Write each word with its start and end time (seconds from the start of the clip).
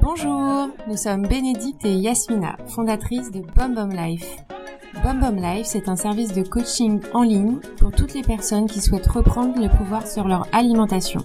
Bonjour, 0.00 0.68
nous 0.86 0.96
sommes 0.96 1.26
Bénédicte 1.26 1.84
et 1.84 1.94
Yasmina, 1.94 2.56
fondatrices 2.68 3.32
de 3.32 3.40
Bom 3.40 3.70
Bom 3.74 3.88
Life. 3.88 4.36
Bom 5.02 5.14
Bom 5.14 5.34
Life, 5.34 5.66
c'est 5.66 5.88
un 5.88 5.96
service 5.96 6.32
de 6.32 6.42
coaching 6.42 7.00
en 7.12 7.22
ligne 7.22 7.58
pour 7.78 7.90
toutes 7.90 8.14
les 8.14 8.22
personnes 8.22 8.68
qui 8.68 8.80
souhaitent 8.80 9.08
reprendre 9.08 9.60
le 9.60 9.68
pouvoir 9.68 10.06
sur 10.06 10.28
leur 10.28 10.46
alimentation. 10.52 11.22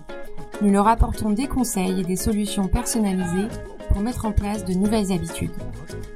Nous 0.64 0.72
leur 0.72 0.88
apportons 0.88 1.30
des 1.30 1.48
conseils 1.48 2.00
et 2.00 2.04
des 2.04 2.16
solutions 2.16 2.68
personnalisées 2.68 3.50
pour 3.90 4.00
mettre 4.00 4.26
en 4.26 4.32
place 4.32 4.66
de 4.66 4.74
nouvelles 4.74 5.12
habitudes. 5.12 5.52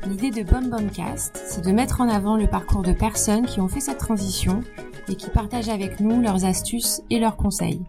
L'idée 0.08 0.32
de 0.32 0.42
Bom 0.42 0.68
Bom 0.70 0.90
Cast, 0.92 1.40
c'est 1.46 1.64
de 1.64 1.72
mettre 1.72 2.02
en 2.02 2.10
avant 2.10 2.36
le 2.36 2.48
parcours 2.48 2.82
de 2.82 2.94
personnes 2.94 3.46
qui 3.46 3.62
ont 3.62 3.68
fait 3.68 3.80
cette 3.80 4.00
transition 4.00 4.62
et 5.10 5.16
qui 5.16 5.30
partagent 5.30 5.70
avec 5.70 6.00
nous 6.00 6.22
leurs 6.22 6.46
astuces 6.46 7.02
et 7.10 7.20
leurs 7.20 7.38
conseils. 7.38 7.82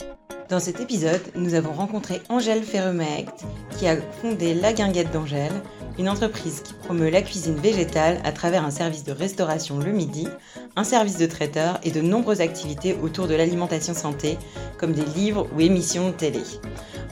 Dans 0.52 0.60
cet 0.60 0.80
épisode, 0.80 1.22
nous 1.34 1.54
avons 1.54 1.72
rencontré 1.72 2.20
Angèle 2.28 2.62
Ferremaect, 2.62 3.44
qui 3.78 3.86
a 3.86 3.96
fondé 3.96 4.52
La 4.52 4.74
Guinguette 4.74 5.10
d'Angèle, 5.10 5.52
une 5.98 6.10
entreprise 6.10 6.60
qui 6.60 6.74
promeut 6.74 7.08
la 7.08 7.22
cuisine 7.22 7.54
végétale 7.54 8.18
à 8.22 8.32
travers 8.32 8.62
un 8.62 8.70
service 8.70 9.04
de 9.04 9.12
restauration 9.12 9.78
le 9.78 9.92
midi, 9.92 10.28
un 10.76 10.84
service 10.84 11.16
de 11.16 11.24
traiteur 11.24 11.80
et 11.84 11.90
de 11.90 12.02
nombreuses 12.02 12.42
activités 12.42 12.94
autour 13.02 13.28
de 13.28 13.34
l'alimentation 13.34 13.94
santé, 13.94 14.36
comme 14.76 14.92
des 14.92 15.04
livres 15.04 15.48
ou 15.56 15.60
émissions 15.60 16.08
de 16.08 16.14
télé. 16.14 16.42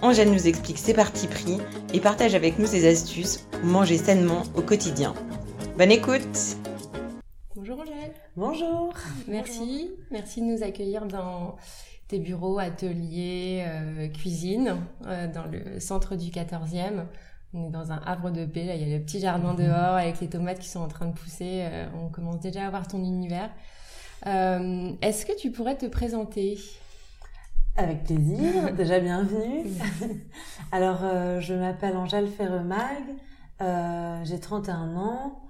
Angèle 0.02 0.30
nous 0.30 0.46
explique 0.46 0.78
ses 0.78 0.92
partis 0.92 1.26
pris 1.26 1.58
et 1.94 2.00
partage 2.00 2.34
avec 2.34 2.58
nous 2.58 2.66
ses 2.66 2.86
astuces 2.86 3.46
pour 3.52 3.64
manger 3.64 3.96
sainement 3.96 4.42
au 4.54 4.60
quotidien. 4.60 5.14
Bonne 5.78 5.92
écoute 5.92 6.58
Bonjour 7.54 7.80
Angèle 7.80 8.19
Bonjour 8.40 8.94
Merci, 9.28 9.90
merci 10.10 10.40
de 10.40 10.46
nous 10.46 10.62
accueillir 10.62 11.04
dans 11.04 11.56
tes 12.08 12.18
bureaux, 12.18 12.58
ateliers, 12.58 13.62
euh, 13.66 14.08
cuisine, 14.08 14.78
euh, 15.04 15.30
dans 15.30 15.44
le 15.44 15.78
centre 15.78 16.16
du 16.16 16.30
14e. 16.30 17.04
On 17.52 17.66
est 17.66 17.70
dans 17.70 17.92
un 17.92 17.98
havre 17.98 18.30
de 18.30 18.46
paix, 18.46 18.64
là 18.64 18.76
il 18.76 18.88
y 18.88 18.94
a 18.94 18.96
le 18.96 19.04
petit 19.04 19.20
jardin 19.20 19.52
dehors 19.52 19.94
avec 19.94 20.20
les 20.20 20.28
tomates 20.30 20.58
qui 20.58 20.70
sont 20.70 20.80
en 20.80 20.88
train 20.88 21.04
de 21.04 21.12
pousser. 21.12 21.66
Euh, 21.70 21.86
on 22.02 22.08
commence 22.08 22.40
déjà 22.40 22.66
à 22.66 22.70
voir 22.70 22.88
ton 22.88 23.04
univers. 23.04 23.50
Est-ce 24.24 25.26
que 25.26 25.36
tu 25.36 25.50
pourrais 25.50 25.76
te 25.76 25.84
présenter? 25.84 26.58
Avec 27.76 28.04
plaisir, 28.04 28.72
déjà 28.74 29.00
bienvenue. 29.00 29.66
Alors 30.72 31.02
je 31.40 31.52
m'appelle 31.52 31.94
Angèle 31.94 32.28
Ferremag, 32.28 33.04
j'ai 34.24 34.40
31 34.40 34.96
ans. 34.96 35.49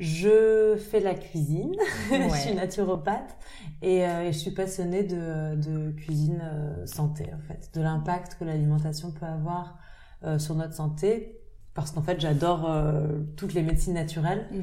Je 0.00 0.76
fais 0.90 0.98
la 0.98 1.14
cuisine, 1.14 1.74
je 2.10 2.36
suis 2.36 2.54
naturopathe 2.54 3.36
et, 3.80 4.04
euh, 4.04 4.22
et, 4.22 4.32
je 4.32 4.38
suis 4.38 4.50
passionnée 4.50 5.04
de, 5.04 5.54
de 5.54 5.92
cuisine 5.92 6.42
euh, 6.42 6.84
santé 6.84 7.30
en 7.32 7.40
fait, 7.46 7.70
de 7.74 7.80
l'impact 7.80 8.36
que 8.38 8.44
l'alimentation 8.44 9.12
peut 9.12 9.26
avoir 9.26 9.78
euh, 10.24 10.38
sur 10.38 10.54
notre 10.54 10.72
santé 10.72 11.38
parce 11.74 11.90
qu'en 11.90 12.00
fait 12.00 12.18
j'adore 12.18 12.70
euh, 12.70 13.20
toutes 13.36 13.52
les 13.52 13.62
médecines 13.62 13.92
naturelles 13.92 14.48
mm. 14.50 14.60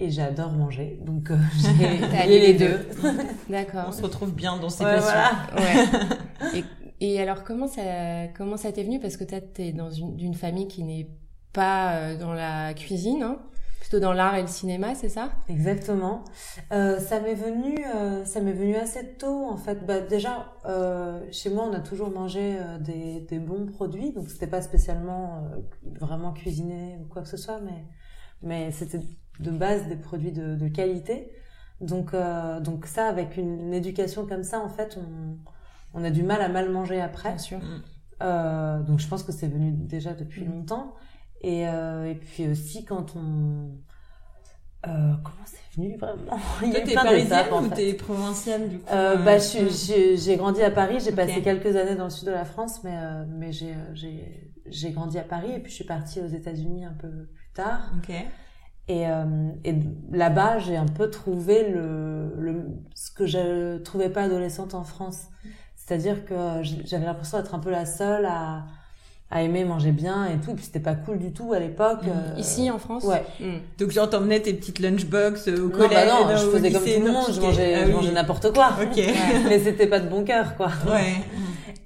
et 0.00 0.10
j'adore 0.10 0.52
manger 0.52 1.00
donc 1.02 1.30
euh, 1.30 1.38
j'ai 2.26 2.26
les 2.26 2.52
deux. 2.52 2.86
D'accord. 3.48 3.86
On 3.88 3.92
se 3.92 4.02
retrouve 4.02 4.34
bien 4.34 4.58
dans 4.58 4.68
ces 4.68 4.84
ouais, 4.84 4.96
passions. 4.96 5.10
Voilà. 5.50 6.52
Ouais. 6.52 6.62
et, 7.00 7.14
et, 7.14 7.22
alors 7.22 7.42
comment 7.42 7.68
ça 7.68 8.28
comment 8.36 8.58
ça 8.58 8.70
t'est 8.70 8.82
venu? 8.84 9.00
Parce 9.00 9.16
que 9.16 9.24
tu 9.24 9.62
es 9.62 9.72
dans 9.72 9.90
une, 9.90 10.20
une 10.20 10.34
famille 10.34 10.68
qui 10.68 10.82
n'est 10.82 11.08
pas 11.54 12.14
dans 12.16 12.34
la 12.34 12.74
cuisine 12.74 13.22
hein 13.22 13.38
plutôt 13.80 14.00
dans 14.00 14.12
l'art 14.12 14.34
et 14.34 14.42
le 14.42 14.48
cinéma, 14.48 14.94
c'est 14.94 15.08
ça? 15.08 15.30
Exactement. 15.48 16.24
Euh, 16.72 16.98
ça 16.98 17.20
m'est 17.20 17.34
venu, 17.34 17.76
euh, 17.94 18.24
ça 18.24 18.40
m'est 18.40 18.52
venu 18.52 18.76
assez 18.76 19.14
tôt 19.14 19.46
en 19.46 19.56
fait. 19.56 19.86
Bah, 19.86 20.00
déjà, 20.00 20.52
euh, 20.66 21.20
chez 21.30 21.50
moi, 21.50 21.64
on 21.70 21.72
a 21.72 21.80
toujours 21.80 22.10
mangé 22.10 22.56
euh, 22.58 22.78
des, 22.78 23.20
des, 23.20 23.38
bons 23.38 23.66
produits, 23.66 24.12
donc 24.12 24.30
c'était 24.30 24.46
pas 24.46 24.62
spécialement 24.62 25.44
euh, 25.44 25.60
vraiment 26.00 26.32
cuisiné 26.32 26.98
ou 27.00 27.06
quoi 27.06 27.22
que 27.22 27.28
ce 27.28 27.36
soit, 27.36 27.60
mais 27.60 27.84
mais 28.42 28.70
c'était 28.72 29.00
de 29.40 29.50
base 29.50 29.86
des 29.88 29.96
produits 29.96 30.32
de, 30.32 30.54
de 30.56 30.68
qualité. 30.68 31.32
Donc 31.80 32.14
euh, 32.14 32.60
donc 32.60 32.86
ça, 32.86 33.06
avec 33.06 33.36
une, 33.36 33.60
une, 33.60 33.74
éducation 33.74 34.26
comme 34.26 34.42
ça, 34.42 34.60
en 34.60 34.68
fait, 34.68 34.98
on 35.00 35.38
on 35.94 36.04
a 36.04 36.10
du 36.10 36.22
mal 36.22 36.42
à 36.42 36.48
mal 36.48 36.70
manger 36.70 37.00
après. 37.00 37.30
Bien 37.30 37.38
sûr. 37.38 37.60
donc 38.20 38.98
je 38.98 39.08
pense 39.08 39.22
que 39.22 39.32
c'est 39.32 39.48
venu 39.48 39.70
déjà 39.72 40.14
depuis 40.14 40.44
mmh. 40.44 40.52
longtemps. 40.52 40.94
Et, 41.40 41.68
euh, 41.68 42.10
et 42.10 42.14
puis 42.14 42.48
aussi 42.48 42.84
quand 42.84 43.14
on... 43.16 43.70
Euh, 44.86 45.12
comment 45.24 45.44
c'est 45.44 45.76
venu 45.76 45.96
vraiment? 45.96 46.38
Il 46.62 46.68
y 46.68 46.76
a 46.76 46.80
Toi, 46.80 46.88
t'es 46.88 46.94
parisienne 46.94 47.46
ou 47.52 47.68
t'es 47.68 47.94
provincienne 47.94 48.68
du 48.68 48.78
coup 48.78 48.92
euh, 48.92 49.16
bah, 49.16 49.38
J'ai 49.38 50.36
grandi 50.36 50.62
à 50.62 50.70
Paris, 50.70 50.98
j'ai 51.00 51.12
okay. 51.12 51.16
passé 51.16 51.42
quelques 51.42 51.76
années 51.76 51.96
dans 51.96 52.04
le 52.04 52.10
sud 52.10 52.26
de 52.26 52.32
la 52.32 52.44
France, 52.44 52.84
mais, 52.84 52.96
euh, 52.96 53.24
mais 53.28 53.50
j'ai 53.52 54.90
grandi 54.92 55.18
à 55.18 55.24
Paris 55.24 55.52
et 55.52 55.58
puis 55.58 55.70
je 55.70 55.76
suis 55.76 55.84
partie 55.84 56.20
aux 56.20 56.28
États-Unis 56.28 56.84
un 56.84 56.94
peu 56.94 57.08
plus 57.08 57.52
tard. 57.54 57.92
Okay. 57.98 58.26
Et, 58.88 59.06
euh, 59.06 59.50
et 59.64 59.74
là-bas, 60.10 60.60
j'ai 60.60 60.76
un 60.76 60.86
peu 60.86 61.10
trouvé 61.10 61.68
le, 61.68 62.34
le, 62.38 62.64
ce 62.94 63.10
que 63.10 63.26
je 63.26 63.78
trouvais 63.78 64.08
pas 64.08 64.22
adolescente 64.22 64.74
en 64.74 64.82
France. 64.82 65.26
C'est-à-dire 65.76 66.24
que 66.24 66.62
j'avais 66.62 67.04
l'impression 67.04 67.38
d'être 67.38 67.54
un 67.54 67.58
peu 67.58 67.70
la 67.70 67.84
seule 67.84 68.26
à, 68.26 68.66
à 69.30 69.42
aimer 69.42 69.64
manger 69.64 69.92
bien 69.92 70.26
et 70.26 70.38
tout. 70.38 70.52
Et 70.52 70.54
puis 70.54 70.64
c'était 70.64 70.80
pas 70.80 70.94
cool 70.94 71.18
du 71.18 71.32
tout 71.32 71.52
à 71.52 71.58
l'époque. 71.58 72.02
Mmh. 72.02 72.08
Euh... 72.08 72.38
Ici 72.40 72.70
en 72.70 72.78
France. 72.78 73.04
Ouais. 73.04 73.24
Mmh. 73.40 73.44
Donc 73.78 73.90
genre 73.90 74.08
t'emmenais 74.08 74.40
tes 74.40 74.54
petites 74.54 74.78
lunchbox 74.78 75.48
au 75.48 75.50
non, 75.50 75.70
collège. 75.70 75.90
Bah 75.90 76.06
non, 76.06 76.36
je 76.36 76.46
faisais 76.46 76.72
comme 76.72 76.84
tout 76.84 77.04
le 77.04 77.12
monde. 77.12 77.26
Je 77.32 77.40
mangeais, 77.40 77.74
ah, 77.74 77.80
oui. 77.84 77.90
je 77.90 77.96
mangeais 77.96 78.12
n'importe 78.12 78.52
quoi. 78.52 78.70
Ok. 78.82 78.96
Ouais. 78.96 79.14
Mais 79.48 79.58
c'était 79.58 79.86
pas 79.86 80.00
de 80.00 80.08
bon 80.08 80.24
cœur 80.24 80.56
quoi. 80.56 80.68
Ouais. 80.86 81.14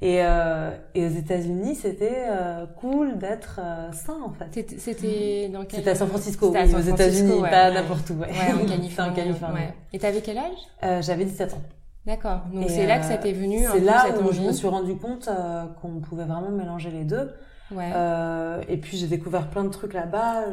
Et, 0.02 0.20
euh, 0.20 0.72
et 0.96 1.06
aux 1.06 1.10
États-Unis, 1.10 1.76
c'était 1.76 2.24
euh, 2.28 2.66
cool 2.80 3.18
d'être 3.18 3.60
euh, 3.62 3.92
sain 3.92 4.16
en 4.24 4.32
fait. 4.32 4.74
C'était 4.76 5.48
dans 5.48 5.64
quel 5.64 5.78
C'était 5.78 5.90
à 5.90 5.94
San 5.94 6.08
Francisco, 6.08 6.50
oui, 6.50 6.56
à 6.56 6.62
San 6.62 6.70
Francisco, 6.70 6.90
aux 6.90 6.96
États-Unis, 6.96 7.40
ouais, 7.40 7.50
pas 7.50 7.68
ouais. 7.68 7.74
n'importe 7.74 8.10
où. 8.10 8.14
Ouais, 8.14 8.26
ouais 8.26 8.52
en 8.52 8.66
Californie. 8.66 9.10
en 9.12 9.14
Californie. 9.14 9.54
Ouais. 9.54 9.74
Et 9.92 10.00
t'avais 10.00 10.20
quel 10.20 10.38
âge? 10.38 10.58
Euh, 10.82 11.00
J'avais 11.02 11.24
17 11.24 11.54
ans. 11.54 11.62
D'accord. 12.06 12.42
Donc 12.52 12.68
c'est 12.68 12.86
là 12.86 12.98
que 12.98 13.04
ça 13.04 13.16
t'est 13.16 13.32
venu. 13.32 13.64
C'est 13.70 13.80
là 13.80 14.06
où 14.16 14.24
envie. 14.26 14.36
je 14.36 14.42
me 14.42 14.52
suis 14.52 14.66
rendu 14.66 14.96
compte 14.96 15.28
euh, 15.28 15.66
qu'on 15.80 16.00
pouvait 16.00 16.24
vraiment 16.24 16.50
mélanger 16.50 16.90
les 16.90 17.04
deux. 17.04 17.32
Ouais. 17.70 17.92
Euh, 17.94 18.60
et 18.68 18.76
puis 18.76 18.96
j'ai 18.96 19.06
découvert 19.06 19.48
plein 19.50 19.64
de 19.64 19.68
trucs 19.68 19.94
là-bas. 19.94 20.44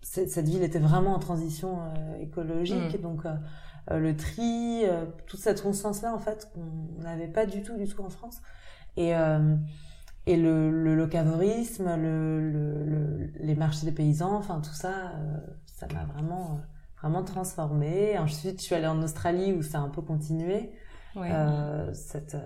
Cette 0.00 0.48
ville 0.48 0.62
était 0.62 0.78
vraiment 0.78 1.14
en 1.14 1.18
transition 1.18 1.80
euh, 1.80 2.22
écologique, 2.22 2.98
mm. 2.98 3.02
donc 3.02 3.26
euh, 3.26 3.98
le 3.98 4.16
tri, 4.16 4.84
euh, 4.84 5.04
toute 5.26 5.40
cette 5.40 5.62
conscience-là 5.62 6.14
en 6.14 6.18
fait 6.18 6.50
qu'on 6.54 7.02
n'avait 7.02 7.26
pas 7.28 7.44
du 7.44 7.62
tout, 7.62 7.76
du 7.76 7.86
tout 7.86 8.02
en 8.02 8.08
France. 8.08 8.40
Et 8.96 9.14
euh, 9.14 9.54
et 10.26 10.36
le, 10.36 10.70
le 10.70 10.94
locavorisme, 10.94 11.96
le, 11.96 12.50
le, 12.50 13.30
les 13.40 13.54
marchés 13.54 13.86
des 13.86 13.92
paysans, 13.92 14.34
enfin 14.34 14.60
tout 14.60 14.74
ça, 14.74 15.12
ça 15.64 15.86
m'a 15.94 16.04
vraiment 16.04 16.60
vraiment 17.00 17.22
transformée. 17.22 18.18
Ensuite, 18.18 18.60
je 18.60 18.64
suis 18.66 18.74
allée 18.74 18.86
en 18.86 19.02
Australie 19.02 19.52
où 19.52 19.62
ça 19.62 19.78
a 19.78 19.80
un 19.80 19.88
peu 19.88 20.02
continué 20.02 20.70
ouais. 21.16 21.30
cette 21.92 22.36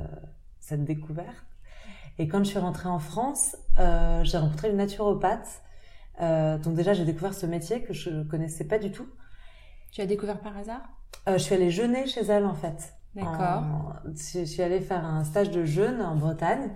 cette 0.62 0.84
découverte. 0.84 1.44
Et 2.18 2.28
quand 2.28 2.38
je 2.44 2.50
suis 2.50 2.58
rentrée 2.58 2.88
en 2.88 2.98
France, 2.98 3.56
euh, 3.78 4.22
j'ai 4.24 4.38
rencontré 4.38 4.70
une 4.70 4.76
naturopathe. 4.76 5.62
Euh, 6.20 6.58
donc 6.58 6.74
déjà, 6.74 6.92
j'ai 6.92 7.04
découvert 7.04 7.34
ce 7.34 7.46
métier 7.46 7.82
que 7.82 7.92
je 7.92 8.22
connaissais 8.22 8.64
pas 8.64 8.78
du 8.78 8.90
tout. 8.92 9.06
Tu 9.90 10.00
as 10.00 10.06
découvert 10.06 10.40
par 10.40 10.56
hasard? 10.56 10.82
Euh, 11.28 11.34
Je 11.34 11.42
suis 11.42 11.54
allée 11.54 11.70
jeûner 11.70 12.06
chez 12.06 12.22
elle 12.22 12.46
en 12.46 12.54
fait. 12.54 12.94
D'accord. 13.14 13.94
Je 14.06 14.44
suis 14.44 14.62
allée 14.62 14.80
faire 14.80 15.04
un 15.04 15.24
stage 15.24 15.50
de 15.50 15.64
jeûne 15.64 16.00
en 16.00 16.16
Bretagne. 16.16 16.70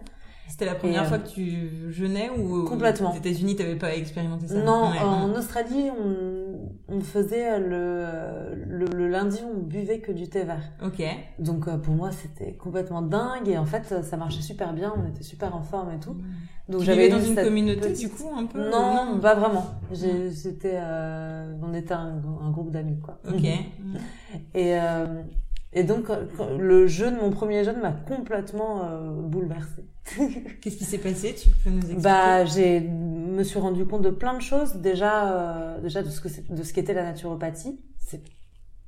C'était 0.49 0.65
la 0.65 0.75
première 0.75 1.05
et 1.05 1.07
fois 1.07 1.17
euh, 1.17 1.21
que 1.21 1.29
tu 1.29 1.93
jeûnais 1.93 2.31
ou 2.31 2.65
complètement. 2.65 3.13
aux 3.13 3.17
États-Unis, 3.17 3.57
t'avais 3.57 3.77
pas 3.77 3.95
expérimenté 3.95 4.47
ça? 4.49 4.55
Non, 4.63 4.91
ouais. 4.91 4.99
en 5.01 5.31
Australie, 5.35 5.91
on, 5.91 6.95
on 6.95 7.01
faisait 7.01 7.59
le, 7.59 8.55
le, 8.67 8.87
le 8.87 9.09
lundi, 9.09 9.41
on 9.55 9.59
buvait 9.59 10.01
que 10.01 10.13
du 10.13 10.29
thé 10.29 10.45
vert. 10.45 10.63
Ok. 10.85 11.03
Donc 11.39 11.69
pour 11.83 11.95
moi, 11.95 12.11
c'était 12.13 12.55
complètement 12.55 13.03
dingue 13.03 13.49
et 13.49 13.59
en 13.59 13.67
fait, 13.67 14.03
ça 14.03 14.17
marchait 14.17 14.43
super 14.43 14.73
bien. 14.73 14.95
On 14.97 15.07
était 15.09 15.25
super 15.25 15.55
en 15.55 15.63
forme 15.63 15.93
et 15.93 15.99
tout. 16.01 16.17
Donc 16.69 16.83
j'avais 16.83 17.09
dans 17.09 17.21
une 17.21 17.37
communauté 17.37 17.81
petite... 17.81 18.09
du 18.09 18.09
coup 18.09 18.29
un 18.37 18.47
peu. 18.47 18.71
Non, 18.71 19.15
non? 19.15 19.21
pas 19.21 19.35
vraiment. 19.35 19.67
J'étais, 19.93 20.75
euh, 20.75 21.55
on 21.63 21.73
était 21.75 21.95
un, 21.95 22.21
un 22.43 22.51
groupe 22.51 22.71
d'amis 22.71 22.99
quoi. 23.01 23.21
Ok. 23.29 23.45
et 24.55 24.79
euh, 24.81 25.23
et 25.73 25.85
donc, 25.85 26.07
le 26.59 26.87
jeûne, 26.87 27.17
mon 27.17 27.31
premier 27.31 27.65
jeûne 27.65 27.81
m'a 27.81 27.93
complètement 27.93 28.85
euh, 28.85 29.21
bouleversée. 29.21 29.85
Qu'est-ce 30.61 30.77
qui 30.77 30.85
s'est 30.85 30.99
passé? 30.99 31.35
Tu 31.35 31.51
peux 31.51 31.71
nous 31.71 31.79
expliquer? 31.79 32.03
Bah, 32.03 32.45
j'ai 32.45 32.81
me 32.81 33.43
suis 33.43 33.59
rendu 33.59 33.85
compte 33.85 34.03
de 34.03 34.11
plein 34.11 34.35
de 34.35 34.43
choses. 34.43 34.77
Déjà, 34.77 35.33
euh, 35.33 35.81
déjà 35.81 36.03
de 36.03 36.09
ce 36.09 36.21
que 36.21 36.29
de 36.53 36.63
ce 36.63 36.73
qu'était 36.73 36.95
la 36.95 37.05
naturopathie. 37.05 37.81
C'est 37.99 38.23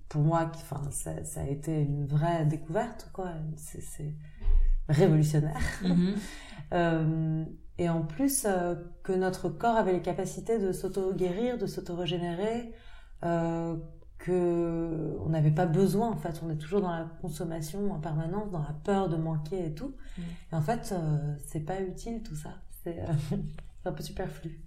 pour 0.08 0.22
moi, 0.22 0.50
enfin, 0.54 0.80
ça, 0.90 1.24
ça, 1.24 1.42
a 1.42 1.46
été 1.46 1.82
une 1.82 2.06
vraie 2.06 2.46
découverte, 2.46 3.10
quoi. 3.12 3.32
C'est 3.56 4.14
révolutionnaire. 4.88 5.60
Mm 5.82 5.92
-hmm. 5.92 6.14
euh, 6.72 7.44
et 7.78 7.88
en 7.88 8.02
plus, 8.02 8.44
euh, 8.44 8.74
que 9.04 9.12
notre 9.12 9.48
corps 9.48 9.76
avait 9.76 9.92
les 9.92 10.02
capacités 10.02 10.58
de 10.58 10.72
s'auto-guérir, 10.72 11.58
de 11.58 11.66
s'auto-régénérer, 11.66 12.72
euh, 13.24 13.76
que 14.18 15.16
on 15.24 15.28
n'avait 15.28 15.50
pas 15.50 15.66
besoin 15.66 16.10
en 16.10 16.16
fait. 16.16 16.40
On 16.44 16.50
est 16.50 16.56
toujours 16.56 16.80
dans 16.80 16.90
la 16.90 17.06
consommation 17.20 17.92
en 17.92 18.00
permanence 18.00 18.50
dans 18.50 18.62
la 18.62 18.74
peur 18.84 19.08
de 19.08 19.16
manquer 19.16 19.66
et 19.66 19.74
tout. 19.74 19.94
Mm. 20.16 20.22
et 20.52 20.56
en 20.56 20.62
fait 20.62 20.92
euh, 20.92 21.34
c'est 21.46 21.64
pas 21.64 21.80
utile 21.80 22.22
tout 22.22 22.36
ça. 22.36 22.50
C'est 22.82 22.98
euh, 23.00 23.12
c'est 23.82 23.88
un 23.88 23.92
peu 23.92 24.02
superflu 24.02 24.60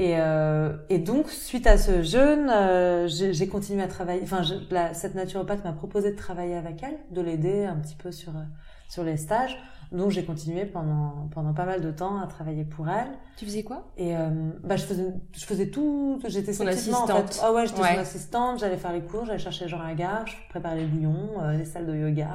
et, 0.00 0.14
euh, 0.18 0.76
et 0.88 0.98
donc 0.98 1.28
suite 1.30 1.66
à 1.66 1.76
ce 1.78 2.02
jeûne 2.02 2.48
euh, 2.50 3.06
j'ai 3.08 3.48
continué 3.48 3.82
à 3.82 3.88
travailler 3.88 4.22
enfin 4.22 4.42
je- 4.42 4.54
la- 4.74 4.94
cette 4.94 5.14
naturopathe 5.14 5.62
m'a 5.64 5.72
proposé 5.72 6.10
de 6.12 6.16
travailler 6.16 6.54
avec 6.56 6.82
elle 6.82 6.96
de 7.10 7.20
l'aider 7.20 7.64
un 7.66 7.76
petit 7.76 7.96
peu 7.96 8.10
sur 8.12 8.36
euh, 8.36 8.40
sur 8.88 9.04
les 9.04 9.16
stages. 9.16 9.56
Donc 9.92 10.10
j'ai 10.12 10.24
continué 10.24 10.66
pendant 10.66 11.28
pendant 11.32 11.52
pas 11.52 11.64
mal 11.64 11.80
de 11.80 11.90
temps 11.90 12.18
à 12.20 12.26
travailler 12.28 12.64
pour 12.64 12.88
elle. 12.88 13.08
Tu 13.36 13.44
faisais 13.44 13.64
quoi? 13.64 13.88
Et 13.96 14.16
euh, 14.16 14.28
bah 14.62 14.76
je 14.76 14.84
faisais 14.84 15.12
je 15.32 15.44
faisais 15.44 15.66
tout 15.68 16.20
j'étais 16.28 16.52
Son 16.52 16.64
secrètement, 16.64 17.02
en 17.02 17.06
fait. 17.06 17.12
assistante. 17.12 17.40
ah 17.44 17.52
ouais 17.52 17.66
j'étais 17.66 17.80
Ouais. 17.82 17.94
son 17.96 18.00
assistante 18.00 18.58
j'allais 18.60 18.76
faire 18.76 18.92
les 18.92 19.00
cours 19.02 19.24
j'allais 19.26 19.38
chercher 19.40 19.64
les 19.64 19.70
gens 19.70 19.80
à 19.80 19.88
la 19.88 19.94
gare 19.94 20.26
je 20.28 20.34
préparais 20.48 20.76
les 20.76 20.86
bouillons 20.86 21.28
les 21.58 21.64
salles 21.64 21.86
de 21.86 21.94
yoga. 21.96 22.30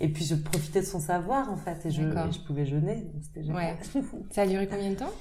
Et 0.00 0.08
puis 0.08 0.24
je 0.24 0.34
profitais 0.34 0.80
de 0.80 0.86
son 0.86 0.98
savoir 0.98 1.50
en 1.52 1.56
fait 1.56 1.86
et 1.86 1.90
je, 1.90 2.02
et 2.02 2.32
je 2.32 2.40
pouvais 2.46 2.66
jeûner. 2.66 2.96
Donc 3.12 3.22
c'était 3.22 3.44
génial. 3.44 3.76
Ça 4.30 4.42
a 4.42 4.46
duré 4.46 4.66
combien 4.66 4.90
de 4.90 4.96
temps? 4.96 5.12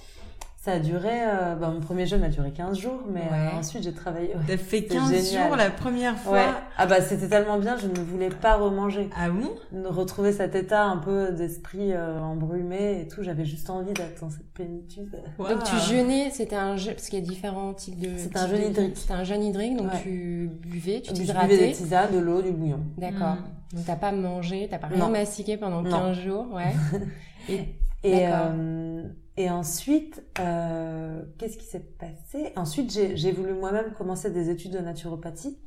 Ça 0.63 0.71
a 0.71 0.79
duré 0.79 1.09
euh, 1.11 1.55
bah, 1.55 1.69
mon 1.73 1.81
premier 1.81 2.05
jeûne 2.05 2.23
a 2.23 2.29
duré 2.29 2.51
15 2.51 2.77
jours 2.77 3.01
mais 3.11 3.19
Ouais. 3.19 3.27
euh, 3.53 3.59
ensuite 3.59 3.83
j'ai 3.83 3.91
travaillé 3.93 4.29
ouais. 4.29 4.41
T'as 4.47 4.55
fait 4.55 4.77
C'était 4.77 4.95
15 4.95 5.11
génial. 5.27 5.47
jours 5.47 5.55
la 5.57 5.69
première 5.69 6.17
fois. 6.17 6.31
Ouais. 6.33 6.45
ah 6.77 6.85
bah 6.85 7.01
c'était 7.01 7.27
tellement 7.27 7.57
bien 7.59 7.75
je 7.77 7.87
ne 7.87 7.99
voulais 8.05 8.29
pas 8.29 8.55
remanger 8.55 9.09
Ah 9.17 9.29
bon 9.29 9.51
retrouver 9.89 10.31
cet 10.31 10.55
état 10.55 10.83
un 10.85 10.95
peu 10.97 11.33
d'esprit 11.33 11.91
euh, 11.91 12.17
embrumé 12.21 13.01
et 13.01 13.07
tout 13.09 13.23
j'avais 13.23 13.43
juste 13.43 13.69
envie 13.69 13.91
d'être 13.91 14.21
dans 14.21 14.29
cette 14.29 14.49
plénitude 14.53 15.11
Donc 15.37 15.63
tu 15.65 15.75
jeûnais, 15.77 16.29
c'était 16.31 16.55
un 16.55 16.77
jeûne, 16.77 16.93
parce 16.93 17.09
qu'il 17.09 17.19
y 17.19 17.21
a 17.21 17.25
différents 17.25 17.73
types 17.73 17.99
de... 17.99 18.09
C'était 18.17 18.37
un 18.39 18.47
jeûne 18.47 18.61
hydrique. 18.69 18.95
C'était 18.97 19.13
un 19.13 19.23
jeûne 19.25 19.43
hydrique, 19.43 19.75
donc 19.75 19.91
Ouais. 19.91 19.99
tu 20.01 20.49
buvais, 20.61 21.01
tu 21.01 21.09
je 21.09 21.19
buvais 21.21 21.25
des 21.25 21.57
t'hydratais. 21.57 21.71
tisanes 21.73 22.13
de 22.13 22.19
l'eau 22.19 22.41
du 22.41 22.51
bouillon 22.51 22.79
D'accord. 22.97 23.35
Mm. 23.35 23.75
Donc 23.75 23.85
t'as 23.85 23.95
pas 23.97 24.11
mangé, 24.13 24.67
t'as 24.71 24.77
pas 24.77 24.87
rien 24.87 25.09
mastiqué 25.09 25.57
pendant 25.57 25.81
Non. 25.81 25.89
15 25.89 26.17
jours, 26.19 26.47
ouais. 26.53 26.73
Et 27.49 27.75
Et, 28.05 28.11
D'accord. 28.21 28.51
euh, 28.53 29.03
et 29.37 29.49
ensuite, 29.49 30.23
euh, 30.39 31.21
qu'est-ce 31.37 31.57
qui 31.57 31.65
s'est 31.65 31.79
passé? 31.99 32.53
Ensuite, 32.55 32.91
j'ai 32.91 33.31
voulu 33.31 33.53
moi-même 33.53 33.93
commencer 33.93 34.29
des 34.31 34.49
études 34.49 34.71
de 34.73 34.79
naturopathie. 34.79 35.57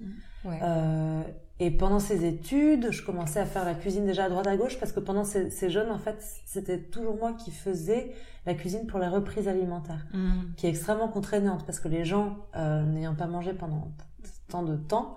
ouais. 0.45 0.59
Euh, 0.63 1.23
et 1.59 1.71
pendant 1.71 1.99
ces 2.01 2.27
études, 2.27 2.89
je 2.93 3.03
commençais 3.03 3.41
à 3.41 3.47
faire 3.47 3.65
la 3.65 3.75
cuisine 3.75 4.05
déjà 4.05 4.25
à 4.25 4.29
droite 4.29 4.47
à 4.47 4.57
gauche 4.59 4.79
parce 4.79 4.93
que 4.93 5.01
pendant 5.01 5.25
ces, 5.25 5.49
ces 5.51 5.71
jeunes, 5.71 5.91
en 5.91 5.97
fait, 5.99 6.17
c'était 6.45 6.79
toujours 6.79 7.17
moi 7.17 7.33
qui 7.33 7.51
faisais 7.51 8.13
la 8.45 8.53
cuisine 8.55 8.87
pour 8.87 8.99
la 8.99 9.09
reprise 9.09 9.49
alimentaire, 9.49 10.07
Mm. 10.12 10.53
qui 10.59 10.67
est 10.67 10.71
extrêmement 10.71 11.09
contraignante 11.09 11.65
parce 11.65 11.81
que 11.81 11.89
les 11.89 12.05
gens, 12.05 12.37
euh, 12.57 12.83
n'ayant 12.85 13.15
pas 13.15 13.27
mangé 13.27 13.55
pendant 13.55 13.91
tant 14.49 14.62
de 14.65 14.77
temps, 14.77 15.17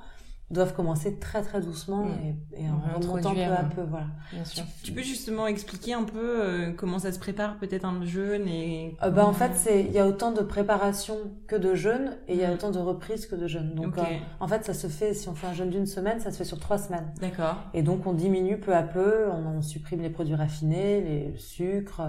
doivent 0.52 0.74
commencer 0.74 1.20
très 1.20 1.42
très 1.44 1.62
doucement 1.62 2.06
Mm. 2.06 2.12
et, 2.56 2.64
et 2.64 2.70
en 2.70 2.80
remontant 2.80 3.34
peu 3.34 3.42
à 3.44 3.64
peu, 3.64 3.82
voilà. 3.84 4.08
Bien 4.34 4.44
sûr. 4.46 4.64
Tu 4.84 4.92
peux 4.92 5.04
justement 5.04 5.46
expliquer 5.46 5.94
un 5.94 6.04
peu 6.04 6.42
euh, 6.42 6.72
comment 6.76 6.98
ça 6.98 7.12
se 7.12 7.20
prépare 7.20 7.58
peut-être 7.58 7.86
un 7.86 8.04
jeûne 8.04 8.48
et 8.48 8.96
Euh, 9.04 9.12
bah, 9.12 9.26
en 9.28 9.34
fait, 9.34 9.52
c'est 9.56 9.84
il 9.84 9.92
y 9.92 10.00
a 10.00 10.08
autant 10.08 10.32
de 10.32 10.42
préparation 10.42 11.16
que 11.48 11.56
de 11.56 11.76
jeûne 11.76 12.18
et 12.28 12.34
il 12.34 12.40
y 12.40 12.44
a 12.44 12.48
Mhm. 12.48 12.54
autant 12.56 12.72
de 12.72 12.80
reprise 12.80 13.28
que 13.28 13.36
de 13.36 13.48
jeûne. 13.48 13.76
Donc, 13.76 13.98
euh, 14.00 14.02
en 14.40 14.48
fait, 14.48 14.66
ça 14.66 14.74
se 14.74 14.88
fait 14.88 15.14
si 15.14 15.30
on 15.30 15.36
fait 15.36 15.48
un 15.48 15.54
jeûne 15.54 15.70
d'une 15.70 15.86
semaine, 15.86 16.20
ça 16.20 16.32
se 16.32 16.38
fait 16.38 16.46
sur 16.46 16.60
trois 16.60 16.80
semaines. 16.80 17.14
D'accord. 17.22 17.58
Et 17.76 17.84
donc, 17.84 18.08
on 18.08 18.14
diminue 18.14 18.60
peu 18.60 18.76
à 18.76 18.82
peu, 18.84 19.28
on, 19.32 19.58
on 19.58 19.62
supprime 19.62 20.02
les 20.02 20.10
produits 20.10 20.36
raffinés, 20.36 21.02
les 21.02 21.38
sucres, 21.38 22.02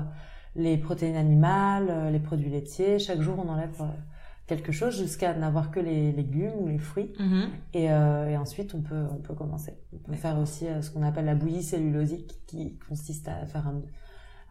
les 0.56 0.78
protéines 0.78 1.16
animales, 1.16 1.88
euh, 1.90 2.10
les 2.10 2.18
produits 2.20 2.48
laitiers. 2.50 2.98
Chaque 2.98 3.20
jour, 3.20 3.36
on 3.38 3.48
enlève 3.50 3.70
euh, 3.80 3.84
quelque 4.50 4.72
chose 4.72 4.98
jusqu'à 4.98 5.32
n'avoir 5.34 5.70
que 5.70 5.80
les 5.80 6.10
légumes 6.12 6.52
ou 6.60 6.66
les 6.66 6.78
fruits. 6.78 7.12
Mhm. 7.18 7.48
Et, 7.72 7.90
euh, 7.90 8.28
et 8.28 8.36
ensuite, 8.36 8.74
on 8.74 8.82
peut, 8.82 9.04
on 9.10 9.20
peut 9.22 9.34
commencer. 9.34 9.78
On 9.94 9.98
peut 9.98 10.14
faire 10.16 10.38
aussi 10.38 10.66
euh, 10.66 10.82
ce 10.82 10.90
qu'on 10.90 11.02
appelle 11.02 11.24
la 11.26 11.36
bouillie 11.36 11.62
cellulosique, 11.62 12.34
qui 12.46 12.76
consiste 12.88 13.28
à 13.28 13.46
faire 13.46 13.66
un, 13.68 13.80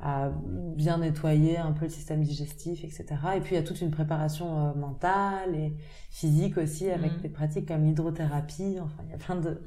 à 0.01 0.31
bien 0.77 0.99
nettoyer 0.99 1.57
un 1.57 1.73
peu 1.73 1.85
le 1.85 1.91
système 1.91 2.21
digestif, 2.23 2.85
etc. 2.85 3.05
Et 3.35 3.41
puis, 3.41 3.55
il 3.55 3.59
y 3.59 3.61
a 3.61 3.63
toute 3.63 3.81
une 3.81 3.91
préparation 3.91 4.47
euh, 4.69 4.73
mentale 4.73 5.53
et 5.55 5.75
physique 6.09 6.57
aussi, 6.57 6.89
avec 6.89 7.11
Mhm. 7.17 7.21
des 7.21 7.29
pratiques 7.29 7.67
comme 7.67 7.83
l'hydrothérapie. 7.83 8.77
Enfin, 8.81 9.03
il 9.05 9.11
y 9.11 9.13
a 9.13 9.17
plein 9.17 9.35
de, 9.35 9.61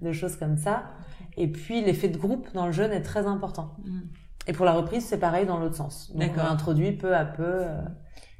de 0.00 0.12
choses 0.12 0.36
comme 0.36 0.56
ça. 0.56 0.84
Et 1.36 1.48
puis, 1.50 1.84
l'effet 1.84 2.08
de 2.08 2.18
groupe 2.18 2.46
dans 2.54 2.66
le 2.66 2.72
jeûne 2.72 2.92
est 2.92 3.02
très 3.02 3.26
important. 3.26 3.74
Mm. 3.84 4.00
Et 4.48 4.52
pour 4.52 4.64
la 4.64 4.72
reprise, 4.72 5.04
c'est 5.04 5.18
pareil 5.18 5.46
dans 5.46 5.58
l'autre 5.58 5.76
sens. 5.76 6.12
Donc, 6.14 6.30
on 6.36 6.40
introduit 6.40 6.92
peu 6.92 7.14
à 7.16 7.24
peu 7.24 7.42
euh, 7.44 7.80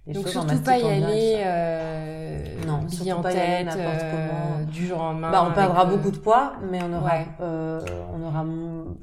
les 0.06 0.14
Donc 0.14 0.28
surtout 0.28 0.58
pas 0.62 0.78
y 0.78 0.82
aller 0.82 1.42
euh, 1.44 2.64
Non, 2.66 2.78
bille 2.78 2.96
surtout 2.96 3.10
en 3.12 3.22
tête, 3.22 3.66
n'importe 3.66 4.02
euh, 4.02 4.28
comment. 4.28 4.64
du 4.70 4.86
jour 4.86 5.00
en 5.00 5.14
main. 5.14 5.30
Bah, 5.30 5.46
on 5.48 5.54
perdra 5.54 5.86
euh, 5.86 5.96
beaucoup 5.96 6.10
de 6.10 6.18
poids, 6.18 6.54
mais 6.70 6.80
on 6.82 6.92
aura, 6.92 7.04
Ouais. 7.18 7.26
euh, 7.40 7.80
on 8.12 8.22
aura, 8.22 8.44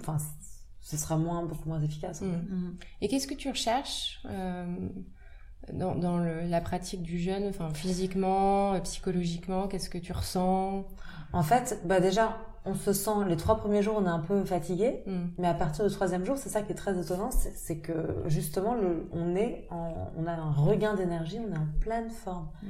enfin, 0.01 0.17
ce 0.81 0.97
sera 0.97 1.17
moins, 1.17 1.43
beaucoup 1.43 1.69
moins 1.69 1.81
efficace. 1.81 2.21
Mm. 2.21 2.25
Mm. 2.27 2.77
Et 3.01 3.07
qu'est-ce 3.07 3.27
que 3.27 3.33
tu 3.35 3.49
recherches 3.49 4.19
euh, 4.29 4.65
dans, 5.71 5.95
dans 5.95 6.17
le- 6.17 6.41
la 6.47 6.61
pratique 6.61 7.01
du 7.03 7.19
jeûne, 7.19 7.45
enfin 7.47 7.69
physiquement, 7.73 8.79
psychologiquement, 8.81 9.67
qu'est-ce 9.67 9.89
que 9.89 9.99
tu 9.99 10.11
ressens? 10.11 10.85
En 11.31 11.43
fait, 11.43 11.79
bah 11.85 11.99
déjà, 11.99 12.37
on 12.65 12.73
se 12.75 12.93
sent, 12.93 13.11
les 13.27 13.37
trois 13.37 13.57
premiers 13.57 13.81
jours, 13.81 13.95
on 13.97 14.05
est 14.05 14.09
un 14.09 14.19
peu 14.19 14.43
fatigué, 14.45 15.03
Mm. 15.05 15.11
mais 15.37 15.47
à 15.47 15.53
partir 15.53 15.85
du 15.87 15.91
troisième 15.93 16.25
jour, 16.25 16.37
c'est 16.37 16.49
ça 16.49 16.61
qui 16.61 16.71
est 16.71 16.75
très 16.75 16.99
étonnant, 16.99 17.29
c'est 17.31 17.77
que 17.77 18.23
justement, 18.27 18.75
le, 18.75 19.07
on 19.13 19.35
est, 19.35 19.67
en, 19.71 20.11
on 20.17 20.27
a 20.27 20.33
un 20.33 20.51
regain 20.51 20.95
d'énergie, 20.95 21.39
on 21.39 21.53
est 21.53 21.57
en 21.57 21.67
pleine 21.79 22.09
forme. 22.09 22.49
Mm. 22.63 22.67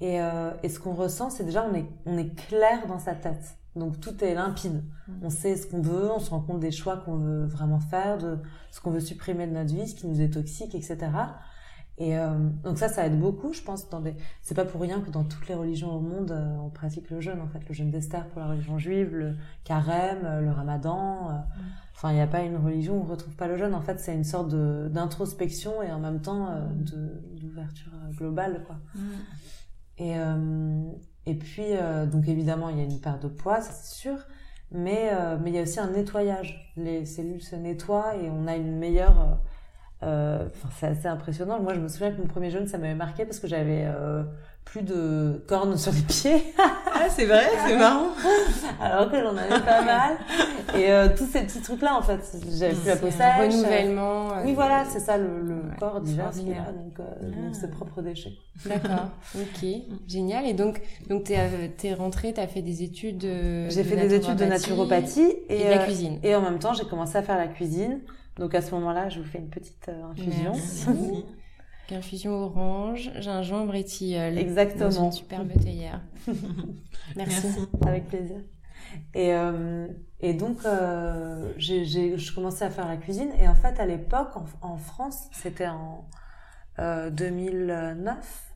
Et, 0.00 0.20
euh, 0.20 0.50
et 0.62 0.68
ce 0.68 0.78
qu'on 0.78 0.94
ressent, 0.94 1.30
c'est 1.30 1.44
déjà, 1.44 1.66
on 1.70 1.74
est, 1.74 1.86
on 2.06 2.16
est 2.18 2.34
clair 2.34 2.86
dans 2.86 2.98
sa 2.98 3.14
tête. 3.14 3.56
Donc 3.74 4.00
tout 4.00 4.22
est 4.22 4.34
limpide. 4.34 4.84
Mm. 5.08 5.12
On 5.22 5.30
sait 5.30 5.56
ce 5.56 5.66
qu'on 5.66 5.80
veut, 5.80 6.10
on 6.12 6.18
se 6.20 6.30
rend 6.30 6.40
compte 6.40 6.60
des 6.60 6.70
choix 6.70 6.98
qu'on 6.98 7.16
veut 7.16 7.46
vraiment 7.46 7.80
faire, 7.80 8.18
de 8.18 8.38
ce 8.70 8.80
qu'on 8.80 8.90
veut 8.90 9.00
supprimer 9.00 9.46
de 9.46 9.52
notre 9.52 9.74
vie, 9.74 9.88
ce 9.88 9.94
qui 9.94 10.06
nous 10.06 10.20
est 10.20 10.30
toxique, 10.30 10.74
etc. 10.74 10.98
Et 12.02 12.18
euh, 12.18 12.30
donc 12.64 12.78
ça, 12.78 12.88
ça 12.88 13.06
aide 13.06 13.20
beaucoup, 13.20 13.52
je 13.52 13.62
pense. 13.62 13.88
Dans 13.88 14.00
des... 14.00 14.16
C'est 14.40 14.56
pas 14.56 14.64
pour 14.64 14.80
rien 14.80 15.00
que 15.00 15.10
dans 15.10 15.22
toutes 15.22 15.46
les 15.46 15.54
religions 15.54 15.94
au 15.94 16.00
monde, 16.00 16.32
euh, 16.32 16.56
on 16.66 16.68
pratique 16.68 17.08
le 17.10 17.20
jeûne. 17.20 17.40
En 17.40 17.46
fait, 17.46 17.60
le 17.68 17.72
jeûne 17.72 17.92
d'Esther 17.92 18.26
pour 18.30 18.40
la 18.40 18.48
religion 18.48 18.76
juive, 18.76 19.14
le 19.14 19.36
carême, 19.62 20.24
euh, 20.24 20.40
le 20.40 20.50
Ramadan. 20.50 21.30
euh, 21.30 21.34
Enfin, 21.94 22.10
il 22.10 22.16
n'y 22.16 22.20
a 22.20 22.26
pas 22.26 22.42
une 22.42 22.56
religion 22.56 22.96
où 22.96 23.02
on 23.02 23.04
retrouve 23.04 23.36
pas 23.36 23.46
le 23.46 23.56
jeûne. 23.56 23.72
En 23.72 23.82
fait, 23.82 24.00
c'est 24.00 24.14
une 24.16 24.24
sorte 24.24 24.52
d'introspection 24.90 25.80
et 25.80 25.92
en 25.92 26.00
même 26.00 26.20
temps 26.20 26.48
d'ouverture 26.74 27.92
globale, 28.16 28.64
quoi. 28.66 28.76
Mm. 28.96 29.00
Et, 29.98 30.16
et 31.26 31.34
puis, 31.36 31.68
donc 32.10 32.26
évidemment, 32.26 32.70
il 32.70 32.78
y 32.78 32.80
a 32.80 32.84
une 32.84 32.98
perte 32.98 33.22
de 33.22 33.28
poids, 33.28 33.60
ça 33.60 33.70
c'est 33.70 33.94
sûr, 33.94 34.16
mais 34.72 35.12
mais 35.40 35.50
il 35.50 35.54
y 35.54 35.58
a 35.60 35.62
aussi 35.62 35.78
un 35.78 35.90
nettoyage. 35.90 36.72
Les 36.76 37.06
cellules 37.06 37.42
se 37.42 37.54
nettoient 37.54 38.16
et 38.16 38.28
on 38.30 38.48
a 38.48 38.56
une 38.56 38.78
meilleure. 38.78 39.38
Euh, 40.02 40.38
euh, 40.38 40.46
Enfin, 40.54 40.68
c'est 40.78 40.86
assez 40.86 41.08
impressionnant. 41.08 41.60
Moi, 41.60 41.74
je 41.74 41.80
me 41.80 41.88
souviens 41.88 42.10
que 42.10 42.20
mon 42.20 42.26
premier 42.26 42.50
jeûne, 42.50 42.66
ça 42.66 42.78
m'avait 42.78 42.94
marqué 42.94 43.24
parce 43.24 43.38
que 43.38 43.46
j'avais 43.48 43.84
euh, 43.86 44.22
plus 44.64 44.82
de 44.82 45.42
cornes 45.48 45.76
sur 45.76 45.92
les 45.92 46.00
pieds, 46.02 46.42
Ah, 46.94 47.08
c'est 47.10 47.24
vrai, 47.26 47.44
c'est 47.66 47.76
marrant. 47.76 48.08
alors 48.80 49.10
que 49.10 49.20
j'en 49.20 49.36
avais 49.36 49.60
pas 49.64 49.82
mal. 49.82 50.16
Et 50.76 50.90
euh, 50.92 51.08
tous 51.16 51.26
ces 51.26 51.40
petits 51.42 51.60
trucs-là, 51.60 51.96
en 51.96 52.02
fait, 52.02 52.20
j'avais 52.56 52.74
plus 52.74 52.86
la 52.86 52.96
peau 52.96 53.10
sèche. 53.10 53.40
renouvellement. 53.54 54.30
euh, 54.32 54.42
Oui, 54.44 54.54
voilà, 54.54 54.84
c'est 54.84 55.00
ça, 55.00 55.16
le, 55.18 55.40
le 55.42 55.54
Ouais, 55.56 55.76
corps 55.80 56.00
divers 56.00 56.30
qu'il 56.30 56.48
extraordinaire. 56.50 56.68
a, 56.68 56.72
donc, 56.72 57.00
euh, 57.00 57.04
Ah. 57.20 57.42
donc 57.46 57.54
ses 57.56 57.70
propres 57.70 58.02
déchets. 58.02 58.32
D'accord, 58.66 59.08
ok, 59.36 59.66
génial. 60.06 60.46
Et 60.46 60.54
donc, 60.54 60.80
donc 61.08 61.24
t'es 61.24 61.38
euh, 61.38 61.66
t'es 61.76 61.92
rentrée, 61.94 62.32
t'as 62.32 62.46
fait 62.46 62.62
des 62.62 62.82
études 62.84 63.18
de 63.18 63.68
J'ai 63.68 63.82
de 63.82 63.88
fait 63.88 63.96
des 63.96 64.14
études 64.14 64.36
de 64.36 64.44
naturopathie 64.44 65.32
et, 65.48 65.64
de 65.64 65.70
la 65.70 65.80
euh, 65.80 65.84
cuisine. 65.84 66.18
Et 66.22 66.34
en 66.36 66.40
même 66.40 66.58
temps, 66.60 66.72
j'ai 66.72 66.84
commencé 66.84 67.16
à 67.18 67.22
faire 67.22 67.36
la 67.36 67.48
cuisine. 67.48 67.98
Donc 68.36 68.54
à 68.54 68.62
ce 68.62 68.70
moment-là, 68.74 69.08
je 69.08 69.20
vous 69.20 69.26
fais 69.26 69.38
une 69.38 69.50
petite 69.50 69.88
euh, 69.88 70.04
infusion. 70.04 70.52
Merci. 70.52 71.24
Infusion 71.90 72.32
orange, 72.32 73.10
gingembre 73.20 73.74
et 73.74 73.84
tilleul. 73.84 74.38
Exactement. 74.38 74.88
Dans 74.88 75.04
une 75.04 75.12
superbe 75.12 75.52
théière. 75.60 76.00
Merci. 76.26 77.46
Merci. 77.46 77.68
Avec 77.86 78.08
plaisir. 78.08 78.38
Et, 79.14 79.34
euh, 79.34 79.88
et 80.20 80.34
donc, 80.34 80.64
euh, 80.64 81.52
j'ai, 81.56 81.84
je 81.84 82.34
commençais 82.34 82.64
à 82.64 82.70
faire 82.70 82.88
la 82.88 82.96
cuisine. 82.96 83.30
Et 83.38 83.48
en 83.48 83.54
fait, 83.54 83.78
à 83.80 83.86
l'époque, 83.86 84.36
en, 84.36 84.44
en 84.62 84.76
France, 84.76 85.28
c'était 85.32 85.68
en 85.68 86.08
euh, 86.78 87.10
2009, 87.10 88.54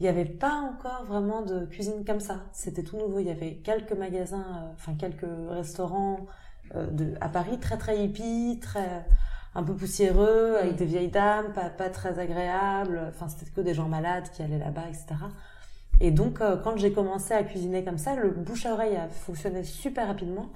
il 0.00 0.02
n'y 0.02 0.08
avait 0.08 0.24
pas 0.24 0.52
encore 0.52 1.04
vraiment 1.04 1.42
de 1.42 1.64
cuisine 1.66 2.04
comme 2.04 2.20
ça. 2.20 2.44
C'était 2.52 2.82
tout 2.82 2.96
nouveau. 2.96 3.20
Il 3.20 3.26
y 3.26 3.30
avait 3.30 3.56
quelques 3.56 3.92
magasins, 3.92 4.70
enfin 4.74 4.94
quelques 4.94 5.26
restaurants 5.48 6.26
de, 6.74 7.14
à 7.20 7.28
Paris, 7.28 7.58
très 7.60 7.76
très 7.76 8.04
hippie, 8.04 8.58
très 8.60 9.04
un 9.54 9.62
peu 9.62 9.74
poussiéreux, 9.74 10.56
avec 10.60 10.76
des 10.76 10.84
vieilles 10.84 11.10
dames, 11.10 11.52
pas, 11.52 11.70
pas 11.70 11.88
très 11.88 12.18
agréables. 12.18 13.00
Enfin, 13.08 13.28
c'était 13.28 13.50
que 13.50 13.60
des 13.60 13.74
gens 13.74 13.88
malades 13.88 14.28
qui 14.32 14.42
allaient 14.42 14.58
là-bas, 14.58 14.88
etc. 14.88 15.06
Et 16.00 16.10
donc, 16.10 16.40
euh, 16.40 16.56
quand 16.56 16.76
j'ai 16.76 16.92
commencé 16.92 17.34
à 17.34 17.44
cuisiner 17.44 17.84
comme 17.84 17.98
ça, 17.98 18.16
le 18.16 18.30
bouche 18.30 18.66
à 18.66 18.72
oreille 18.72 18.96
a 18.96 19.08
fonctionné 19.08 19.62
super 19.62 20.08
rapidement. 20.08 20.50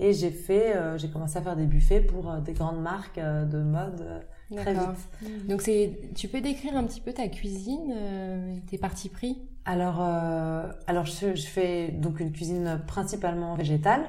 Et 0.00 0.12
j'ai 0.12 0.30
fait, 0.30 0.76
euh, 0.76 0.96
j'ai 0.96 1.10
commencé 1.10 1.38
à 1.38 1.42
faire 1.42 1.56
des 1.56 1.66
buffets 1.66 2.00
pour 2.00 2.30
euh, 2.30 2.40
des 2.40 2.52
grandes 2.52 2.80
marques 2.80 3.18
euh, 3.18 3.44
de 3.44 3.58
mode 3.58 4.00
euh, 4.00 4.56
très 4.56 4.72
vite. 4.72 5.48
Donc 5.48 5.60
c'est, 5.60 5.98
tu 6.14 6.28
peux 6.28 6.40
décrire 6.40 6.76
un 6.76 6.84
petit 6.84 7.00
peu 7.00 7.12
ta 7.12 7.26
cuisine, 7.28 7.92
euh, 7.94 8.56
tes 8.70 8.78
parties 8.78 9.08
pris? 9.08 9.38
Alors, 9.64 10.00
euh, 10.00 10.70
alors 10.86 11.04
je, 11.04 11.34
je, 11.34 11.46
fais 11.46 11.88
donc 11.88 12.20
une 12.20 12.32
cuisine 12.32 12.80
principalement 12.86 13.54
végétale, 13.56 14.06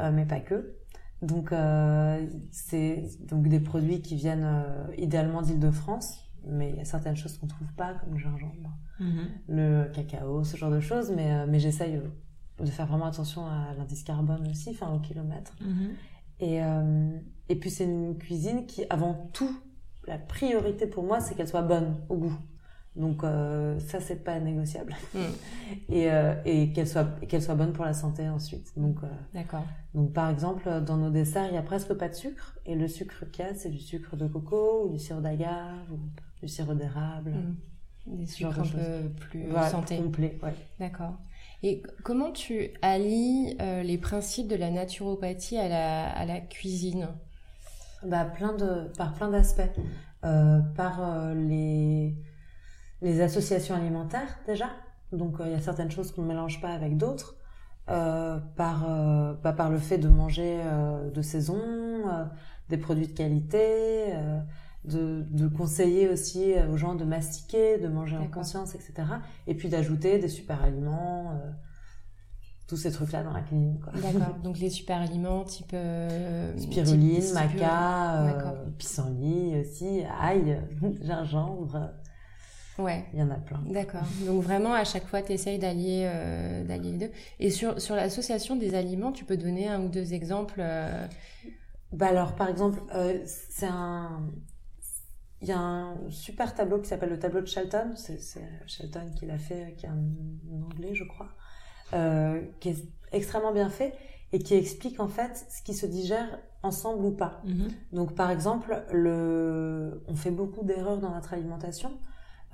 euh, 0.00 0.10
mais 0.10 0.24
pas 0.24 0.40
que. 0.40 0.77
Donc 1.22 1.52
euh, 1.52 2.24
c'est 2.50 3.04
donc 3.28 3.48
des 3.48 3.60
produits 3.60 4.00
qui 4.02 4.14
viennent 4.14 4.44
euh, 4.44 4.86
idéalement 4.96 5.42
d'Île-de-France, 5.42 6.24
mais 6.46 6.70
il 6.70 6.76
y 6.76 6.80
a 6.80 6.84
certaines 6.84 7.16
choses 7.16 7.36
qu'on 7.38 7.48
trouve 7.48 7.72
pas 7.74 7.94
comme 7.94 8.12
le 8.12 8.18
gingembre, 8.18 8.70
Mhm. 9.00 9.26
le 9.48 9.84
cacao, 9.92 10.44
ce 10.44 10.56
genre 10.56 10.70
de 10.70 10.80
choses. 10.80 11.10
Mais 11.14 11.32
euh, 11.32 11.46
mais 11.48 11.58
j'essaye 11.58 12.00
de 12.60 12.66
faire 12.66 12.86
vraiment 12.86 13.06
attention 13.06 13.46
à 13.46 13.74
l'indice 13.76 14.02
carbone 14.04 14.46
aussi, 14.50 14.70
enfin 14.70 14.92
au 14.92 14.98
kilomètre. 15.00 15.54
Mhm. 15.60 15.90
Et, 16.40 16.62
euh, 16.62 17.10
et 17.48 17.56
puis 17.56 17.70
c'est 17.70 17.84
une 17.84 18.16
cuisine 18.16 18.66
qui, 18.66 18.84
avant 18.90 19.28
tout, 19.32 19.50
la 20.06 20.18
priorité 20.18 20.86
pour 20.86 21.02
moi, 21.04 21.20
c'est 21.20 21.34
qu'elle 21.34 21.48
soit 21.48 21.62
bonne 21.62 21.96
au 22.08 22.16
goût. 22.16 22.36
Donc 22.98 23.22
euh, 23.24 23.78
ça, 23.78 24.00
c'est 24.00 24.24
pas 24.24 24.38
négociable. 24.40 24.94
Mm. 25.14 25.18
Et, 25.90 26.10
euh, 26.10 26.34
et 26.44 26.72
qu'elle 26.72 26.88
soit, 26.88 27.04
qu'elle 27.26 27.42
soit 27.42 27.54
bonne 27.54 27.72
pour 27.72 27.84
la 27.84 27.94
santé 27.94 28.28
ensuite. 28.28 28.72
Donc, 28.76 28.96
euh, 29.02 29.06
D'accord. 29.34 29.64
donc 29.94 30.12
par 30.12 30.30
exemple, 30.30 30.68
dans 30.84 30.96
nos 30.96 31.10
desserts, 31.10 31.46
il 31.48 31.54
y 31.54 31.58
a 31.58 31.62
presque 31.62 31.92
pas 31.94 32.08
de 32.08 32.14
sucre. 32.14 32.58
Et 32.66 32.74
le 32.74 32.88
sucre 32.88 33.24
qu'il 33.30 33.44
y 33.44 33.48
a, 33.48 33.54
c'est 33.54 33.68
du 33.70 33.78
sucre 33.78 34.16
de 34.16 34.26
coco 34.26 34.84
ou 34.86 34.88
du 34.92 34.98
sirop 34.98 35.20
d'agave 35.20 35.92
ou 35.92 35.98
du 36.40 36.48
sirop 36.48 36.74
d'érable. 36.74 37.30
Mm. 37.30 38.16
Des 38.16 38.26
sucres 38.26 38.62
de 38.62 38.68
un 38.78 39.02
peu 39.02 39.08
plus 39.30 39.46
Voilà, 39.48 39.68
santé. 39.68 39.98
complet, 39.98 40.38
ouais. 40.42 40.54
D'accord. 40.80 41.14
Et 41.62 41.82
comment 42.04 42.30
tu 42.30 42.70
allies 42.82 43.56
euh, 43.60 43.82
les 43.82 43.98
principes 43.98 44.48
de 44.48 44.56
la 44.56 44.70
naturopathie 44.70 45.58
à 45.58 45.68
la, 45.68 46.08
à 46.10 46.24
la 46.24 46.40
cuisine? 46.40 47.08
Bah, 48.06 48.24
plein 48.24 48.54
de, 48.54 48.90
par 48.96 49.12
plein 49.14 49.28
d'aspects. 49.28 49.62
Euh, 50.24 50.60
par 50.74 51.00
euh, 51.00 51.34
les, 51.34 52.16
les 53.02 53.20
associations 53.20 53.74
alimentaires 53.74 54.38
déjà. 54.46 54.66
Donc 55.12 55.40
euh, 55.40 55.44
il 55.46 55.52
y 55.52 55.54
a 55.54 55.60
certaines 55.60 55.90
choses 55.90 56.12
qu'on 56.12 56.22
ne 56.22 56.28
mélange 56.28 56.60
pas 56.60 56.70
avec 56.70 56.96
d'autres. 56.96 57.36
Euh, 57.90 58.38
par, 58.56 58.84
euh, 58.86 59.32
bah, 59.42 59.54
par 59.54 59.70
le 59.70 59.78
fait 59.78 59.96
de 59.96 60.08
manger 60.08 60.60
de 61.14 61.22
saison, 61.22 61.58
des 62.68 62.76
produits 62.76 63.06
de 63.06 63.12
qualité, 63.12 64.12
de, 64.84 65.24
de 65.30 65.48
conseiller 65.48 66.06
aussi 66.10 66.52
aux 66.70 66.76
gens 66.76 66.94
de 66.94 67.04
mastiquer, 67.04 67.78
de 67.78 67.88
manger 67.88 68.18
en 68.18 68.26
conscience, 68.26 68.74
etc. 68.74 68.92
Et 69.46 69.54
puis 69.54 69.70
d'ajouter 69.70 70.18
des 70.18 70.28
super 70.28 70.62
aliments, 70.62 71.32
tous 72.66 72.76
ces 72.76 72.92
trucs-là 72.92 73.22
dans 73.22 73.32
la 73.32 73.40
cuisine. 73.40 73.78
D'accord. 73.94 74.34
Donc 74.44 74.58
les 74.58 74.68
super 74.68 74.98
aliments 75.00 75.44
type 75.44 75.74
Spiruline, 76.58 77.22
type- 77.22 77.32
maca, 77.34 78.54
pissenlit 78.76 79.60
aussi, 79.60 80.02
ail, 80.20 80.60
gingembre, 81.00 81.88
Ouais. 82.78 83.04
il 83.12 83.18
y 83.18 83.22
en 83.22 83.30
a 83.30 83.36
plein. 83.36 83.60
D'accord. 83.66 84.04
Donc 84.24 84.42
vraiment, 84.42 84.72
à 84.72 84.84
chaque 84.84 85.06
fois, 85.06 85.20
tu 85.20 85.32
essayes 85.32 85.58
d'allier 85.58 86.04
euh, 86.06 86.64
d'allier 86.64 86.92
les 86.92 86.98
deux. 86.98 87.10
Et 87.40 87.50
sur, 87.50 87.80
sur 87.80 87.96
l'association 87.96 88.56
des 88.56 88.74
aliments, 88.74 89.12
tu 89.12 89.24
peux 89.24 89.36
donner 89.36 89.68
un 89.68 89.82
ou 89.82 89.88
deux 89.88 90.14
exemples 90.14 90.60
euh, 90.60 91.06
Bah 91.92 92.06
alors, 92.06 92.34
par 92.36 92.48
exemple, 92.48 92.80
euh, 92.94 93.18
c'est 93.24 93.66
un... 93.66 94.22
Il 95.40 95.46
y 95.46 95.52
a 95.52 95.58
un 95.58 95.96
super 96.10 96.52
tableau 96.52 96.80
qui 96.80 96.88
s'appelle 96.88 97.10
le 97.10 97.18
tableau 97.18 97.40
de 97.40 97.46
Shelton, 97.46 97.92
c'est 97.94 98.18
Shelton 98.66 99.12
qui 99.16 99.24
l'a 99.24 99.38
fait, 99.38 99.76
qui 99.76 99.86
est 99.86 99.88
un, 99.88 100.64
anglais, 100.64 100.94
je 100.94 101.04
crois, 101.04 101.28
qui 102.58 102.70
est 102.70 102.84
extrêmement 103.12 103.52
bien 103.52 103.70
fait 103.70 103.94
et 104.32 104.40
qui 104.40 104.54
explique 104.54 104.98
en 104.98 105.06
fait 105.06 105.46
ce 105.48 105.62
qui 105.62 105.74
se 105.74 105.86
digère 105.86 106.40
ensemble 106.64 107.04
ou 107.04 107.12
pas. 107.12 107.40
Donc, 107.92 108.16
par 108.16 108.32
exemple, 108.32 108.82
le... 108.90 110.02
on 110.08 110.16
fait 110.16 110.32
beaucoup 110.32 110.64
d'erreurs 110.64 110.98
dans 110.98 111.14
notre 111.14 111.34
alimentation 111.34 111.92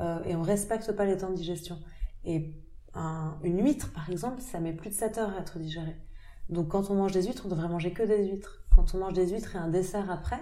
euh, 0.01 0.23
et 0.25 0.35
on 0.37 0.43
respecte 0.43 0.93
pas 0.93 1.05
les 1.05 1.17
temps 1.17 1.31
de 1.31 1.37
digestion. 1.37 1.79
Et 2.25 2.53
un- 2.95 3.37
une 3.43 3.63
huître, 3.63 3.93
par 3.93 4.11
exemple, 4.11 4.41
ça 4.41 4.61
met 4.61 4.73
plus 4.73 4.91
de 4.91 4.95
7 4.95 5.19
heures 5.19 5.31
à 5.37 5.41
être 5.41 5.59
digéré. 5.59 5.97
Donc, 6.49 6.69
quand 6.69 6.91
on 6.91 6.95
mange 6.95 7.13
des 7.13 7.23
huîtres, 7.23 7.43
on 7.47 7.49
devrait 7.49 7.69
manger 7.69 7.93
que 7.93 8.03
des 8.03 8.25
huîtres. 8.29 8.61
Quand 8.75 8.95
on 8.95 8.99
mange 8.99 9.13
des 9.15 9.29
huîtres 9.31 9.57
et 9.57 9.59
un 9.59 9.69
dessert 9.69 10.11
après, 10.11 10.41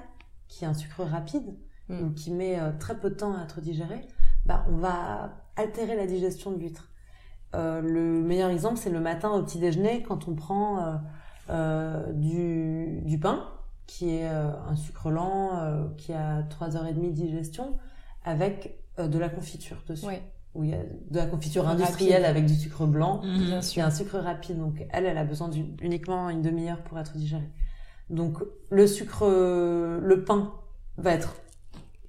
qui 0.48 0.64
est 0.64 0.68
un 0.68 0.74
sucre 0.74 1.02
rapide, 1.04 1.54
Mm. 1.88 2.00
ou 2.04 2.10
qui 2.12 2.30
met 2.30 2.60
euh, 2.60 2.70
très 2.78 2.96
peu 2.98 3.10
de 3.10 3.14
temps 3.16 3.34
à 3.36 3.42
être 3.42 3.60
digéré, 3.60 4.00
bah, 4.46 4.64
on 4.70 4.76
va 4.76 5.32
altérer 5.56 5.96
la 5.96 6.06
digestion 6.06 6.52
de 6.52 6.58
l'huître. 6.58 6.88
Euh, 7.54 7.80
le 7.80 8.22
meilleur 8.22 8.50
exemple, 8.50 8.76
c'est 8.78 8.88
le 8.90 9.00
matin 9.00 9.30
au 9.30 9.42
petit 9.42 9.58
déjeuner, 9.58 10.02
quand 10.02 10.28
on 10.28 10.34
prend 10.34 10.98
euh, 11.50 12.12
du, 12.12 13.00
du 13.02 13.18
pain, 13.18 13.48
qui 13.86 14.10
est 14.10 14.26
un 14.26 14.76
sucre 14.76 15.10
lent, 15.10 15.90
qui 15.98 16.12
a 16.12 16.42
3h30 16.44 16.94
de 17.08 17.10
digestion, 17.10 17.76
avec 18.24 18.78
euh, 18.98 19.08
de 19.08 19.18
la 19.18 19.28
confiture 19.28 19.82
dessus. 19.88 20.06
Ouais. 20.06 20.22
Où 20.54 20.64
il 20.64 20.70
y 20.70 20.74
a 20.74 20.78
de 21.10 21.16
la 21.16 21.26
confiture 21.26 21.64
Rapide. 21.64 21.80
industrielle 21.82 22.24
avec 22.26 22.44
du 22.46 22.54
sucre 22.54 22.84
blanc. 22.86 23.22
Mhm. 23.24 23.38
Bien 23.46 23.62
C'est 23.62 23.80
un 23.80 23.90
sucre 23.90 24.18
rapide, 24.18 24.58
donc 24.58 24.84
elle, 24.90 25.06
elle 25.06 25.16
a 25.16 25.24
besoin 25.24 25.48
d'une- 25.48 25.76
uniquement 25.80 26.28
une 26.28 26.42
demi-heure 26.42 26.82
pour 26.82 26.98
être 26.98 27.16
digérée. 27.16 27.48
Donc 28.10 28.36
le 28.70 28.86
sucre, 28.86 29.22
euh, 29.22 29.98
le 30.02 30.24
pain 30.24 30.52
va 30.98 31.12
être 31.12 31.36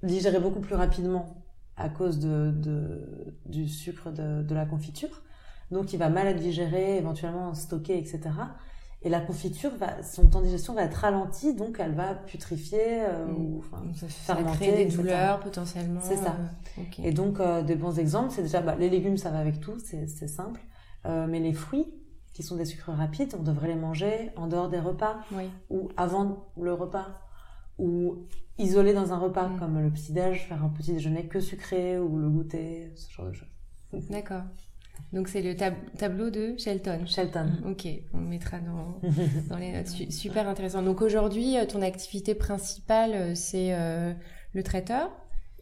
digéré 0.02 0.38
beaucoup 0.40 0.60
plus 0.60 0.74
rapidement 0.74 1.42
à 1.78 1.88
cause 1.88 2.18
de, 2.18 2.50
de- 2.54 3.34
du 3.46 3.66
sucre 3.66 4.10
de, 4.10 4.42
de 4.42 4.54
la 4.54 4.66
confiture. 4.66 5.22
Donc 5.70 5.94
il 5.94 5.96
va 5.98 6.10
mal 6.10 6.26
être 6.26 6.38
digéré, 6.40 6.98
éventuellement 6.98 7.54
stocké, 7.54 7.96
etc. 7.98 8.20
Et 9.04 9.10
la 9.10 9.20
confiture, 9.20 9.70
va, 9.76 10.02
son 10.02 10.26
temps 10.28 10.40
de 10.40 10.46
digestion 10.46 10.72
va 10.74 10.82
être 10.84 10.94
ralenti, 10.94 11.54
donc 11.54 11.76
elle 11.78 11.92
va 11.94 12.14
putrifier 12.14 13.02
euh, 13.04 13.26
Mm. 13.26 13.36
ou 13.36 13.62
ça, 13.94 14.08
ça 14.08 14.34
fermenter, 14.36 14.56
crée 14.58 14.72
des 14.72 14.82
etc. 14.82 14.96
douleurs 14.96 15.40
potentiellement. 15.40 16.00
C'est 16.02 16.16
ça. 16.16 16.36
euh. 16.78 16.82
Et 17.04 17.12
donc, 17.12 17.38
euh, 17.38 17.62
des 17.62 17.76
bons 17.76 17.98
exemples, 17.98 18.30
c'est 18.32 18.42
déjà 18.42 18.62
bah, 18.62 18.76
les 18.78 18.88
légumes, 18.88 19.18
ça 19.18 19.30
va 19.30 19.38
avec 19.38 19.60
tout, 19.60 19.78
c'est 19.78 20.06
simple. 20.28 20.60
Euh, 21.06 21.26
mais 21.28 21.38
les 21.40 21.52
fruits, 21.52 21.86
qui 22.32 22.42
sont 22.42 22.56
des 22.56 22.64
sucres 22.64 22.90
rapides, 22.90 23.34
on 23.38 23.42
devrait 23.42 23.68
les 23.68 23.74
manger 23.76 24.30
en 24.36 24.46
dehors 24.48 24.68
des 24.70 24.80
repas 24.80 25.16
Oui. 25.32 25.50
ou 25.70 25.88
avant 25.96 26.48
le 26.60 26.72
repas 26.72 27.06
ou 27.78 28.26
isolés 28.58 28.94
dans 28.94 29.12
un 29.12 29.18
repas, 29.18 29.48
Mm. 29.48 29.58
comme 29.58 29.78
le 29.80 29.90
petit-déj, 29.90 30.46
faire 30.48 30.64
un 30.64 30.68
petit 30.70 30.92
déjeuner 30.94 31.26
que 31.26 31.40
sucré 31.40 31.98
ou 31.98 32.16
le 32.18 32.28
goûter, 32.30 32.90
ce 32.96 33.10
genre 33.12 33.26
de 33.26 33.32
choses. 33.34 33.48
D'accord. 34.10 34.42
Donc 35.12 35.28
c'est 35.28 35.42
le 35.42 35.54
tab- 35.56 35.74
tableau 35.96 36.30
de 36.30 36.54
Shelton. 36.58 37.06
Shelton. 37.06 37.46
Ok, 37.66 37.86
on 38.12 38.18
le 38.18 38.26
mettra 38.26 38.58
dans, 38.58 39.00
dans 39.48 39.56
les 39.58 39.72
notes. 39.72 39.86
Su- 39.88 40.10
Super 40.10 40.48
intéressant. 40.48 40.82
Donc 40.82 41.02
aujourd'hui, 41.02 41.56
euh, 41.56 41.66
ton 41.66 41.82
activité 41.82 42.34
principale, 42.34 43.12
euh, 43.14 43.34
c'est 43.34 43.74
euh, 43.74 44.12
le 44.54 44.62
traiteur 44.62 45.10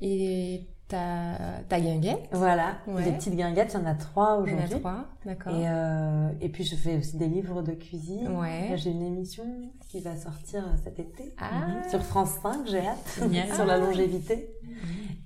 et 0.00 0.66
ta, 0.92 1.62
ta 1.68 1.80
guinguette. 1.80 2.28
Voilà, 2.32 2.76
Ouais. 2.86 3.02
des 3.04 3.12
petites 3.12 3.34
guinguettes, 3.34 3.72
il 3.74 3.80
y 3.80 3.82
en 3.82 3.86
a 3.86 3.94
trois 3.94 4.42
Il 4.46 4.50
y 4.52 4.54
en 4.54 4.56
a 4.56 4.58
aujourd'hui. 4.58 4.78
trois, 4.80 5.04
d'accord. 5.26 5.54
Et, 5.54 5.64
euh, 5.68 6.28
et 6.40 6.48
puis 6.48 6.64
je 6.64 6.76
fais 6.76 6.98
aussi 6.98 7.16
des 7.16 7.26
livres 7.28 7.62
de 7.62 7.72
cuisine. 7.72 8.28
Ouais. 8.38 8.72
J'ai 8.76 8.90
une 8.90 9.02
émission 9.02 9.44
qui 9.88 10.00
va 10.00 10.16
sortir 10.16 10.64
cet 10.84 10.98
été 10.98 11.34
Ah, 11.38 11.88
sur 11.90 12.02
France 12.02 12.34
5, 12.42 12.66
j'ai 12.66 12.86
hâte, 12.86 13.20
sur 13.54 13.64
la 13.64 13.78
longévité. 13.78 14.50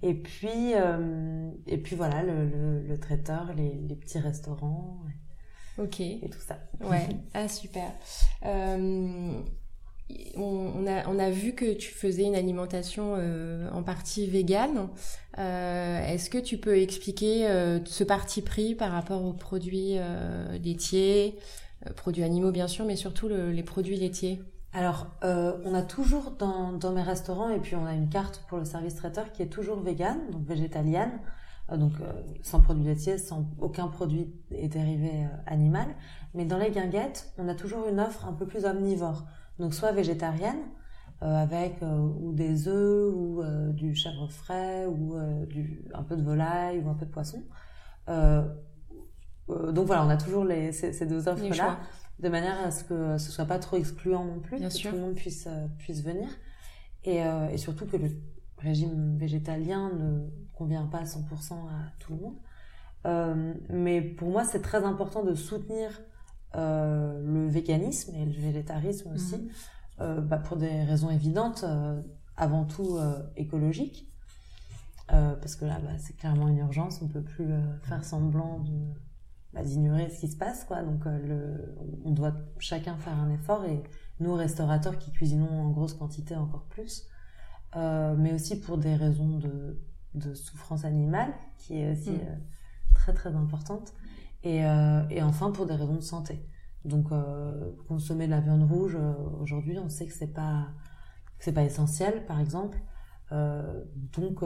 Et 0.02 0.14
puis, 0.14 0.74
euh, 0.74 1.50
et 1.66 1.78
puis 1.78 1.96
voilà, 1.96 2.22
le, 2.22 2.46
le, 2.46 2.82
le 2.86 2.98
traiteur, 2.98 3.52
les, 3.56 3.74
les 3.88 3.96
petits 3.96 4.18
restaurants 4.18 4.98
ok. 5.78 6.00
et 6.00 6.28
tout 6.30 6.40
ça. 6.40 6.58
Ouais, 6.80 7.08
ah 7.34 7.48
super. 7.48 7.90
Euh, 8.44 9.40
on, 10.36 10.86
a, 10.86 11.08
on 11.08 11.18
a 11.18 11.30
vu 11.30 11.52
que 11.54 11.74
tu 11.74 11.92
faisais 11.92 12.24
une 12.24 12.34
alimentation 12.34 13.14
euh, 13.16 13.68
en 13.72 13.82
partie 13.82 14.26
végane. 14.26 14.88
Euh, 15.38 16.06
Est-ce 16.06 16.30
que 16.30 16.38
tu 16.38 16.58
peux 16.58 16.78
expliquer 16.78 17.48
euh, 17.48 17.80
ce 17.84 18.04
parti 18.04 18.42
pris 18.42 18.74
par 18.74 18.92
rapport 18.92 19.24
aux 19.24 19.32
produits 19.32 19.94
euh, 19.98 20.58
laitiers, 20.58 21.38
euh, 21.86 21.92
produits 21.92 22.22
animaux 22.22 22.52
bien 22.52 22.68
sûr, 22.68 22.84
mais 22.84 22.96
surtout 22.96 23.28
le- 23.28 23.50
les 23.50 23.62
produits 23.62 23.96
laitiers? 23.96 24.40
Alors, 24.72 25.06
euh, 25.24 25.54
on 25.64 25.74
a 25.74 25.82
toujours 25.82 26.32
dans, 26.32 26.72
dans 26.72 26.92
mes 26.92 27.02
restaurants, 27.02 27.48
et 27.48 27.58
puis 27.58 27.76
on 27.76 27.86
a 27.86 27.94
une 27.94 28.10
carte 28.10 28.44
pour 28.48 28.58
le 28.58 28.64
service 28.66 28.94
traiteur 28.94 29.32
qui 29.32 29.42
est 29.42 29.46
toujours 29.48 29.80
vegan, 29.80 30.18
donc 30.30 30.46
végétalienne, 30.46 31.18
donc 31.72 31.92
sans 32.42 32.60
produits 32.60 32.84
laitiers, 32.84 33.16
sans 33.16 33.46
aucun 33.58 33.88
produit 33.88 34.34
et 34.50 34.68
dérivé 34.68 35.10
animal. 35.46 35.86
Mais 36.34 36.44
dans 36.44 36.58
les 36.58 36.70
guinguettes, 36.70 37.32
on 37.38 37.48
a 37.48 37.54
toujours 37.54 37.88
une 37.88 37.98
offre 38.00 38.26
un 38.26 38.34
peu 38.34 38.46
plus 38.46 38.66
omnivore, 38.66 39.24
donc 39.58 39.74
soit 39.74 39.92
végétarienne, 39.92 40.60
euh, 41.22 41.34
avec 41.34 41.82
euh, 41.82 41.98
ou 41.98 42.32
des 42.32 42.68
œufs, 42.68 43.12
ou 43.14 43.42
euh, 43.42 43.72
du 43.72 43.94
chèvre 43.94 44.28
frais, 44.30 44.86
ou 44.86 45.16
du, 45.46 45.84
un 45.94 46.02
peu 46.02 46.16
de 46.16 46.22
volaille, 46.22 46.80
ou 46.80 46.88
un 46.88 46.94
peu 46.94 47.06
de 47.06 47.10
poisson. 47.10 47.42
Donc 49.48 49.86
voilà, 49.86 50.04
on 50.04 50.08
a 50.08 50.16
toujours 50.16 50.44
les, 50.44 50.72
ces, 50.72 50.92
ces 50.92 51.06
deux 51.06 51.28
offres-là 51.28 51.78
de 52.18 52.28
manière 52.28 52.58
à 52.64 52.70
ce 52.70 52.82
que 52.82 53.18
ce 53.18 53.30
soit 53.30 53.44
pas 53.44 53.58
trop 53.58 53.76
excluant 53.76 54.24
non 54.24 54.40
plus, 54.40 54.58
Bien 54.58 54.68
que 54.68 54.74
sûr. 54.74 54.90
tout 54.90 54.96
le 54.96 55.02
monde 55.02 55.14
puisse 55.14 55.46
puisse 55.78 56.02
venir 56.02 56.28
et, 57.06 57.24
euh, 57.24 57.48
et 57.48 57.56
surtout 57.56 57.86
que 57.86 57.96
le 57.96 58.10
régime 58.58 59.16
végétalien 59.16 59.90
ne 59.94 60.28
convient 60.54 60.86
pas 60.86 60.98
à 60.98 61.04
100% 61.04 61.52
à 61.68 61.92
tout 62.00 62.12
le 62.14 62.20
monde. 62.20 62.36
Euh, 63.06 63.54
mais 63.70 64.02
pour 64.02 64.28
moi, 64.30 64.44
c'est 64.44 64.60
très 64.60 64.84
important 64.84 65.22
de 65.22 65.34
soutenir 65.34 65.90
euh, 66.54 67.20
le 67.22 67.48
véganisme 67.48 68.14
et 68.14 68.24
le 68.24 68.32
végétarisme 68.32 69.12
aussi, 69.12 69.36
Mhm. 69.36 69.48
euh, 70.00 70.20
bah, 70.20 70.38
pour 70.38 70.56
des 70.56 70.84
raisons 70.84 71.10
évidentes. 71.10 71.64
Euh, 71.64 72.00
avant 72.38 72.66
tout 72.66 72.98
écologique. 73.36 74.12
parce 75.08 75.56
que 75.56 75.64
là, 75.64 75.78
bah, 75.82 75.96
c'est 75.96 76.14
clairement 76.14 76.48
une 76.48 76.58
urgence, 76.58 77.00
on 77.00 77.08
peut 77.08 77.22
plus 77.22 77.48
faire 77.84 78.04
semblant 78.04 78.62
bah, 79.54 79.62
d'ignorer 79.62 80.10
ce 80.10 80.20
qui 80.20 80.28
se 80.28 80.36
passe, 80.36 80.64
quoi. 80.64 80.82
Donc, 80.82 81.06
le, 81.06 81.74
on 82.04 82.10
doit 82.10 82.34
chacun 82.58 82.98
faire 82.98 83.14
un 83.14 83.30
effort 83.30 83.64
et 83.64 83.82
nous, 84.20 84.34
restaurateurs 84.34 84.98
qui 84.98 85.12
cuisinons 85.12 85.48
en 85.48 85.70
grosse 85.70 85.94
quantité 85.94 86.36
encore 86.36 86.64
plus, 86.64 87.06
mais 87.74 88.34
aussi 88.34 88.60
pour 88.60 88.76
des 88.76 88.96
raisons 88.96 89.38
de, 89.38 89.80
de 90.14 90.34
souffrance 90.34 90.84
animale, 90.84 91.32
qui 91.56 91.78
est 91.78 91.92
aussi 91.92 92.10
mm. 92.10 92.40
très 92.92 93.14
très 93.14 93.34
importante, 93.34 93.94
et, 94.46 94.58
et 95.10 95.22
enfin 95.22 95.50
pour 95.50 95.66
des 95.66 95.74
raisons 95.74 95.96
de 95.96 96.00
santé. 96.00 96.46
Donc 96.86 97.10
euh, 97.10 97.72
consommer 97.88 98.26
de 98.26 98.30
la 98.30 98.40
viande 98.40 98.70
rouge 98.70 98.96
euh, 98.96 99.12
aujourd'hui, 99.40 99.78
on 99.78 99.88
sait 99.88 100.06
que 100.06 100.12
c'est 100.12 100.32
pas 100.32 100.68
c'est 101.38 101.52
pas 101.52 101.64
essentiel, 101.64 102.24
par 102.26 102.40
exemple. 102.40 102.78
Euh, 103.32 103.82
donc 104.16 104.44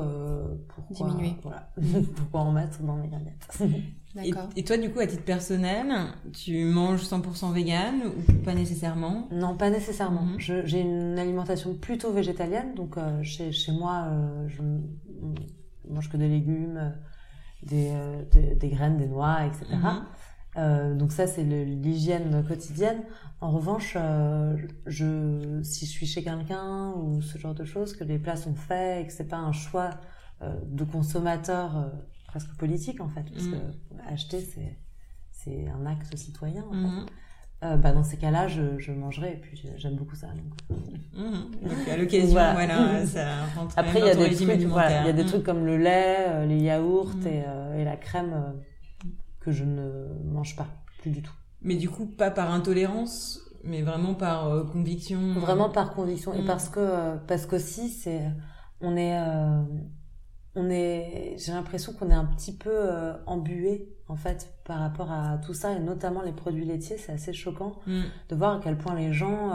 pourquoi 0.68 1.06
diminuer. 1.08 1.36
voilà. 1.42 1.70
Pourquoi 2.16 2.40
en 2.40 2.52
mettre 2.52 2.82
dans 2.82 2.96
mes 2.96 3.08
gamètes 3.08 3.46
et, 4.24 4.32
et, 4.56 4.64
toi 4.64 4.78
du 4.78 4.90
coup 4.90 5.00
à 5.00 5.06
titre 5.06 5.22
personnel 5.22 5.92
tu 6.32 6.64
manges 6.64 7.02
100% 7.02 7.52
vegan 7.52 8.00
ou 8.06 8.32
pas 8.42 8.54
nécessairement? 8.54 9.28
Non 9.32 9.54
pas 9.54 9.68
nécessairement. 9.68 10.22
Mhm. 10.22 10.62
j'ai 10.64 10.80
une 10.80 11.18
alimentation 11.18 11.74
plutôt 11.74 12.10
végétalienne. 12.10 12.74
Donc 12.74 12.96
chez, 13.22 13.52
chez 13.52 13.72
moi 13.72 14.08
je 14.48 14.62
mange 15.86 16.08
que 16.08 16.16
des 16.16 16.28
légumes 16.28 16.94
des, 17.62 17.92
des, 18.56 18.68
graines 18.68 18.96
des 18.96 19.06
noix 19.06 19.44
etc 19.44 19.66
euh, 20.56 20.94
donc 20.94 21.12
ça, 21.12 21.26
c'est 21.26 21.44
l'hygiène 21.44 22.44
quotidienne. 22.46 23.02
En 23.40 23.50
revanche, 23.50 23.94
euh, 23.96 24.56
je, 24.86 25.60
si 25.62 25.86
je 25.86 25.90
suis 25.90 26.06
chez 26.06 26.22
quelqu'un 26.22 26.92
ou 26.92 27.22
ce 27.22 27.38
genre 27.38 27.54
de 27.54 27.64
choses, 27.64 27.96
que 27.96 28.04
les 28.04 28.18
plats 28.18 28.36
sont 28.36 28.54
faits 28.54 29.04
et 29.04 29.06
que 29.06 29.12
c'est 29.12 29.28
pas 29.28 29.38
un 29.38 29.52
choix 29.52 29.90
euh, 30.42 30.54
de 30.66 30.84
consommateur 30.84 31.76
euh, 31.76 31.88
presque 32.26 32.54
politique 32.56 33.00
en 33.00 33.08
fait, 33.08 33.24
parce 33.32 33.46
mm. 33.46 33.52
que 33.52 34.12
acheter 34.12 34.40
c'est 34.40 34.78
c'est 35.32 35.68
un 35.68 35.86
acte 35.86 36.14
citoyen. 36.16 36.64
En 36.64 36.72
fait. 36.72 37.12
Euh, 37.62 37.76
bah 37.76 37.92
dans 37.92 38.02
ces 38.02 38.16
cas-là, 38.16 38.48
je, 38.48 38.78
je 38.78 38.90
mangerai 38.90 39.32
et 39.32 39.36
puis 39.36 39.62
j'aime 39.76 39.94
beaucoup 39.94 40.16
ça. 40.16 40.28
Donc, 40.28 40.78
mmh. 41.14 41.90
à 41.90 41.96
l'occasion, 41.96 42.30
voilà. 42.30 43.06
ça 43.06 43.44
rentre 43.54 43.78
Après, 43.78 43.98
il 43.98 44.06
y 44.06 44.10
a 44.10 44.14
des 44.14 44.34
trucs, 44.34 44.62
voilà, 44.62 45.02
il 45.02 45.06
y 45.06 45.10
a 45.10 45.12
des 45.12 45.26
trucs 45.26 45.42
comme 45.42 45.66
le 45.66 45.76
lait, 45.76 46.46
les 46.46 46.58
yaourts 46.58 47.16
mmh. 47.16 47.26
et, 47.26 47.44
et, 47.80 47.84
la 47.84 47.96
crème 47.96 48.54
que 49.40 49.52
je 49.52 49.64
ne 49.64 50.08
mange 50.24 50.56
pas, 50.56 50.68
plus 51.00 51.10
du 51.10 51.22
tout. 51.22 51.34
Mais 51.62 51.76
du 51.76 51.90
coup, 51.90 52.06
pas 52.06 52.30
par 52.30 52.50
intolérance, 52.50 53.40
mais 53.64 53.82
vraiment 53.82 54.14
par 54.14 54.48
euh, 54.48 54.64
conviction. 54.64 55.34
Vraiment 55.34 55.70
par 55.70 55.92
conviction 55.94 56.32
et 56.34 56.42
mm. 56.42 56.46
parce 56.46 56.68
que 56.68 56.80
euh, 56.80 57.16
parce 57.26 57.46
qu'aussi 57.46 57.88
c'est 57.88 58.22
on 58.80 58.96
est 58.96 59.18
euh, 59.18 59.62
on 60.54 60.68
est 60.68 61.36
j'ai 61.38 61.52
l'impression 61.52 61.92
qu'on 61.92 62.10
est 62.10 62.14
un 62.14 62.24
petit 62.24 62.56
peu 62.56 62.90
embué 63.26 63.88
en 64.08 64.16
fait 64.16 64.52
par 64.64 64.80
rapport 64.80 65.12
à 65.12 65.38
tout 65.38 65.54
ça 65.54 65.72
et 65.72 65.80
notamment 65.80 66.22
les 66.22 66.32
produits 66.32 66.64
laitiers, 66.64 66.98
c'est 66.98 67.12
assez 67.12 67.32
choquant 67.32 67.76
mm. 67.86 68.00
de 68.28 68.36
voir 68.36 68.56
à 68.56 68.60
quel 68.62 68.76
point 68.76 68.94
les 68.94 69.12
gens 69.12 69.52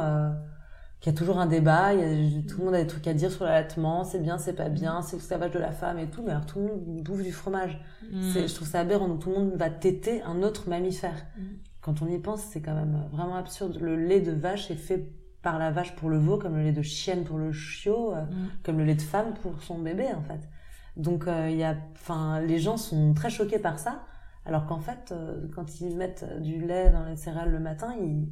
qu'il 1.05 1.11
y 1.11 1.15
a 1.15 1.17
toujours 1.17 1.39
un 1.39 1.45
débat, 1.45 1.93
il 1.93 1.99
y 1.99 2.37
a, 2.37 2.41
tout 2.41 2.59
le 2.59 2.65
monde 2.65 2.73
a 2.73 2.81
des 2.81 2.87
trucs 2.87 3.07
à 3.07 3.13
dire 3.13 3.31
sur 3.31 3.45
l'allaitement, 3.45 4.03
c'est 4.03 4.19
bien, 4.19 4.37
c'est 4.37 4.53
pas 4.53 4.69
bien, 4.69 5.01
c'est 5.01 5.17
le 5.17 5.21
savage 5.21 5.51
de 5.51 5.59
la 5.59 5.71
femme 5.71 5.99
et 5.99 6.07
tout, 6.09 6.23
mais 6.23 6.31
alors 6.31 6.45
tout 6.45 6.59
le 6.59 6.65
monde 6.65 7.03
bouffe 7.03 7.21
du 7.21 7.31
fromage. 7.31 7.79
Mm. 8.11 8.31
Je 8.47 8.55
trouve 8.55 8.67
ça 8.67 8.79
aberrant, 8.79 9.07
donc 9.07 9.19
tout 9.19 9.29
le 9.29 9.35
monde 9.35 9.53
va 9.55 9.69
téter 9.69 10.21
un 10.23 10.41
autre 10.41 10.69
mammifère. 10.69 11.25
Mm. 11.37 11.41
Quand 11.81 12.01
on 12.01 12.07
y 12.07 12.17
pense, 12.17 12.41
c'est 12.41 12.61
quand 12.61 12.73
même 12.73 13.07
vraiment 13.11 13.35
absurde. 13.35 13.77
Le 13.79 13.95
lait 13.95 14.21
de 14.21 14.31
vache 14.31 14.71
est 14.71 14.75
fait 14.75 15.11
par 15.43 15.59
la 15.59 15.69
vache 15.69 15.95
pour 15.95 16.09
le 16.09 16.17
veau, 16.17 16.39
comme 16.39 16.55
le 16.55 16.63
lait 16.63 16.71
de 16.71 16.81
chienne 16.81 17.23
pour 17.23 17.37
le 17.37 17.51
chiot, 17.51 18.15
euh, 18.15 18.23
mm. 18.23 18.49
comme 18.63 18.79
le 18.79 18.85
lait 18.85 18.95
de 18.95 19.01
femme 19.01 19.35
pour 19.41 19.61
son 19.61 19.77
bébé, 19.77 20.07
en 20.15 20.23
fait. 20.23 20.49
Donc, 20.97 21.27
euh, 21.27 21.49
il 21.49 21.57
y 21.57 21.63
a, 21.63 21.75
enfin, 21.93 22.39
les 22.41 22.59
gens 22.59 22.77
sont 22.77 23.13
très 23.13 23.29
choqués 23.29 23.59
par 23.59 23.79
ça, 23.79 24.03
alors 24.45 24.65
qu'en 24.65 24.79
fait, 24.79 25.11
euh, 25.11 25.47
quand 25.53 25.81
ils 25.81 25.95
mettent 25.97 26.25
du 26.41 26.61
lait 26.61 26.91
dans 26.91 27.05
les 27.05 27.15
céréales 27.15 27.51
le 27.51 27.59
matin, 27.59 27.95
ils, 27.99 28.29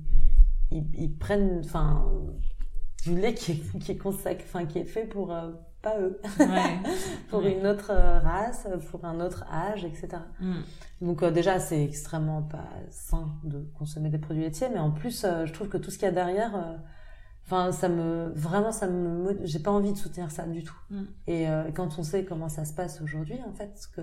ils, 0.71 0.85
ils 0.95 1.17
prennent, 1.17 1.61
enfin, 1.65 2.05
du 3.03 3.19
lait 3.19 3.33
qui 3.33 3.53
est, 3.53 3.79
qui 3.79 3.91
est 3.93 3.97
consacré, 3.97 4.43
enfin, 4.47 4.65
qui 4.65 4.79
est 4.79 4.85
fait 4.85 5.05
pour 5.05 5.33
euh, 5.33 5.51
pas 5.81 5.99
eux, 5.99 6.21
ouais. 6.39 6.79
pour 7.29 7.41
une 7.41 7.65
autre 7.65 7.91
race, 7.91 8.67
pour 8.91 9.03
un 9.05 9.19
autre 9.19 9.43
âge, 9.51 9.83
etc. 9.83 10.09
Mm. 10.39 10.53
Donc 11.01 11.23
euh, 11.23 11.31
déjà, 11.31 11.59
c'est 11.59 11.83
extrêmement 11.83 12.43
pas 12.43 12.69
sain 12.89 13.33
de 13.43 13.67
consommer 13.77 14.09
des 14.09 14.19
produits 14.19 14.43
laitiers, 14.43 14.69
mais 14.71 14.79
en 14.79 14.91
plus, 14.91 15.25
je 15.45 15.51
trouve 15.51 15.67
que 15.67 15.77
tout 15.77 15.91
ce 15.91 15.97
qu'il 15.97 16.05
y 16.05 16.09
a 16.09 16.13
derrière, 16.13 16.79
enfin, 17.45 17.71
ça 17.71 17.89
me, 17.89 18.31
vraiment, 18.35 18.71
ça 18.71 18.87
me, 18.87 19.37
j'ai 19.43 19.59
pas 19.59 19.71
envie 19.71 19.93
de 19.93 19.97
soutenir 19.97 20.31
ça 20.31 20.45
du 20.45 20.63
tout. 20.63 20.77
Mm. 20.89 21.03
Et 21.27 21.47
quand 21.75 21.97
on 21.97 22.03
sait 22.03 22.25
comment 22.25 22.49
ça 22.49 22.65
se 22.65 22.73
passe 22.73 23.01
aujourd'hui, 23.01 23.39
en 23.47 23.53
fait, 23.53 23.87
que 23.95 24.01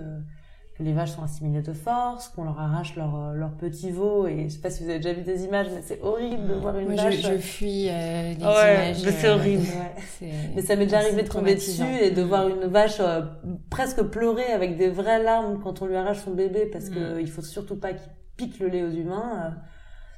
les 0.81 0.93
vaches 0.93 1.11
sont 1.11 1.23
assimilées 1.23 1.61
de 1.61 1.73
force, 1.73 2.29
qu'on 2.29 2.43
leur 2.43 2.59
arrache 2.59 2.95
leur, 2.95 3.15
euh, 3.15 3.33
leur 3.33 3.51
petit 3.51 3.91
veau. 3.91 4.27
Et 4.27 4.49
je 4.49 4.55
sais 4.55 4.61
pas 4.61 4.69
si 4.69 4.83
vous 4.83 4.89
avez 4.89 4.99
déjà 4.99 5.13
vu 5.13 5.21
des 5.21 5.43
images, 5.45 5.67
mais 5.73 5.81
c'est 5.81 6.01
horrible 6.01 6.47
de 6.47 6.53
voir 6.53 6.77
une 6.77 6.87
Moi, 6.87 6.95
vache. 6.95 7.15
Je, 7.15 7.33
je 7.33 7.37
fuis 7.37 7.87
euh, 7.89 8.33
les 8.33 8.45
ouais, 8.45 8.91
images. 8.91 8.97
c'est 8.97 9.29
horrible. 9.29 9.63
Ouais. 9.63 10.31
Mais 10.55 10.61
ça 10.61 10.75
m'est 10.75 10.85
déjà 10.85 10.99
arrivé 10.99 11.23
de 11.23 11.27
tomber 11.27 11.55
dessus 11.55 11.95
et 12.01 12.11
de 12.11 12.21
voir 12.21 12.47
une 12.47 12.65
vache 12.65 12.99
euh, 12.99 13.21
presque 13.69 14.01
pleurer 14.03 14.51
avec 14.51 14.77
des 14.77 14.89
vraies 14.89 15.21
larmes 15.21 15.59
quand 15.61 15.81
on 15.81 15.85
lui 15.85 15.95
arrache 15.95 16.19
son 16.19 16.31
bébé 16.31 16.65
parce 16.71 16.89
mm. 16.89 16.93
que 16.93 17.21
il 17.21 17.29
faut 17.29 17.41
surtout 17.41 17.79
pas 17.79 17.93
qu'il 17.93 18.11
pique 18.37 18.59
le 18.59 18.67
lait 18.67 18.83
aux 18.83 18.91
humains. 18.91 19.55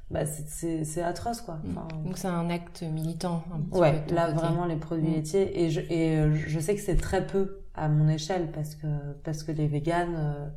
Bah 0.10 0.26
c'est 0.26 1.02
atroce 1.02 1.42
quoi. 1.42 1.56
Mm. 1.64 1.78
Enfin, 1.78 1.88
Donc 2.04 2.18
c'est 2.18 2.28
un 2.28 2.50
acte 2.50 2.84
militant. 2.84 3.44
Un 3.54 3.62
petit 3.62 3.80
ouais, 3.80 4.06
là 4.10 4.32
vraiment 4.32 4.66
les 4.66 4.76
produits 4.76 5.10
mm. 5.10 5.14
laitiers 5.14 5.64
et 5.64 5.70
je 5.70 5.82
et 5.82 6.32
je 6.34 6.60
sais 6.60 6.76
que 6.76 6.82
c'est 6.82 6.98
très 6.98 7.26
peu 7.26 7.64
à 7.74 7.90
mon 7.90 8.08
échelle 8.08 8.52
parce 8.52 8.76
que 8.76 8.88
parce 9.24 9.44
que 9.44 9.52
les 9.52 9.68
véganes 9.68 10.16
euh, 10.16 10.50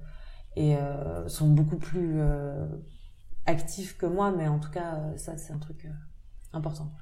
et 0.57 0.77
euh, 0.77 1.29
sont 1.29 1.49
beaucoup 1.49 1.79
plus 1.79 2.21
euh, 2.21 2.67
actifs 3.47 3.97
que 3.97 4.07
moi 4.07 4.33
mais 4.37 4.49
en 4.49 4.59
tout 4.59 4.71
cas 4.71 5.01
ça 5.17 5.37
c'est 5.37 5.53
un 5.53 5.59
truc 5.59 5.89
important 6.53 6.93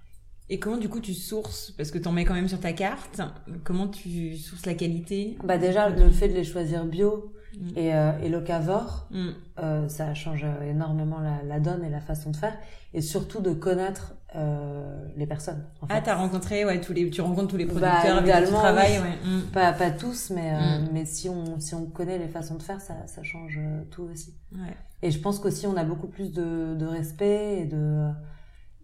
et 0.51 0.59
comment 0.59 0.77
du 0.77 0.91
coup 0.91 1.01
tu 1.01 1.15
sources? 1.15 1.71
Parce 1.71 1.91
que 1.91 1.97
tu 1.97 2.07
en 2.07 2.13
mets 2.13 2.27
quand 2.27 2.35
même 2.35 2.49
sur 2.49 2.61
ta 2.61 2.73
carte 2.73 3.23
comment 3.65 3.89
tu 3.89 4.37
sources 4.37 4.67
la 4.67 4.75
qualité? 4.75 5.39
Bah 5.43 5.59
déjà 5.59 5.89
le 5.89 6.11
fait 6.11 6.29
de 6.29 6.35
les 6.35 6.45
choisir 6.45 6.85
bio 6.85 7.33
mm. 7.59 7.79
et, 7.79 7.89
et 8.23 8.29
locavore 8.29 9.09
mm. 9.11 9.89
ça 9.89 10.15
change 10.15 10.45
énormément 10.69 11.21
la, 11.21 11.43
la, 11.43 11.61
donne 11.61 11.85
et 11.85 11.91
la 11.91 12.01
façon 12.01 12.31
de 12.31 12.37
faire 12.37 12.57
et 12.95 13.01
surtout 13.01 13.41
de 13.41 13.53
connaître 13.53 14.15
euh, 14.37 15.05
les 15.17 15.27
personnes. 15.27 15.65
En 15.83 15.87
ah, 15.91 16.01
t'as 16.01 16.15
rencontré, 16.15 16.65
ouais, 16.65 16.81
tous 16.81 16.93
les, 16.93 17.11
tu 17.11 17.21
rencontres 17.21 17.49
tous 17.49 17.57
les 17.57 17.67
bah, 17.67 17.73
producteurs 17.73 18.19
avec 18.19 18.35
qui 18.35 18.43
tu 18.45 18.53
travailles, 18.53 18.99
ouais. 19.01 19.17
Mm. 19.25 19.43
Pas, 19.53 19.73
pas 19.73 19.91
tous, 19.91 20.31
mais, 20.31 20.55
euh, 20.55 20.79
mm. 20.79 20.89
mais 20.93 21.05
si 21.05 21.29
on, 21.29 21.59
si 21.59 21.75
on 21.75 21.87
connaît 21.87 22.19
les 22.19 22.29
façons 22.29 22.55
de 22.55 22.63
faire, 22.63 22.81
ça, 22.81 23.07
ça 23.07 23.23
change 23.25 23.59
euh, 23.59 23.83
tout 23.91 24.05
aussi. 24.05 24.35
Ouais. 24.53 24.77
Et 25.03 25.11
je 25.11 25.19
pense 25.19 25.41
qu'aussi 25.41 25.67
on 25.67 25.77
a 25.77 25.85
beaucoup 25.85 26.07
plus 26.07 26.33
de, 26.33 26.75
de 26.77 26.87
respect 26.87 27.63
et 27.63 27.67
de, 27.67 28.09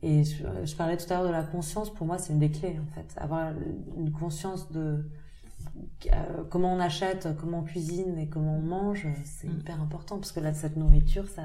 et 0.02 0.24
je, 0.24 0.44
je 0.64 0.76
parlais 0.76 0.96
tout 0.96 1.11
à 1.12 1.16
l'heure 1.16 1.26
de 1.26 1.33
la 1.33 1.44
conscience. 1.44 1.94
Pour 1.94 2.06
moi, 2.06 2.18
c'est 2.18 2.33
une 2.33 2.40
des 2.40 2.50
clés, 2.50 2.78
en 2.80 2.94
fait. 2.94 3.14
Avoir 3.16 3.52
une 3.96 4.11
conscience 4.11 4.72
de 4.72 5.04
comment 6.48 6.74
on 6.74 6.80
achète, 6.80 7.28
comment 7.38 7.60
on 7.60 7.62
cuisine 7.62 8.18
et 8.18 8.28
comment 8.28 8.56
on 8.56 8.62
mange, 8.62 9.06
c'est 9.24 9.48
mm. 9.48 9.60
hyper 9.60 9.80
important 9.80 10.16
parce 10.16 10.32
que 10.32 10.40
là, 10.40 10.52
cette 10.54 10.76
nourriture, 10.76 11.28
ça, 11.28 11.42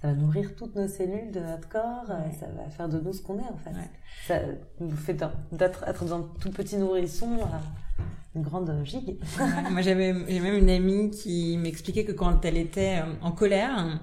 ça 0.00 0.08
va 0.08 0.14
nourrir 0.14 0.54
toutes 0.54 0.76
nos 0.76 0.88
cellules 0.88 1.30
de 1.30 1.40
notre 1.40 1.68
corps, 1.68 2.10
euh, 2.10 2.30
ça 2.38 2.46
va 2.46 2.68
faire 2.70 2.88
de 2.88 3.00
nous 3.00 3.12
ce 3.12 3.22
qu'on 3.22 3.38
est 3.38 3.48
en 3.50 3.56
fait. 3.56 3.72
Ça 4.26 4.40
nous 4.80 4.96
fait 4.96 5.16
d'être 5.52 5.84
être 5.88 6.04
dans 6.04 6.18
un 6.18 6.28
tout 6.40 6.50
petit 6.50 6.76
nourrisson 6.76 7.38
une 8.34 8.42
grande 8.42 8.72
gigue. 8.84 9.16
moi 9.70 9.80
j'avais 9.80 10.12
même 10.12 10.54
une 10.54 10.70
amie 10.70 11.10
qui 11.10 11.56
m'expliquait 11.56 12.04
que 12.04 12.12
quand 12.12 12.44
elle 12.44 12.56
était 12.56 13.00
euh, 13.00 13.12
en 13.22 13.32
colère, 13.32 14.00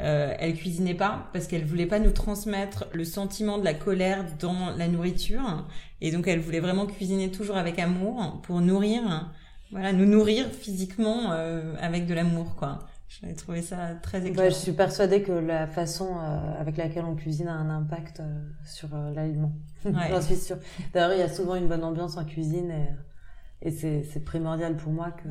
euh, 0.00 0.34
elle 0.38 0.54
cuisinait 0.54 0.94
pas 0.94 1.28
parce 1.32 1.46
qu'elle 1.46 1.64
voulait 1.64 1.86
pas 1.86 1.98
nous 1.98 2.10
transmettre 2.10 2.86
le 2.92 3.04
sentiment 3.04 3.56
de 3.56 3.64
la 3.64 3.72
colère 3.72 4.26
dans 4.38 4.70
la 4.76 4.88
nourriture 4.88 5.66
et 6.02 6.10
donc 6.10 6.28
elle 6.28 6.40
voulait 6.40 6.60
vraiment 6.60 6.86
cuisiner 6.86 7.30
toujours 7.30 7.56
avec 7.56 7.78
amour 7.78 8.42
pour 8.42 8.60
nourrir 8.60 9.30
voilà 9.70 9.94
nous 9.94 10.04
nourrir 10.04 10.48
physiquement 10.50 11.32
euh, 11.32 11.74
avec 11.80 12.06
de 12.06 12.12
l'amour 12.12 12.56
quoi 12.56 12.80
j'avais 13.08 13.34
trouvé 13.34 13.62
ça 13.62 13.94
très 14.02 14.18
éclairant. 14.18 14.48
Ouais, 14.48 14.50
je 14.50 14.56
suis 14.56 14.72
persuadée 14.72 15.22
que 15.22 15.30
la 15.30 15.68
façon 15.68 16.18
euh, 16.18 16.60
avec 16.60 16.76
laquelle 16.76 17.04
on 17.04 17.14
cuisine 17.14 17.46
a 17.46 17.54
un 17.54 17.70
impact 17.70 18.20
sur 18.64 18.88
l'aliment. 19.14 19.52
J'en 19.84 20.20
suis 20.20 20.36
sûre. 20.36 20.58
D'ailleurs, 20.92 21.12
il 21.12 21.20
y 21.20 21.22
a 21.22 21.28
souvent 21.28 21.54
une 21.54 21.68
bonne 21.68 21.84
ambiance 21.84 22.16
en 22.16 22.24
cuisine 22.24 22.72
et, 23.62 23.68
et 23.68 23.70
c'est 23.70 24.24
primordial 24.24 24.76
pour 24.76 24.92
moi 24.92 25.12
que, 25.12 25.28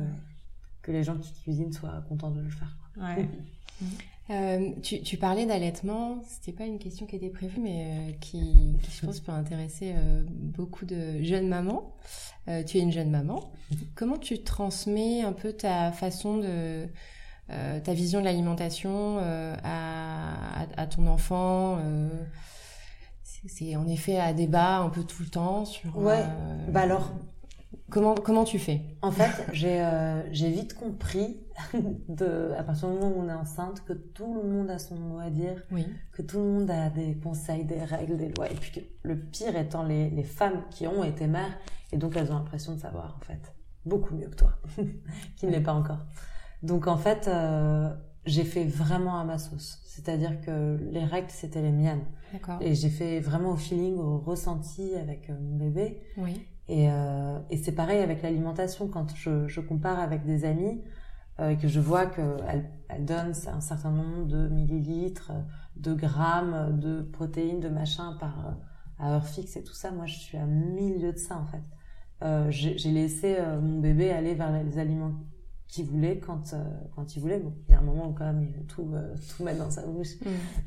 que 0.80 0.90
les 0.90 1.04
gens 1.04 1.18
qui 1.18 1.34
cuisinent 1.34 1.72
soient 1.74 2.02
contents 2.08 2.30
de 2.30 2.40
le 2.40 2.48
faire. 2.48 2.74
Ouais. 2.96 3.28
tu, 4.82 5.02
tu, 5.02 5.16
parlais 5.16 5.46
d'allaitement, 5.46 6.22
c'était 6.28 6.56
pas 6.56 6.64
une 6.64 6.78
question 6.78 7.06
qui 7.06 7.16
était 7.16 7.30
prévue, 7.30 7.60
mais 7.60 8.16
qui, 8.20 8.76
qui, 8.82 8.90
je 8.90 9.06
pense, 9.06 9.20
peut 9.20 9.32
intéresser 9.32 9.94
beaucoup 10.28 10.84
de 10.84 11.22
jeunes 11.22 11.48
mamans. 11.48 11.94
tu 12.66 12.78
es 12.78 12.80
une 12.80 12.92
jeune 12.92 13.10
maman. 13.10 13.52
Comment 13.94 14.18
tu 14.18 14.42
transmets 14.42 15.22
un 15.22 15.32
peu 15.32 15.52
ta 15.52 15.92
façon 15.92 16.38
de, 16.38 16.88
euh, 17.50 17.78
ta 17.78 17.92
vision 17.94 18.18
de 18.18 18.24
l'alimentation 18.24 19.18
euh, 19.20 19.54
à, 19.62 20.66
à, 20.76 20.86
ton 20.88 21.06
enfant 21.06 21.78
euh, 21.78 22.08
c'est 23.22 23.76
en 23.76 23.86
effet 23.86 24.18
à 24.18 24.32
débat 24.32 24.78
un 24.78 24.88
peu 24.88 25.04
tout 25.04 25.22
le 25.22 25.28
temps 25.28 25.64
sur. 25.64 25.96
Ouais. 25.96 26.24
bah 26.68 26.80
alors. 26.80 27.12
Comment 27.90 28.14
comment 28.14 28.44
tu 28.44 28.58
fais? 28.58 28.82
En 29.02 29.10
fait, 29.10 29.46
j'ai 29.52 29.84
j'ai 30.32 30.50
vite 30.50 30.74
compris 30.74 31.40
de 32.08 32.52
à 32.58 32.62
partir 32.62 32.88
du 32.88 32.94
moment 32.94 33.16
où 33.16 33.20
on 33.20 33.28
est 33.28 33.32
enceinte 33.32 33.84
que 33.84 33.92
tout 33.92 34.34
le 34.34 34.48
monde 34.48 34.70
a 34.70 34.78
son 34.78 34.96
mot 34.96 35.18
à 35.18 35.30
dire, 35.30 35.62
oui. 35.70 35.86
que 36.12 36.22
tout 36.22 36.38
le 36.38 36.44
monde 36.44 36.70
a 36.70 36.90
des 36.90 37.16
conseils, 37.16 37.64
des 37.64 37.82
règles, 37.82 38.16
des 38.16 38.28
lois, 38.28 38.50
et 38.50 38.54
puis 38.54 38.72
que 38.72 38.80
le 39.02 39.18
pire 39.18 39.56
étant 39.56 39.84
les 39.84 40.10
les 40.10 40.24
femmes 40.24 40.64
qui 40.70 40.86
ont 40.86 41.04
été 41.04 41.26
mères 41.26 41.58
et 41.92 41.96
donc 41.96 42.16
elles 42.16 42.30
ont 42.30 42.34
l'impression 42.36 42.74
de 42.74 42.80
savoir 42.80 43.16
en 43.20 43.24
fait 43.24 43.54
beaucoup 43.86 44.14
mieux 44.14 44.28
que 44.28 44.36
toi, 44.36 44.52
qui 45.36 45.46
ne 45.46 45.52
l'est 45.52 45.60
pas 45.60 45.72
encore. 45.72 46.00
Donc 46.62 46.86
en 46.86 46.96
fait, 46.96 47.28
euh, 47.28 47.88
j'ai 48.24 48.44
fait 48.44 48.64
vraiment 48.64 49.18
à 49.18 49.24
ma 49.24 49.38
sauce. 49.38 49.80
C'est-à-dire 49.86 50.40
que 50.40 50.78
les 50.90 51.04
règles, 51.04 51.30
c'était 51.30 51.62
les 51.62 51.72
miennes. 51.72 52.04
Et 52.60 52.74
j'ai 52.74 52.90
fait 52.90 53.20
vraiment 53.20 53.50
au 53.50 53.56
feeling, 53.56 53.96
au 53.96 54.18
ressenti 54.18 54.94
avec 54.94 55.30
euh, 55.30 55.38
mon 55.40 55.56
bébé. 55.56 56.02
Oui. 56.18 56.46
Et, 56.68 56.90
euh, 56.90 57.38
et 57.50 57.56
c'est 57.56 57.72
pareil 57.72 58.00
avec 58.00 58.22
l'alimentation. 58.22 58.88
Quand 58.88 59.14
je, 59.14 59.46
je, 59.46 59.60
compare 59.60 60.00
avec 60.00 60.24
des 60.24 60.44
amis, 60.44 60.82
euh, 61.38 61.54
que 61.54 61.68
je 61.68 61.80
vois 61.80 62.06
qu'elles 62.06 62.70
elles 62.88 63.04
donnent 63.04 63.34
un 63.46 63.60
certain 63.60 63.90
nombre 63.90 64.26
de 64.26 64.48
millilitres, 64.48 65.32
de 65.76 65.94
grammes, 65.94 66.78
de 66.78 67.02
protéines, 67.02 67.60
de 67.60 67.68
machin 67.68 68.16
par 68.18 68.56
à 68.98 69.12
heure 69.12 69.26
fixe 69.26 69.56
et 69.56 69.62
tout 69.62 69.74
ça, 69.74 69.90
moi 69.90 70.06
je 70.06 70.16
suis 70.16 70.38
à 70.38 70.46
milieu 70.46 71.12
de 71.12 71.18
ça 71.18 71.36
en 71.36 71.44
fait. 71.46 71.62
Euh, 72.22 72.50
j'ai 72.50 72.90
laissé 72.90 73.36
euh, 73.38 73.60
mon 73.60 73.80
bébé 73.80 74.10
aller 74.10 74.34
vers 74.34 74.50
les 74.50 74.78
aliments 74.78 75.12
qu'il 75.68 75.84
voulait 75.84 76.18
quand 76.18 76.54
euh, 76.54 76.64
quand 76.94 77.14
il 77.14 77.20
voulait. 77.20 77.40
Bon, 77.40 77.52
il 77.68 77.72
y 77.72 77.74
a 77.74 77.80
un 77.80 77.82
moment 77.82 78.08
où 78.08 78.12
quand 78.14 78.24
même 78.24 78.42
il 78.42 78.48
veut 78.56 78.64
tout 78.66 78.90
tout 79.36 79.44
mettre 79.44 79.58
dans 79.58 79.70
sa 79.70 79.86
bouche. 79.86 80.14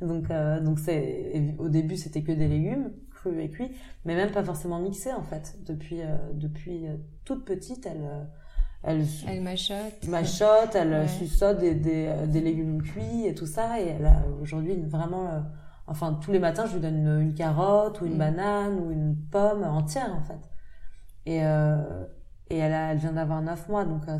Mm. 0.02 0.08
Donc 0.08 0.32
donc 0.64 0.80
c'est 0.80 1.56
au 1.58 1.70
début 1.70 1.98
c'était 1.98 2.22
que 2.22 2.32
des 2.32 2.48
légumes 2.48 2.92
crus 3.20 3.36
et 3.40 3.50
cuits, 3.50 3.72
mais 4.06 4.16
même 4.16 4.32
pas 4.32 4.44
forcément 4.44 4.80
mixés 4.80 5.14
en 5.14 5.24
fait. 5.24 5.58
Depuis 5.66 6.02
depuis 6.34 6.86
toute 7.26 7.46
petite, 7.46 7.86
elle 7.86 8.28
elle, 8.82 9.06
elle 9.28 9.42
machote. 9.42 10.08
Machote, 10.08 10.74
elle 10.74 10.92
ouais. 10.92 11.08
suçote 11.08 11.60
des, 11.60 11.76
des, 11.76 12.14
des, 12.28 12.40
légumes 12.40 12.82
cuits 12.82 13.26
et 13.26 13.36
tout 13.36 13.46
ça. 13.46 13.82
Et 13.82 13.88
elle 13.88 14.06
a 14.06 14.24
aujourd'hui 14.42 14.76
vraiment, 14.76 15.44
enfin 15.86 16.18
tous 16.22 16.32
les 16.32 16.40
matins, 16.40 16.66
je 16.66 16.76
lui 16.76 16.82
donne 16.82 16.98
une, 16.98 17.20
une 17.20 17.34
carotte 17.34 18.00
ou 18.00 18.06
une 18.06 18.16
mm. 18.16 18.20
banane 18.20 18.80
ou 18.80 18.92
une 18.92 19.18
pomme 19.30 19.64
entière 19.64 20.16
en 20.16 20.22
fait. 20.22 20.50
Et, 21.26 21.46
euh, 21.46 22.06
et 22.50 22.58
elle, 22.58 22.74
a, 22.74 22.92
elle 22.92 22.98
vient 22.98 23.14
d'avoir 23.14 23.42
9 23.42 23.70
mois, 23.70 23.86
donc 23.86 24.02
euh, 24.08 24.18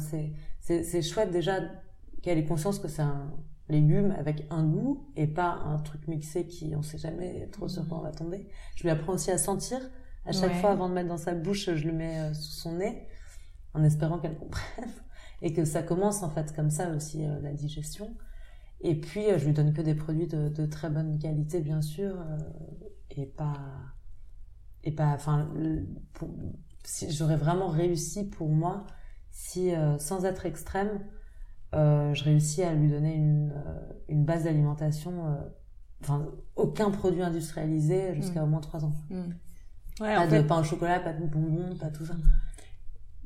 c'est, 0.60 1.02
chouette 1.02 1.32
déjà 1.32 1.60
qu'elle 2.22 2.38
ait 2.38 2.46
conscience 2.46 2.80
que 2.80 2.88
c'est 2.88 3.02
un 3.02 3.32
légume 3.70 4.14
avec 4.18 4.46
un 4.50 4.64
goût 4.64 5.08
et 5.16 5.28
pas 5.28 5.60
un 5.66 5.78
truc 5.78 6.08
mixé 6.08 6.46
qui 6.48 6.74
on 6.76 6.82
sait 6.82 6.98
jamais 6.98 7.48
trop 7.52 7.68
sur 7.68 7.88
quoi 7.88 8.00
on 8.00 8.02
va 8.02 8.12
tomber. 8.12 8.48
Je 8.76 8.84
lui 8.84 8.90
apprends 8.90 9.14
aussi 9.14 9.32
à 9.32 9.38
sentir. 9.38 9.80
À 10.26 10.32
chaque 10.32 10.54
fois, 10.56 10.72
avant 10.72 10.90
de 10.90 10.94
mettre 10.94 11.08
dans 11.08 11.18
sa 11.18 11.34
bouche, 11.34 11.74
je 11.74 11.88
le 11.88 11.94
mets 11.94 12.20
euh, 12.20 12.34
sous 12.34 12.52
son 12.52 12.74
nez, 12.74 13.08
en 13.74 13.84
espérant 13.84 14.20
qu'elle 14.20 14.38
comprenne. 14.38 14.90
Et 15.42 15.54
que 15.54 15.64
ça 15.64 15.82
commence 15.82 16.22
en 16.22 16.30
fait 16.30 16.54
comme 16.54 16.70
ça 16.70 16.90
aussi, 16.90 17.24
la 17.42 17.54
digestion. 17.54 18.14
Et 18.82 19.00
puis, 19.00 19.24
je 19.38 19.46
lui 19.46 19.54
donne 19.54 19.74
que 19.74 19.82
des 19.82 19.96
produits 19.96 20.28
de, 20.28 20.50
de 20.50 20.66
très 20.66 20.90
bonne 20.90 21.18
qualité, 21.18 21.62
bien 21.62 21.82
sûr, 21.82 22.14
et 23.10 23.26
pas, 23.26 23.56
et 24.84 24.92
pas, 24.92 25.14
enfin, 25.14 25.50
si 26.84 27.10
j'aurais 27.10 27.38
vraiment 27.38 27.70
réussi 27.70 28.30
pour 28.30 28.50
moi 28.50 28.86
si, 29.32 29.74
euh, 29.74 29.98
sans 30.00 30.26
être 30.26 30.46
extrême, 30.46 31.06
euh, 31.76 32.14
je 32.14 32.24
réussis 32.24 32.64
à 32.64 32.74
lui 32.74 32.90
donner 32.90 33.16
une, 33.16 33.52
euh, 33.52 33.80
une 34.08 34.26
base 34.26 34.46
d'alimentation, 34.46 35.14
enfin, 36.02 36.26
aucun 36.56 36.92
produit 36.92 37.22
industrialisé 37.22 38.16
jusqu'à 38.16 38.42
mm. 38.42 38.44
au 38.44 38.48
moins 38.48 38.62
3 38.62 38.86
ans. 38.86 38.94
Mm. 39.10 39.22
Ouais, 40.02 40.16
pas 40.16 40.28
de 40.28 40.42
pain 40.42 40.60
au 40.60 40.64
chocolat, 40.64 41.00
pas 41.00 41.14
de 41.14 41.26
bonbons, 41.26 41.76
pas 41.78 41.90
tout 41.90 42.06
ça. 42.06 42.14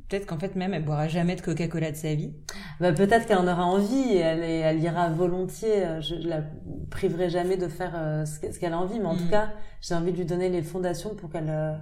Peut-être 0.10 0.26
qu'en 0.26 0.38
fait 0.38 0.56
même 0.56 0.74
elle 0.74 0.84
boira 0.84 1.08
jamais 1.08 1.36
de 1.36 1.42
Coca-Cola 1.42 1.92
de 1.92 1.96
sa 1.96 2.14
vie. 2.14 2.34
Bah, 2.80 2.92
peut-être 2.92 3.26
qu'elle 3.26 3.38
en 3.38 3.48
aura 3.48 3.66
envie 3.66 4.14
et 4.14 4.18
elle, 4.18 4.44
elle 4.44 4.80
ira 4.82 5.10
volontiers. 5.10 6.02
Je, 6.02 6.16
la 6.16 6.42
priverai 6.90 7.30
jamais 7.30 7.58
de 7.58 7.68
faire 7.68 8.24
ce 8.26 8.60
qu'elle 8.60 8.74
a 8.74 8.80
envie, 8.80 9.00
mais 9.00 9.06
en 9.06 9.16
tout 9.16 9.26
mm. 9.26 9.30
cas 9.30 9.54
j'ai 9.82 9.96
envie 9.96 10.12
de 10.12 10.18
lui 10.18 10.26
donner 10.26 10.50
les 10.50 10.62
fondations 10.62 11.16
pour 11.16 11.30
qu'elle 11.30 11.80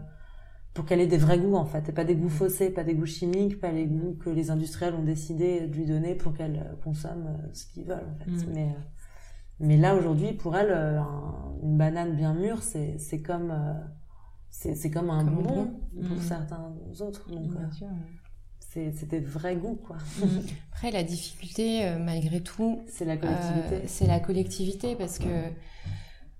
pour 0.74 0.86
qu'elle 0.86 1.02
ait 1.02 1.08
des 1.08 1.18
vrais 1.18 1.38
goûts 1.38 1.56
en 1.56 1.66
fait, 1.66 1.90
et 1.90 1.92
pas 1.92 2.06
des 2.06 2.16
goûts 2.16 2.30
faussés, 2.30 2.70
pas 2.70 2.84
des 2.84 2.94
goûts 2.94 3.06
chimiques, 3.06 3.60
pas 3.60 3.72
les 3.72 3.86
goûts 3.86 4.18
que 4.24 4.30
les 4.30 4.52
industriels 4.52 4.96
ont 4.96 5.04
décidé 5.04 5.68
de 5.68 5.76
lui 5.76 5.86
donner 5.86 6.16
pour 6.16 6.34
qu'elle 6.34 6.58
euh, 6.58 6.76
consomme 6.84 7.28
euh, 7.28 7.50
ce 7.54 7.66
qu'ils 7.66 7.84
veulent 7.84 7.98
en 7.98 8.24
fait. 8.24 8.32
Mm. 8.32 8.54
Mais 8.54 8.68
euh, 8.68 8.82
mais 9.60 9.78
là 9.78 9.96
aujourd'hui 9.96 10.32
pour 10.34 10.56
elle 10.56 10.72
une 11.62 11.78
banane 11.78 12.16
bien 12.16 12.34
mûre 12.34 12.64
c'est 12.64 12.98
c'est 12.98 13.22
comme 13.22 13.54
c'est 14.50 14.90
comme 14.90 15.12
un 15.12 15.24
bonbon 15.24 15.76
pour 15.94 16.18
mm. 16.18 16.22
certains 16.22 16.74
autres 17.02 17.30
donc 17.30 17.52
c'est 18.60 19.08
des 19.08 19.20
vrais 19.20 19.56
goûts 19.58 19.76
quoi. 19.76 19.98
Mm. 20.20 20.26
Après 20.72 20.90
la 20.90 21.04
difficulté 21.04 21.96
malgré 22.00 22.42
tout 22.42 22.82
c'est 22.88 23.06
la 23.06 23.18
collectivité. 23.18 23.88
c'est 23.88 24.08
la 24.08 24.20
collectivité 24.20 24.96
parce 24.96 25.20
que 25.20 25.26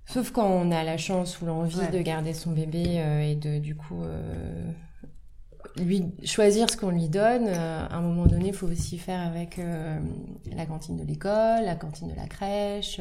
Sauf 0.06 0.32
quand 0.32 0.46
on 0.46 0.70
a 0.70 0.82
la 0.84 0.96
chance 0.96 1.40
ou 1.40 1.46
l'envie 1.46 1.88
de 1.88 2.00
garder 2.00 2.34
son 2.34 2.50
bébé 2.50 3.00
euh, 3.00 3.20
et 3.20 3.36
de 3.36 3.58
du 3.58 3.76
coup 3.76 4.02
euh, 4.02 4.70
lui 5.76 6.12
choisir 6.24 6.68
ce 6.68 6.76
qu'on 6.76 6.90
lui 6.90 7.08
donne. 7.08 7.46
Euh, 7.46 7.86
à 7.86 7.96
un 7.96 8.02
moment 8.02 8.26
donné, 8.26 8.48
il 8.48 8.54
faut 8.54 8.66
aussi 8.66 8.98
faire 8.98 9.20
avec 9.20 9.60
la 10.50 10.66
cantine 10.66 10.96
de 10.96 11.04
l'école, 11.04 11.64
la 11.64 11.76
cantine 11.76 12.08
de 12.08 12.16
la 12.16 12.26
crèche. 12.26 13.00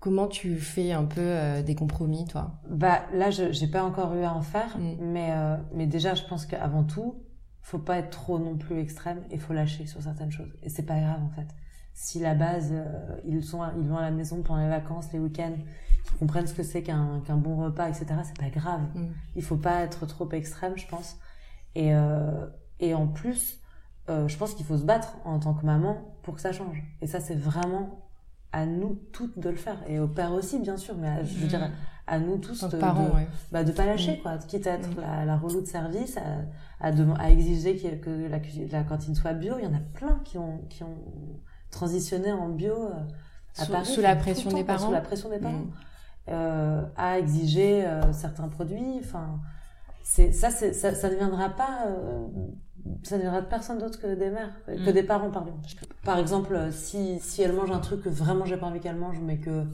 Comment 0.00 0.26
tu 0.26 0.58
fais 0.58 0.90
un 0.90 1.04
peu 1.04 1.62
des 1.64 1.76
compromis, 1.76 2.26
toi? 2.26 2.60
Bah 2.68 3.02
là, 3.14 3.30
je 3.30 3.52
j'ai 3.52 3.68
pas 3.68 3.84
encore 3.84 4.14
eu 4.14 4.24
à 4.24 4.34
en 4.34 4.42
faire, 4.42 4.76
mm. 4.76 4.96
mais 5.00 5.30
mais 5.72 5.86
déjà, 5.86 6.14
je 6.14 6.24
pense 6.24 6.44
qu'avant 6.44 6.82
tout, 6.82 7.22
faut 7.62 7.78
pas 7.78 7.98
être 7.98 8.10
trop 8.10 8.40
non 8.40 8.56
plus 8.56 8.80
extrême 8.80 9.22
et 9.30 9.38
faut 9.38 9.52
lâcher 9.52 9.86
sur 9.86 10.02
certaines 10.02 10.32
choses. 10.32 10.52
Et 10.64 10.68
c'est 10.68 10.82
pas 10.82 10.98
grave 10.98 11.22
en 11.22 11.30
fait 11.30 11.46
si 11.94 12.18
la 12.18 12.34
base, 12.34 12.70
euh, 12.72 13.16
ils 13.24 13.42
sont, 13.42 13.60
ils 13.76 13.88
vont 13.88 13.96
à 13.96 14.02
la 14.02 14.10
maison 14.10 14.42
pendant 14.42 14.62
les 14.62 14.68
vacances, 14.68 15.12
les 15.12 15.18
week-ends, 15.18 15.56
qu'ils 16.04 16.18
comprennent 16.18 16.46
ce 16.46 16.54
que 16.54 16.62
c'est 16.62 16.82
qu'un 16.82 17.20
qu'un 17.24 17.36
bon 17.36 17.56
repas, 17.56 17.88
etc. 17.88 18.06
C'est 18.24 18.38
pas 18.38 18.50
grave. 18.50 18.82
Mm. 18.94 19.08
Il 19.36 19.42
faut 19.42 19.56
pas 19.56 19.82
être 19.82 20.06
trop 20.06 20.28
extrême, 20.32 20.76
je 20.76 20.86
pense. 20.86 21.16
Et 21.74 21.94
euh, 21.94 22.46
et 22.80 22.94
en 22.94 23.06
plus, 23.06 23.60
euh, 24.08 24.26
je 24.26 24.36
pense 24.36 24.54
qu'il 24.54 24.66
faut 24.66 24.76
se 24.76 24.84
battre 24.84 25.16
en 25.24 25.38
tant 25.38 25.54
que 25.54 25.64
maman 25.64 26.16
pour 26.22 26.34
que 26.34 26.40
ça 26.40 26.52
change. 26.52 26.82
Et 27.00 27.06
ça, 27.06 27.20
c'est 27.20 27.36
vraiment 27.36 28.02
à 28.52 28.66
nous 28.66 29.00
toutes 29.12 29.38
de 29.38 29.48
le 29.48 29.56
faire 29.56 29.78
et 29.88 29.98
au 29.98 30.06
père 30.06 30.32
aussi 30.32 30.58
bien 30.58 30.76
sûr 30.76 30.94
mais 30.94 31.24
je 31.24 31.38
veux 31.38 31.48
dire 31.48 31.60
mm. 31.60 31.72
à 32.06 32.18
nous 32.18 32.36
tous 32.36 32.68
de, 32.68 32.76
parents, 32.76 33.06
de, 33.06 33.24
bah, 33.50 33.64
de 33.64 33.72
pas 33.72 33.86
lâcher 33.86 34.18
mm. 34.18 34.20
quoi 34.20 34.36
quitte 34.36 34.66
à 34.66 34.74
être 34.74 34.90
la, 35.00 35.24
la 35.24 35.38
relou 35.38 35.62
de 35.62 35.66
service 35.66 36.18
à, 36.18 36.86
à, 36.86 36.92
à 37.18 37.30
exiger 37.30 37.78
que, 37.98 38.10
la, 38.28 38.40
la 38.70 38.84
cantine 38.84 39.14
soit 39.14 39.32
bio 39.32 39.54
il 39.58 39.64
y 39.64 39.66
en 39.66 39.72
a 39.72 39.80
plein 39.94 40.20
qui 40.24 40.36
ont 40.36 40.58
qui 40.68 40.82
ont 40.82 40.98
transitionner 41.72 42.30
en 42.30 42.48
bio 42.48 42.74
euh, 42.74 42.90
à 43.58 43.64
sous, 43.64 43.72
Paris. 43.72 43.86
Sous 43.86 44.00
la 44.00 44.14
pression 44.14 44.52
des 44.52 44.62
parents. 44.62 44.86
Sous 44.86 44.92
la 44.92 45.00
pression 45.00 45.28
des 45.28 45.38
parents. 45.38 45.54
Mm. 45.54 45.72
Euh, 46.28 46.82
à 46.96 47.18
exiger 47.18 47.84
euh, 47.84 48.12
certains 48.12 48.46
produits. 48.46 49.00
Enfin, 49.00 49.40
c'est 50.04 50.30
ça, 50.30 50.50
c'est 50.50 50.72
ça, 50.72 50.94
ça 50.94 51.10
ne 51.10 51.16
viendra 51.16 51.48
pas. 51.48 51.86
Ça 53.02 53.16
ne 53.16 53.22
viendra 53.22 53.40
de 53.40 53.46
personne 53.46 53.78
d'autre 53.78 54.00
que 54.00 54.14
des 54.14 54.30
mères, 54.30 54.52
que 54.66 54.90
mm. 54.90 54.92
des 54.92 55.02
parents, 55.02 55.30
pardon. 55.30 55.54
Par 56.04 56.18
exemple, 56.18 56.70
si 56.70 57.18
si 57.18 57.42
elle 57.42 57.52
mange 57.52 57.72
un 57.72 57.80
truc 57.80 58.02
que 58.02 58.08
vraiment 58.08 58.44
j'ai 58.44 58.56
pas 58.56 58.66
envie 58.66 58.80
qu'elle 58.80 58.96
mange, 58.96 59.18
mais 59.20 59.38
que 59.38 59.64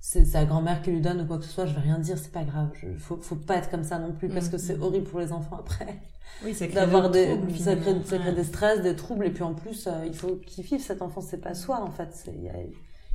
c'est 0.00 0.24
sa 0.24 0.44
grand-mère 0.44 0.82
qui 0.82 0.90
lui 0.90 1.00
donne 1.00 1.22
ou 1.22 1.26
quoi 1.26 1.38
que 1.38 1.44
ce 1.44 1.50
soit, 1.50 1.66
je 1.66 1.74
vais 1.74 1.80
rien 1.80 1.98
dire, 1.98 2.18
c'est 2.18 2.32
pas 2.32 2.44
grave. 2.44 2.70
Je, 2.74 2.88
faut, 2.98 3.16
faut 3.16 3.36
pas 3.36 3.56
être 3.56 3.70
comme 3.70 3.84
ça 3.84 3.98
non 3.98 4.12
plus 4.12 4.28
parce 4.28 4.48
mm. 4.48 4.50
que 4.50 4.58
c'est 4.58 4.78
horrible 4.78 5.08
pour 5.08 5.20
les 5.20 5.32
enfants 5.32 5.56
après. 5.58 5.98
Oui, 6.44 6.54
ça 6.54 6.66
crée 6.66 6.76
d'avoir 6.76 7.10
des, 7.10 7.36
ça 7.58 7.74
crée, 7.74 7.96
ça 8.04 8.18
crée 8.18 8.32
des 8.32 8.44
stress, 8.44 8.80
des 8.82 8.94
troubles 8.94 9.26
et 9.26 9.30
puis 9.30 9.42
en 9.42 9.54
plus, 9.54 9.86
euh, 9.86 10.04
il 10.06 10.14
faut 10.14 10.36
qu'il 10.36 10.64
vive 10.64 10.80
cet 10.80 11.02
enfant, 11.02 11.20
c'est 11.20 11.40
pas 11.40 11.54
soi 11.54 11.80
en 11.82 11.90
fait. 11.90 12.30
Il 12.38 12.48
a, 12.48 12.52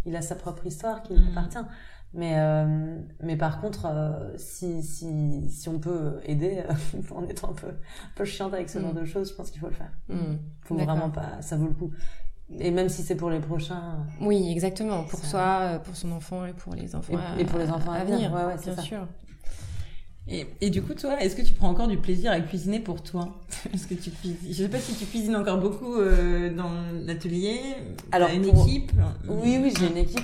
il 0.06 0.16
a 0.16 0.22
sa 0.22 0.36
propre 0.36 0.66
histoire 0.66 1.04
qui 1.04 1.14
lui 1.14 1.24
mm. 1.24 1.30
appartient. 1.30 1.66
Mais 2.16 2.36
euh, 2.38 3.00
mais 3.22 3.38
par 3.38 3.60
contre, 3.60 3.88
euh, 3.88 4.38
si 4.38 4.84
si 4.84 5.50
si 5.50 5.68
on 5.70 5.80
peut 5.80 6.20
aider 6.26 6.62
en 7.12 7.24
étant 7.24 7.50
un 7.50 7.54
peu 7.54 7.70
un 7.70 8.16
peu 8.16 8.24
chiante 8.24 8.54
avec 8.54 8.70
ce 8.70 8.80
genre 8.80 8.94
de 8.94 9.04
choses, 9.04 9.32
je 9.32 9.36
pense 9.36 9.50
qu'il 9.50 9.62
faut 9.62 9.70
le 9.70 9.74
faire. 9.74 9.92
Faut 10.62 10.76
vraiment 10.76 11.10
pas, 11.10 11.42
ça 11.42 11.56
vaut 11.56 11.68
le 11.68 11.74
coup. 11.74 11.92
Et 12.60 12.72
même 12.72 12.90
si 12.90 13.02
c'est 13.02 13.16
pour 13.16 13.30
les 13.30 13.40
prochains. 13.40 14.06
Oui, 14.22 14.52
exactement. 14.52 15.04
Pour 15.04 15.24
soi, 15.24 15.60
euh, 15.62 15.80
pour 15.80 15.96
son 15.96 16.12
enfant 16.12 16.46
et 16.46 16.54
pour 16.54 16.76
les 16.76 16.96
enfants. 16.96 17.14
Et, 17.40 17.46
pour 17.46 17.60
les 17.60 17.70
enfants 17.70 17.92
à, 17.92 18.04
venir. 18.04 18.32
Ouais, 18.34 18.44
ouais, 18.46 18.56
bien 18.62 18.84
sûr. 18.84 19.08
Et, 20.28 20.48
et, 20.62 20.70
du 20.70 20.82
coup, 20.82 20.94
toi, 20.94 21.22
est-ce 21.22 21.36
que 21.36 21.42
tu 21.42 21.54
prends 21.54 21.70
encore 21.70 21.88
du 21.88 21.98
plaisir 21.98 22.32
à 22.32 22.40
cuisiner 22.40 22.80
pour 22.80 23.04
toi? 23.04 23.42
Est-ce 23.74 23.88
que 23.88 23.96
tu 23.96 24.10
cuisines 24.12 24.38
Je 24.48 24.54
sais 24.54 24.70
pas 24.70 24.80
si 24.80 24.94
tu 24.94 25.06
cuisines 25.06 25.36
encore 25.36 25.58
beaucoup 25.58 25.96
euh, 25.96 26.54
dans 26.54 26.72
l'atelier. 27.06 27.60
Alors, 28.12 28.30
as 28.30 28.34
une 28.34 28.46
équipe? 28.46 28.92
Oui, 29.28 29.60
oui, 29.62 29.74
j'ai 29.78 29.88
une 29.88 29.98
équipe, 29.98 30.22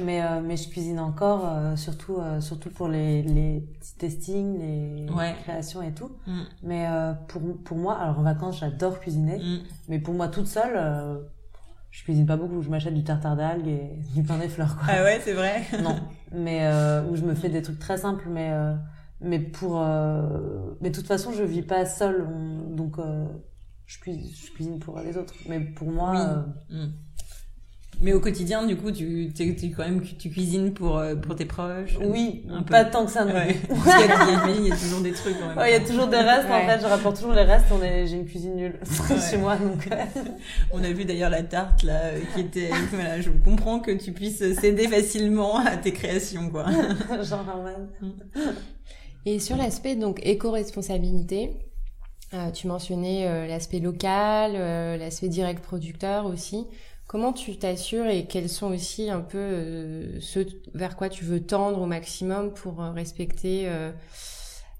mais 0.00 0.22
euh, 0.22 0.40
mais 0.42 0.56
je 0.56 0.68
cuisine 0.68 1.00
encore, 1.00 1.44
euh, 1.44 1.76
surtout 1.76 2.18
euh, 2.18 2.40
surtout 2.40 2.70
pour 2.70 2.88
les 2.88 3.22
les 3.22 3.60
petits 3.60 3.94
testings, 3.96 4.58
les 4.58 5.06
créations 5.42 5.82
et 5.82 5.92
tout. 5.92 6.10
Mm. 6.26 6.40
Mais 6.62 6.86
pour 7.28 7.42
pour 7.64 7.76
moi, 7.76 7.94
alors 7.94 8.18
en 8.18 8.22
vacances, 8.22 8.60
j'adore 8.60 9.00
cuisiner, 9.00 9.38
mm. 9.38 9.58
mais 9.88 9.98
pour 9.98 10.14
moi 10.14 10.28
toute 10.28 10.46
seule 10.46 11.20
je 11.92 12.02
cuisine 12.02 12.26
pas 12.26 12.36
beaucoup. 12.36 12.60
Je 12.62 12.68
m'achète 12.70 12.94
du 12.94 13.04
tartare 13.04 13.36
d'algues 13.36 13.68
et 13.68 13.90
du 14.14 14.24
pain 14.24 14.38
des 14.38 14.48
fleurs. 14.48 14.76
Quoi. 14.76 14.86
Ah 14.88 15.04
ouais, 15.04 15.20
c'est 15.22 15.34
vrai. 15.34 15.62
non, 15.82 15.94
mais 16.32 16.66
euh, 16.66 17.04
où 17.08 17.14
je 17.14 17.22
me 17.22 17.34
fais 17.36 17.48
des 17.48 17.62
trucs 17.62 17.78
très 17.78 17.98
simples, 17.98 18.26
mais 18.28 18.50
euh, 18.50 18.74
mais 19.20 19.38
pour 19.38 19.80
euh, 19.80 20.74
mais 20.80 20.90
de 20.90 20.94
toute 20.96 21.06
façon, 21.06 21.30
je 21.32 21.44
vis 21.44 21.62
pas 21.62 21.86
seule, 21.86 22.26
on- 22.28 22.74
donc 22.74 22.98
euh, 22.98 23.24
je 23.86 23.98
cuisine, 24.00 24.28
je 24.34 24.50
cuisine 24.52 24.78
pour 24.80 24.98
les 24.98 25.16
autres. 25.16 25.34
Mais 25.48 25.60
pour 25.60 25.88
moi, 25.90 26.10
Oui. 26.12 26.18
euh, 26.20 26.86
Mm. 26.86 26.92
Mais 28.02 28.12
au 28.12 28.20
quotidien, 28.20 28.66
du 28.66 28.76
coup, 28.76 28.90
tu, 28.90 29.30
tu, 29.34 29.54
tu- 29.54 29.70
quand 29.70 29.84
même, 29.84 30.02
tu 30.02 30.28
cuisines 30.28 30.72
pour, 30.74 30.98
euh, 30.98 31.14
pour 31.14 31.36
tes 31.36 31.44
proches. 31.44 31.96
oui, 32.04 32.44
Un 32.50 32.62
peu. 32.62 32.72
pas 32.72 32.84
tant 32.84 33.04
que 33.06 33.12
ça. 33.12 33.24
non 33.24 33.32
Ouais. 33.32 33.54
plus. 33.54 33.68
Parce 33.84 34.02
qu'il 34.02 34.08
y 34.08 34.12
a, 34.12 34.24
il 34.26 34.32
y 34.32 34.34
a- 34.34 34.56
il 34.62 34.66
y 34.68 34.72
a 34.72 34.76
toujours 34.76 35.00
des 35.02 35.12
trucs. 35.12 35.36
en 35.42 35.48
même 35.48 35.58
Ouais, 35.58 35.70
il 35.70 35.72
y 35.80 35.84
a 35.84 35.86
toujours 35.88 36.08
des 36.08 36.16
restes. 36.16 36.48
En 36.50 36.52
Ouais. 36.54 36.66
fait, 36.66 36.80
je 36.80 36.86
rapporte 36.86 37.16
toujours 37.16 37.32
les 37.32 37.42
restes. 37.42 37.66
On 37.70 37.80
est, 37.82 38.06
j'ai 38.08 38.16
une 38.16 38.26
cuisine 38.26 38.56
nulle 38.56 38.78
chez 39.30 39.36
moi, 39.38 39.56
donc. 39.56 39.88
euh, 39.92 39.96
On 40.72 40.82
a 40.82 40.90
vu 40.90 41.04
d'ailleurs 41.04 41.30
la 41.30 41.44
tarte 41.44 41.84
là, 41.84 42.00
euh, 42.06 42.20
qui 42.34 42.40
était. 42.40 42.70
voilà, 42.92 43.20
je 43.20 43.30
comprends 43.30 43.78
que 43.78 43.92
tu 43.92 44.10
puisses 44.12 44.42
céder 44.60 44.88
facilement 44.88 45.58
à 45.58 45.76
tes 45.76 45.92
créations, 45.92 46.50
quoi. 46.50 46.66
Jean 47.22 47.44
Herman. 47.48 47.88
Et 49.24 49.38
sur 49.38 49.56
l'aspect 49.56 49.94
donc 49.94 50.18
éco-responsabilité, 50.24 51.56
euh, 52.34 52.50
tu 52.50 52.66
mentionnais 52.66 53.26
euh, 53.28 53.46
l'aspect 53.46 53.78
local, 53.78 54.52
euh, 54.56 54.96
l'aspect 54.96 55.28
direct 55.28 55.62
producteur 55.62 56.26
aussi. 56.26 56.66
Comment 57.12 57.34
tu 57.34 57.58
t'assures 57.58 58.06
et 58.06 58.24
quels 58.24 58.48
sont 58.48 58.72
aussi 58.72 59.10
un 59.10 59.20
peu 59.20 59.36
euh, 59.36 60.18
ceux 60.20 60.46
vers 60.72 60.96
quoi 60.96 61.10
tu 61.10 61.26
veux 61.26 61.42
tendre 61.42 61.82
au 61.82 61.84
maximum 61.84 62.54
pour 62.54 62.82
euh, 62.82 62.90
respecter 62.90 63.64
euh, 63.66 63.92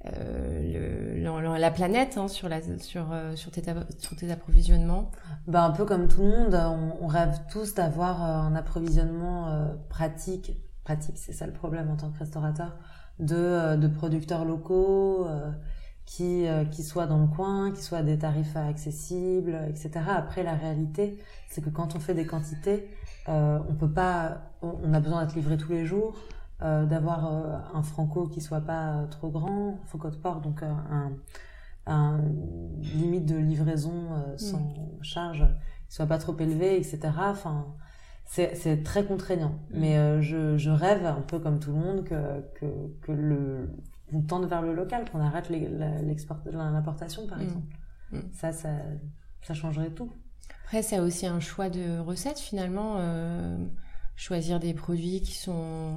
euh, 0.07 1.59
la 1.59 1.71
planète 1.71 2.17
hein, 2.17 2.29
sur, 2.29 2.49
la, 2.49 2.63
sur, 2.79 3.15
sur, 3.35 3.51
tes, 3.51 3.63
sur 3.99 4.17
tes 4.17 4.33
approvisionnements? 4.33 5.11
Bah, 5.47 5.63
un 5.65 5.73
peu 5.73 5.85
comme 5.85 6.09
tout 6.09 6.23
le 6.23 6.29
monde, 6.29 6.55
on, 6.55 7.05
on 7.05 7.07
rêve 7.07 7.39
tous 7.51 7.75
d'avoir 7.75 8.23
un 8.23 8.55
approvisionnement 8.57 9.69
pratique. 9.91 10.53
Pratique, 10.85 11.19
c'est 11.19 11.35
ça 11.35 11.47
le 11.47 11.53
problème 11.53 11.91
en 11.91 11.97
tant 11.97 12.11
que 12.11 12.19
restaurateur, 12.19 12.79
de, 13.19 13.77
de 13.77 13.89
producteurs 13.89 14.47
locaux 14.47 15.27
qui, 16.05 16.47
euh, 16.47 16.65
qui 16.65 16.83
soient 16.83 17.07
dans 17.07 17.19
le 17.19 17.27
coin, 17.29 17.73
qui 17.73 17.83
soient 17.83 17.99
à 17.99 18.03
des 18.03 18.19
tarifs 18.19 18.57
accessibles, 18.57 19.59
etc. 19.69 19.91
Après, 20.09 20.43
la 20.43 20.55
réalité, 20.55 21.19
c'est 21.49 21.63
que 21.63 21.71
quand 21.71 21.95
on 21.97 22.01
fait 22.01 22.15
des 22.15 22.27
quantités, 22.27 22.89
euh, 23.29 23.59
on 23.69 23.75
peut 23.75 23.91
pas, 23.91 24.43
on, 24.63 24.75
on 24.83 24.95
a 24.95 25.01
besoin 25.01 25.25
d'être 25.25 25.35
livré 25.35 25.57
tous 25.57 25.73
les 25.73 25.87
jours, 25.87 26.15
euh, 26.63 26.85
d'avoir 26.87 27.27
euh, 27.33 27.57
un 27.75 27.83
franco 27.83 28.29
qui 28.29 28.41
soit 28.41 28.61
pas 28.61 29.07
trop 29.11 29.31
grand, 29.31 29.79
franco 29.87 30.11
de 30.11 30.17
port, 30.17 30.41
donc 30.41 30.63
euh, 30.63 30.73
un, 30.91 31.13
un 31.87 32.21
limite 32.81 33.27
de 33.27 33.37
livraison 33.37 33.93
euh, 34.13 34.37
sans 34.37 34.73
charge 35.03 35.47
qui 35.89 35.95
soit 35.95 36.07
pas 36.07 36.19
trop 36.19 36.37
élevé, 36.39 36.77
etc. 36.77 37.01
Enfin, 37.19 37.67
c'est 38.25 38.55
c'est 38.55 38.83
très 38.83 39.05
contraignant. 39.05 39.55
Mais 39.71 39.99
euh, 39.99 40.21
je, 40.21 40.57
je 40.57 40.71
rêve 40.71 41.05
un 41.05 41.21
peu 41.23 41.39
comme 41.39 41.59
tout 41.59 41.73
le 41.73 41.79
monde 41.79 42.05
que 42.05 42.41
que, 42.55 42.67
que 43.03 43.13
le 43.13 43.71
on 44.13 44.23
tende 44.23 44.47
vers 44.47 44.63
le 44.63 44.75
local, 44.75 45.09
qu'on 45.11 45.21
arrête 45.21 45.51
l'importation 45.51 47.27
par 47.27 47.39
Mm. 47.39 47.43
exemple. 47.43 47.77
Mm. 48.13 48.19
Ça, 48.33 48.53
ça, 48.53 48.71
ça 49.43 49.55
changerait 49.55 49.91
tout. 49.91 50.11
Après, 50.65 50.83
c'est 50.83 51.01
aussi 51.01 51.27
un 51.27 51.41
choix 51.41 51.69
de 51.71 51.99
recette 51.99 52.39
finalement. 52.39 52.97
euh, 52.99 53.57
choisir 54.15 54.61
des 54.61 54.75
produits 54.75 55.23
qui 55.23 55.33
sont 55.33 55.97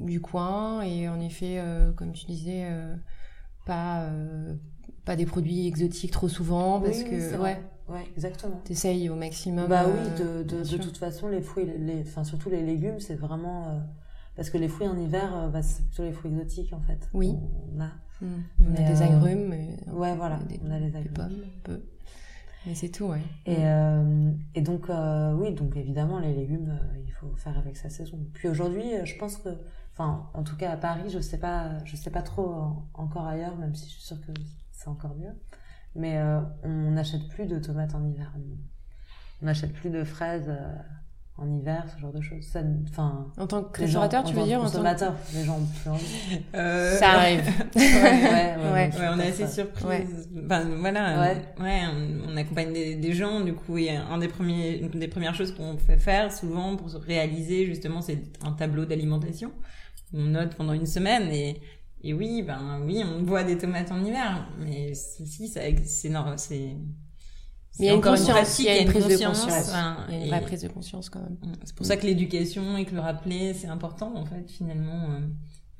du 0.00 0.20
coin 0.20 0.82
et 0.82 1.08
en 1.08 1.18
effet, 1.18 1.58
euh, 1.58 1.92
comme 1.92 2.12
tu 2.12 2.26
disais, 2.26 2.66
euh, 2.70 2.94
pas, 3.64 4.06
pas 5.06 5.16
des 5.16 5.24
produits 5.26 5.66
exotiques 5.66 6.10
trop 6.12 6.28
souvent 6.28 6.78
parce 6.80 6.98
Oui, 6.98 7.04
oui, 7.04 7.10
que 7.10 7.20
c'est 7.20 7.38
ouais. 7.38 7.60
Ouais, 7.88 8.04
exactement. 8.14 8.60
t'essayes 8.64 9.08
au 9.08 9.16
maximum. 9.16 9.66
Bah 9.66 9.86
oui, 9.86 10.22
de, 10.22 10.42
de, 10.42 10.76
toute 10.76 10.98
façon, 10.98 11.28
les 11.28 11.40
fruits, 11.40 11.64
les, 11.64 11.78
les- 11.78 12.02
enfin 12.02 12.22
surtout 12.22 12.50
les 12.50 12.62
légumes, 12.62 13.00
c'est 13.00 13.14
vraiment 13.16 13.80
parce 14.38 14.48
que 14.50 14.56
les 14.56 14.68
fruits 14.68 14.88
en 14.88 14.96
hiver, 14.96 15.36
euh, 15.36 15.48
bah, 15.48 15.62
c'est 15.62 15.82
plutôt 15.86 16.04
les 16.04 16.12
fruits 16.12 16.30
exotiques 16.30 16.72
en 16.72 16.80
fait. 16.80 17.10
Oui. 17.12 17.34
On 17.76 17.80
a, 17.82 17.90
Mm. 18.20 18.26
On 18.62 18.64
a 18.66 18.68
Mais, 18.70 18.84
des 18.92 19.00
euh, 19.02 19.04
agrumes. 19.04 19.48
mais- 19.48 19.76
ouais, 19.92 20.16
voilà, 20.16 20.38
des, 20.48 20.58
on 20.66 20.70
a 20.72 20.78
les 20.80 20.90
des 20.90 20.96
agrumes. 20.96 21.12
pommes, 21.14 21.44
un 21.44 21.60
peu. 21.62 21.82
Mais 22.66 22.74
c'est 22.74 22.88
tout, 22.88 23.04
ouais. 23.04 23.22
Et, 23.46 23.58
euh, 23.58 24.32
et 24.56 24.60
donc, 24.60 24.90
euh, 24.90 25.32
oui, 25.34 25.54
donc 25.54 25.76
évidemment, 25.76 26.18
les 26.18 26.34
légumes, 26.34 26.68
euh, 26.82 26.98
il 27.06 27.12
faut 27.12 27.32
faire 27.36 27.56
avec 27.56 27.76
sa 27.76 27.88
saison. 27.90 28.18
Puis 28.34 28.48
aujourd'hui, 28.48 28.92
euh, 28.94 29.04
je 29.04 29.16
pense 29.18 29.36
que, 29.36 29.50
enfin, 29.92 30.28
en 30.34 30.42
tout 30.42 30.56
cas 30.56 30.72
à 30.72 30.76
Paris, 30.76 31.10
je 31.10 31.20
sais 31.20 31.38
pas, 31.38 31.78
je 31.84 31.94
sais 31.94 32.10
pas 32.10 32.22
trop 32.22 32.50
euh, 32.52 32.66
encore 32.94 33.24
ailleurs, 33.26 33.56
même 33.56 33.76
si 33.76 33.86
je 33.86 33.92
suis 33.92 34.02
sûre 34.02 34.20
que 34.20 34.32
c'est 34.72 34.88
encore 34.88 35.14
mieux. 35.14 35.34
Mais 35.94 36.18
euh, 36.18 36.40
on 36.64 36.90
n'achète 36.90 37.28
plus 37.28 37.46
de 37.46 37.60
tomates 37.60 37.94
en 37.94 38.04
hiver. 38.04 38.34
On- 38.36 39.46
n'achète 39.46 39.72
plus 39.74 39.90
de 39.90 40.02
fraises 40.02 40.48
euh, 40.48 40.76
en 41.38 41.48
hiver, 41.58 41.84
ce 41.94 42.00
genre 42.00 42.12
de 42.12 42.20
choses. 42.20 42.44
Ça, 42.44 42.60
enfin, 42.90 43.26
En 43.38 43.46
tant 43.46 43.62
que 43.62 43.80
les 43.80 43.86
gens- 43.86 44.00
restaurateur, 44.00 44.24
tu 44.30 44.34
veux 44.34 44.44
dire 44.44 44.58
en 44.58 44.62
tant 44.62 44.66
que- 44.66 44.72
consommateur, 44.72 45.14
les 45.34 45.44
gens 45.44 45.56
ont 45.58 45.66
plus 45.80 45.90
envie. 45.90 46.04
Euh, 46.54 46.96
Ça 46.98 47.10
arrive. 47.12 47.44
ouais, 47.76 47.82
ouais, 47.84 48.56
Ouais. 48.72 48.72
Ouais, 48.72 48.90
on 49.10 49.18
est 49.18 49.22
pas 49.22 49.28
assez 49.28 49.46
surpris. 49.46 49.84
Ouais. 49.84 50.06
Enfin, 50.44 50.64
voilà. 50.80 51.20
Ouais. 51.20 51.36
euh, 51.58 51.62
ouais, 51.62 51.80
on, 52.26 52.32
on 52.32 52.36
accompagne 52.36 52.72
des, 52.72 52.96
des 52.96 53.12
gens. 53.12 53.40
Du 53.40 53.54
coup, 53.54 53.78
il 53.78 53.84
y 53.84 53.88
a 53.90 54.04
un 54.06 54.18
des 54.18 54.28
premiers, 54.28 54.78
une 54.78 54.90
des 54.90 55.08
premières 55.08 55.34
choses 55.34 55.54
qu'on 55.54 55.76
fait 55.78 55.96
faire 55.98 56.32
souvent 56.32 56.76
pour 56.76 56.90
se 56.90 56.96
réaliser, 56.96 57.66
justement, 57.66 58.00
c'est 58.00 58.18
un 58.44 58.52
tableau 58.52 58.84
d'alimentation. 58.84 59.52
On 60.12 60.24
note 60.24 60.54
pendant 60.56 60.72
une 60.72 60.86
semaine 60.86 61.30
et, 61.30 61.60
et 62.02 62.14
oui, 62.14 62.42
ben, 62.42 62.80
oui, 62.84 63.02
on 63.04 63.22
boit 63.22 63.44
des 63.44 63.58
tomates 63.58 63.92
en 63.92 64.02
hiver. 64.04 64.48
Mais 64.58 64.92
si, 64.94 65.48
ça, 65.48 65.60
c'est 65.84 66.08
normal, 66.08 66.38
c'est, 66.38 66.76
Mais 67.78 67.86
il 67.86 67.88
y 67.88 67.90
a 67.90 67.92
une 67.94 67.98
encore 68.00 68.12
conscience, 68.16 68.30
pratique, 68.36 68.58
il 68.58 68.64
y 68.64 68.68
a 68.68 68.78
une 68.80 68.88
prise 68.88 69.06
de 69.06 69.24
conscience, 69.26 69.72
Il 70.08 70.14
y 70.14 70.18
a 70.18 70.22
une 70.24 70.28
vraie 70.28 70.40
prise 70.42 70.62
de 70.62 70.68
conscience 70.68 71.10
quand 71.10 71.20
même. 71.20 71.36
c'est 71.64 71.74
pour 71.74 71.86
ça 71.86 71.96
que 71.96 72.06
l'éducation 72.06 72.76
et 72.76 72.84
que 72.84 72.94
le 72.94 73.00
rappeler, 73.00 73.54
c'est 73.54 73.68
important 73.68 74.12
en 74.16 74.24
fait 74.26 74.50
finalement, 74.50 75.10
euh, 75.12 75.20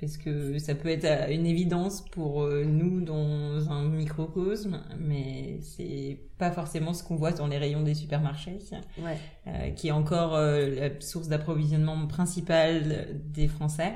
parce 0.00 0.16
que 0.16 0.58
ça 0.58 0.76
peut 0.76 0.90
être 0.90 1.04
euh, 1.06 1.26
une 1.34 1.44
évidence 1.44 2.04
pour 2.12 2.42
euh, 2.42 2.64
nous 2.64 3.00
dans 3.00 3.70
un 3.72 3.82
microcosme, 3.88 4.80
mais 5.00 5.58
c'est 5.60 6.20
pas 6.38 6.52
forcément 6.52 6.94
ce 6.94 7.02
qu'on 7.02 7.16
voit 7.16 7.32
dans 7.32 7.48
les 7.48 7.58
rayons 7.58 7.82
des 7.82 7.94
supermarchés, 7.94 8.58
Ouais. 9.02 9.18
euh, 9.48 9.70
qui 9.70 9.88
est 9.88 9.92
encore 9.92 10.36
euh, 10.36 10.68
la 10.68 11.00
source 11.00 11.26
d'approvisionnement 11.28 12.06
principale 12.06 13.08
des 13.24 13.48
Français. 13.48 13.92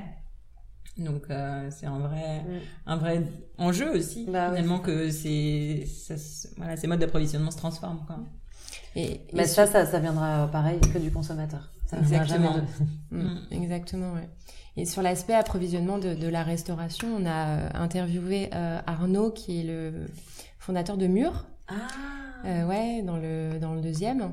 Donc 0.97 1.23
euh, 1.29 1.69
c'est 1.71 1.85
un 1.87 1.99
vrai 1.99 2.41
Mm. 2.41 2.59
un 2.85 2.97
vrai 2.97 3.23
enjeu 3.57 3.89
aussi 3.95 4.25
Bah 4.29 4.49
oui, 4.49 4.55
finalement 4.57 4.79
que 4.79 5.09
c'est 5.09 5.85
voilà 6.57 6.77
ces 6.77 6.85
modes 6.87 6.99
d'approvisionnement 6.99 7.49
se 7.51 7.57
transforment 7.57 8.03
quoi. 8.05 8.19
Et, 8.95 9.21
Mais 9.33 9.43
et 9.43 9.47
ça, 9.47 9.65
ça, 9.65 9.85
ça 9.87 9.99
viendra 9.99 10.47
pareil 10.51 10.79
que 10.79 10.99
du 10.99 11.09
consommateur. 11.11 11.71
Ça 11.87 11.97
viendra 11.97 12.23
Exactement. 12.23 12.53
jamais 12.53 12.67
de- 13.11 13.17
Mm, 13.23 13.37
Exactement, 13.51 14.13
ouais. 14.13 14.29
Et 14.77 14.85
sur 14.85 15.01
l'aspect 15.03 15.33
approvisionnement 15.33 15.97
de, 15.99 16.13
de 16.15 16.27
la 16.27 16.43
restauration, 16.43 17.07
on 17.19 17.25
a 17.25 17.47
euh, 17.57 17.69
interviewé 17.73 18.49
euh, 18.53 18.79
Arnaud, 18.87 19.29
qui 19.31 19.59
est 19.59 19.63
le 19.63 20.05
fondateur 20.59 20.97
de 20.97 21.05
Mur, 21.07 21.45
Ah. 21.67 21.73
euh, 22.45 22.67
ouais, 22.67 23.01
dans 23.03 23.17
le, 23.17 23.59
dans 23.59 23.73
le 23.75 23.81
deuxième, 23.81 24.31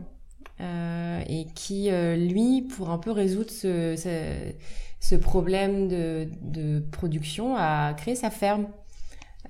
euh, 0.61 1.23
et 1.27 1.47
qui, 1.55 1.91
euh, 1.91 2.17
lui, 2.17 2.63
pour 2.63 2.91
un 2.91 2.99
peu 2.99 3.11
résoudre 3.13 3.51
ce, 3.51 3.95
ce, 3.97 4.53
ce 5.01 5.15
problème 5.17 5.89
de, 5.89 6.29
de 6.43 6.81
production, 6.81 7.57
a 7.57 7.95
créé 7.95 8.15
sa 8.15 8.31
ferme. 8.31 8.69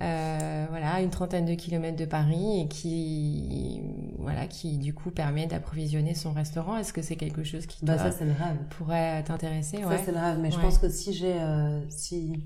Euh, 0.01 0.65
voilà, 0.69 1.01
une 1.01 1.11
trentaine 1.11 1.45
de 1.45 1.53
kilomètres 1.53 1.97
de 1.97 2.05
Paris 2.05 2.61
et 2.61 2.67
qui, 2.67 3.81
voilà, 4.17 4.47
qui 4.47 4.79
du 4.79 4.95
coup 4.95 5.11
permet 5.11 5.45
d'approvisionner 5.45 6.15
son 6.15 6.31
restaurant. 6.31 6.77
Est-ce 6.77 6.91
que 6.91 7.03
c'est 7.03 7.17
quelque 7.17 7.43
chose 7.43 7.67
qui 7.67 7.85
Bah, 7.85 7.95
toi, 7.97 8.09
ça, 8.09 8.17
c'est 8.17 8.25
le 8.25 8.31
rêve. 8.31 8.57
pourrait 8.77 9.21
t'intéresser? 9.23 9.81
Ça, 9.81 9.87
ouais. 9.87 10.01
c'est 10.03 10.11
le 10.11 10.17
rêve. 10.17 10.39
Mais 10.41 10.49
je 10.49 10.59
pense 10.59 10.79
que 10.79 10.89
si 10.89 11.13
j'ai, 11.13 11.33
euh, 11.39 11.87
si 11.89 12.43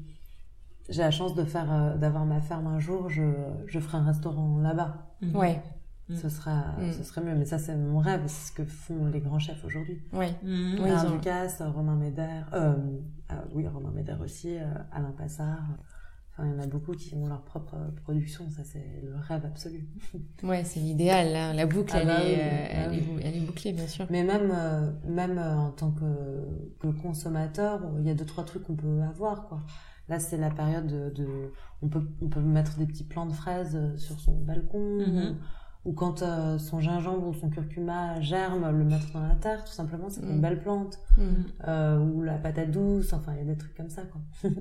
j'ai 0.90 1.02
la 1.02 1.12
chance 1.12 1.34
de 1.34 1.46
faire, 1.46 1.72
euh, 1.72 1.96
d'avoir 1.96 2.26
ma 2.26 2.42
ferme 2.42 2.68
un 2.68 2.80
jour, 2.80 3.10
je, 3.10 3.24
je 3.68 3.80
ferai 3.80 4.00
un 4.00 4.06
restaurant 4.06 4.58
là-bas. 4.58 5.16
Ouais, 5.34 5.62
Mm. 6.08 6.16
Ce 6.18 6.30
sera, 6.30 6.76
Mm. 6.80 6.92
ce 6.92 7.04
serait 7.04 7.22
mieux. 7.22 7.36
Mais 7.36 7.46
ça, 7.46 7.58
c'est 7.58 7.76
mon 7.76 8.00
rêve. 8.00 8.22
C'est 8.28 8.48
ce 8.50 8.52
que 8.52 8.64
font 8.66 9.08
les 9.08 9.20
grands 9.22 9.40
chefs 9.40 9.64
aujourd'hui. 9.66 10.02
Oui, 10.14 10.28
Alain 10.44 11.04
ils 11.04 11.08
ont- 11.08 11.12
Ducasse, 11.16 11.62
Romain 11.62 11.96
Médère, 11.96 12.48
euh, 12.54 12.76
ah 13.30 13.44
oui, 13.54 13.68
Romain 13.68 13.92
Médère 13.92 14.22
aussi, 14.22 14.56
euh, 14.58 14.66
Alain 14.92 15.12
Passard. 15.18 15.64
Enfin, 16.38 16.50
il 16.50 16.52
y 16.54 16.60
en 16.60 16.64
a 16.64 16.68
beaucoup 16.68 16.92
qui 16.92 17.16
ont 17.16 17.28
leur 17.28 17.42
propre 17.44 17.76
production. 18.04 18.50
Ça, 18.50 18.64
c'est 18.66 19.02
le 19.04 19.16
rêve 19.16 19.46
absolu. 19.46 19.88
Ouais, 20.44 20.64
c'est 20.66 20.80
l'idéal. 20.82 21.32
La, 21.32 21.54
la 21.54 21.66
boucle, 21.66 21.92
Ah 21.96 22.00
elle, 22.02 22.08
bah 22.08 22.24
est, 22.24 22.34
oui, 22.34 22.36
bah 22.36 22.44
elle, 22.70 22.92
oui. 22.92 22.98
est, 22.98 23.02
bou- 23.02 23.20
elle 23.24 23.36
est 23.38 23.46
bouclée, 23.46 23.72
bien 23.74 23.88
sûr. 23.88 24.06
Mais 24.10 24.24
même, 24.24 24.52
euh, 24.54 24.92
même 25.08 25.38
euh, 25.40 25.56
en 25.56 25.72
tant 25.72 25.92
que, 25.92 26.04
que 26.82 26.88
consommateur, 27.02 27.82
il 28.00 28.06
y 28.06 28.10
a 28.10 28.14
deux, 28.14 28.26
trois 28.26 28.44
trucs 28.44 28.64
qu'on 28.64 28.76
peut 28.76 29.02
avoir, 29.02 29.48
quoi. 29.48 29.62
Là, 30.10 30.20
c'est 30.20 30.38
la 30.38 30.52
période 30.52 30.86
de, 30.88 31.10
de- 31.10 31.52
on 31.82 31.88
peut, 31.90 32.06
on 32.22 32.28
peut 32.28 32.42
mettre 32.42 32.78
des 32.78 32.86
petits 32.86 33.06
plants 33.06 33.26
de 33.26 33.34
fraises 33.34 33.80
sur 33.98 34.20
son 34.20 34.38
balcon, 34.38 35.00
Mhm. 35.00 35.38
Ou, 35.86 35.94
quand 35.94 36.22
euh, 36.24 36.58
son 36.58 36.80
gingembre 36.80 37.28
ou 37.28 37.34
son 37.34 37.50
curcuma 37.50 38.20
germe, 38.20 38.70
le 38.76 38.84
mettre 38.84 39.12
dans 39.14 39.22
la 39.22 39.36
terre, 39.36 39.64
tout 39.64 39.72
simplement, 39.72 40.08
c'est 40.10 40.22
Mhm. 40.24 40.32
une 40.32 40.42
belle 40.42 40.60
plante. 40.60 41.00
Mm. 41.18 41.24
Euh, 41.68 42.00
ou 42.00 42.22
la 42.24 42.34
patate 42.34 42.72
douce, 42.72 43.14
enfin, 43.14 43.34
il 43.34 43.46
y 43.46 43.50
a 43.50 43.54
des 43.54 43.58
trucs 43.58 43.76
comme 43.76 43.90
ça, 43.90 44.02
quoi. 44.04 44.22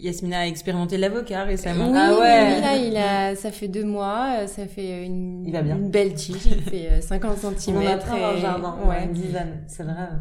Yasmina 0.00 0.38
a 0.40 0.46
expérimenté 0.46 0.96
l'avocat 0.96 1.42
récemment. 1.42 1.90
Oui, 1.90 1.98
Ah 2.00 2.12
ouais. 2.12 2.54
oui, 2.54 2.60
là, 2.60 2.76
il 2.76 2.96
a, 2.96 3.34
ça 3.34 3.50
fait 3.50 3.66
deux 3.66 3.84
mois, 3.84 4.42
euh, 4.42 4.46
ça 4.46 4.66
fait 4.66 5.04
une, 5.04 5.44
Il 5.44 5.52
va 5.52 5.62
bien. 5.62 5.76
une 5.76 5.90
belle 5.90 6.14
tige, 6.14 6.46
il 6.46 6.62
fait 6.62 6.88
euh, 6.92 7.00
50 7.00 7.36
cm. 7.58 7.76
On 7.76 7.80
en 7.80 7.86
a 7.86 7.96
dans 7.96 8.32
le 8.32 8.38
jardin, 8.38 8.76
ouais. 8.86 9.04
une 9.06 9.12
dizaine, 9.12 9.64
c'est 9.66 9.82
le 9.82 9.88
rêve. 9.90 10.20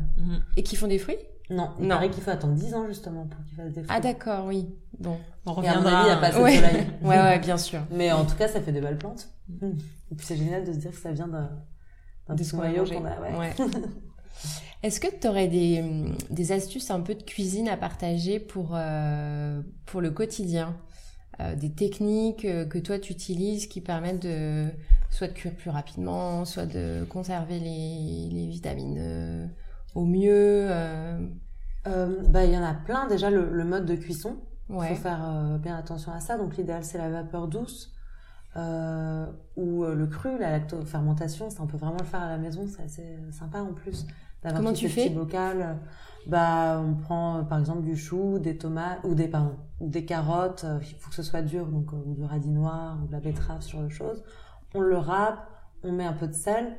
Et 0.58 0.64
qui 0.64 0.76
font 0.76 0.88
des 0.88 0.98
fruits? 0.98 1.18
Non, 1.52 1.70
il 1.80 1.84
Non. 1.84 1.96
paraît 1.96 2.10
qu'il 2.10 2.24
faut 2.24 2.32
attendre 2.32 2.56
10 2.56 2.74
ans 2.74 2.88
justement 2.88 3.26
pour 3.28 3.42
qu'il 3.46 3.56
fasse 3.56 3.68
des 3.72 3.84
fruits. 3.84 3.96
Ah 3.96 4.02
d'accord, 4.02 4.46
oui. 4.48 4.68
Bon. 5.00 5.16
On 5.46 5.62
Et 5.62 5.68
à 5.68 5.76
mon 5.76 5.80
reviendra. 5.82 6.00
avis, 6.02 6.08
il 6.10 6.12
n'y 6.12 6.18
a 6.18 6.18
pas 6.22 6.28
assez 6.28 6.42
Ouais. 6.42 6.58
de 6.60 6.66
soleil. 6.66 6.88
Ouais, 7.04 7.18
ouais, 7.20 7.40
bien 7.40 7.58
sûr. 7.58 7.80
Mais 7.92 8.12
en 8.12 8.26
tout 8.26 8.36
cas, 8.36 8.48
ça 8.48 8.60
fait 8.60 8.72
des 8.72 8.82
belles 8.82 8.98
plantes. 8.98 9.30
Et 10.12 10.16
puis 10.16 10.26
c'est 10.26 10.38
génial 10.38 10.66
de 10.66 10.74
se 10.74 10.78
dire 10.78 10.92
que 10.92 10.98
ça 10.98 11.12
vient 11.12 11.28
d'un 11.28 11.50
d'un 12.28 12.36
De 12.36 12.44
petit 12.44 12.52
qu'on 12.52 13.06
a. 13.06 13.20
Ouais. 13.22 13.38
Ouais. 13.38 13.56
Est-ce 14.84 15.00
que 15.00 15.08
tu 15.08 15.28
aurais 15.28 15.48
des, 15.48 15.84
des 16.30 16.52
astuces 16.52 16.92
un 16.92 17.02
peu 17.02 17.16
de 17.16 17.24
cuisine 17.24 17.68
à 17.68 17.78
partager 17.78 18.40
pour, 18.40 18.72
euh, 18.76 19.62
pour 19.86 20.02
le 20.02 20.12
quotidien? 20.12 20.78
Euh, 21.40 21.56
Des 21.56 21.72
techniques 21.72 22.46
euh, 22.46 22.66
que 22.66 22.80
toi 22.80 23.00
tu 23.00 23.14
utilises 23.14 23.68
qui 23.68 23.82
permettent 23.82 24.22
de 24.24 24.68
soit 25.10 25.28
de 25.28 25.34
cuire 25.34 25.56
plus 25.56 25.70
rapidement, 25.70 26.46
soit 26.46 26.66
de 26.66 27.06
conserver 27.10 27.60
les, 27.60 28.30
les 28.32 28.48
vitamines 28.48 28.98
euh, 29.00 29.48
au 29.96 30.06
mieux 30.06 30.68
bah, 31.86 32.44
il 32.46 32.52
y 32.52 32.58
en 32.58 32.64
a 32.64 32.74
plein. 32.74 33.08
Déjà, 33.08 33.30
le, 33.30 33.50
le 33.52 33.64
mode 33.64 33.86
de 33.86 33.96
cuisson. 33.96 34.38
Il 34.70 34.76
Ouais. 34.76 34.90
faut 34.90 34.96
faire 34.96 35.58
bien 35.62 35.78
attention 35.78 36.12
à 36.12 36.20
ça. 36.20 36.38
Donc, 36.38 36.58
l'idéal, 36.58 36.84
c'est 36.84 36.98
la 36.98 37.10
vapeur 37.10 37.48
douce 37.48 37.94
euh, 38.58 39.26
ou 39.56 39.84
euh, 39.84 39.96
le 39.96 40.08
cru, 40.08 40.38
la 40.40 40.52
lactofermentation. 40.52 41.50
Ça, 41.50 41.62
on 41.64 41.68
peut 41.68 41.78
vraiment 41.78 41.98
le 42.00 42.06
faire 42.06 42.22
à 42.22 42.30
la 42.30 42.38
maison. 42.38 42.66
C'est 42.68 42.84
assez 42.84 43.18
sympa 43.32 43.62
en 43.62 43.74
plus. 43.74 44.06
d'avoir 44.44 44.62
Comment 44.62 44.74
tu 44.74 44.90
fais 44.90 45.06
petits 45.06 45.16
bocals. 45.16 45.78
Bah, 46.28 46.82
on 46.84 46.96
prend 46.96 47.38
euh, 47.38 47.44
par 47.44 47.58
exemple 47.58 47.84
du 47.84 47.96
chou, 47.96 48.38
des 48.40 48.58
tomates 48.58 49.00
ou 49.06 49.16
des 49.16 49.30
pardon, 49.30 49.56
ou 49.80 49.88
des 49.90 50.04
carottes. 50.04 50.66
euh, 50.66 50.80
Il 50.82 50.96
faut 50.98 51.10
que 51.10 51.16
ce 51.16 51.24
soit 51.24 51.42
dur, 51.42 51.68
donc 51.68 51.94
euh, 51.94 51.98
ou 52.06 52.16
du 52.16 52.24
radis 52.26 52.50
noir 52.50 53.00
ou 53.02 53.08
de 53.08 53.14
la 53.14 53.22
betterave, 53.22 53.66
genre 53.66 53.84
de 53.84 53.90
choses. 53.90 54.24
On 54.76 54.82
le 54.82 54.98
râpe, 54.98 55.48
on 55.84 55.94
met 55.94 56.04
un 56.04 56.12
peu 56.14 56.28
de 56.28 56.34
sel, 56.34 56.76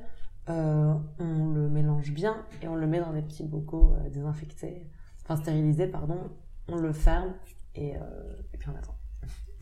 euh, 0.50 0.92
on 1.18 1.48
le 1.54 1.70
mélange 1.70 2.12
bien 2.12 2.44
et 2.60 2.68
on 2.68 2.74
le 2.74 2.86
met 2.86 3.00
dans 3.00 3.12
des 3.14 3.22
petits 3.22 3.44
bocaux 3.44 3.94
euh, 3.94 4.10
désinfectés, 4.10 4.90
enfin 5.24 5.36
stérilisés, 5.40 5.86
pardon. 5.86 6.18
On 6.70 6.76
le 6.76 6.92
ferme 6.92 7.32
et, 7.74 7.96
euh, 7.96 8.00
et 8.52 8.58
puis 8.58 8.68
on 8.68 8.76
attend. 8.76 8.97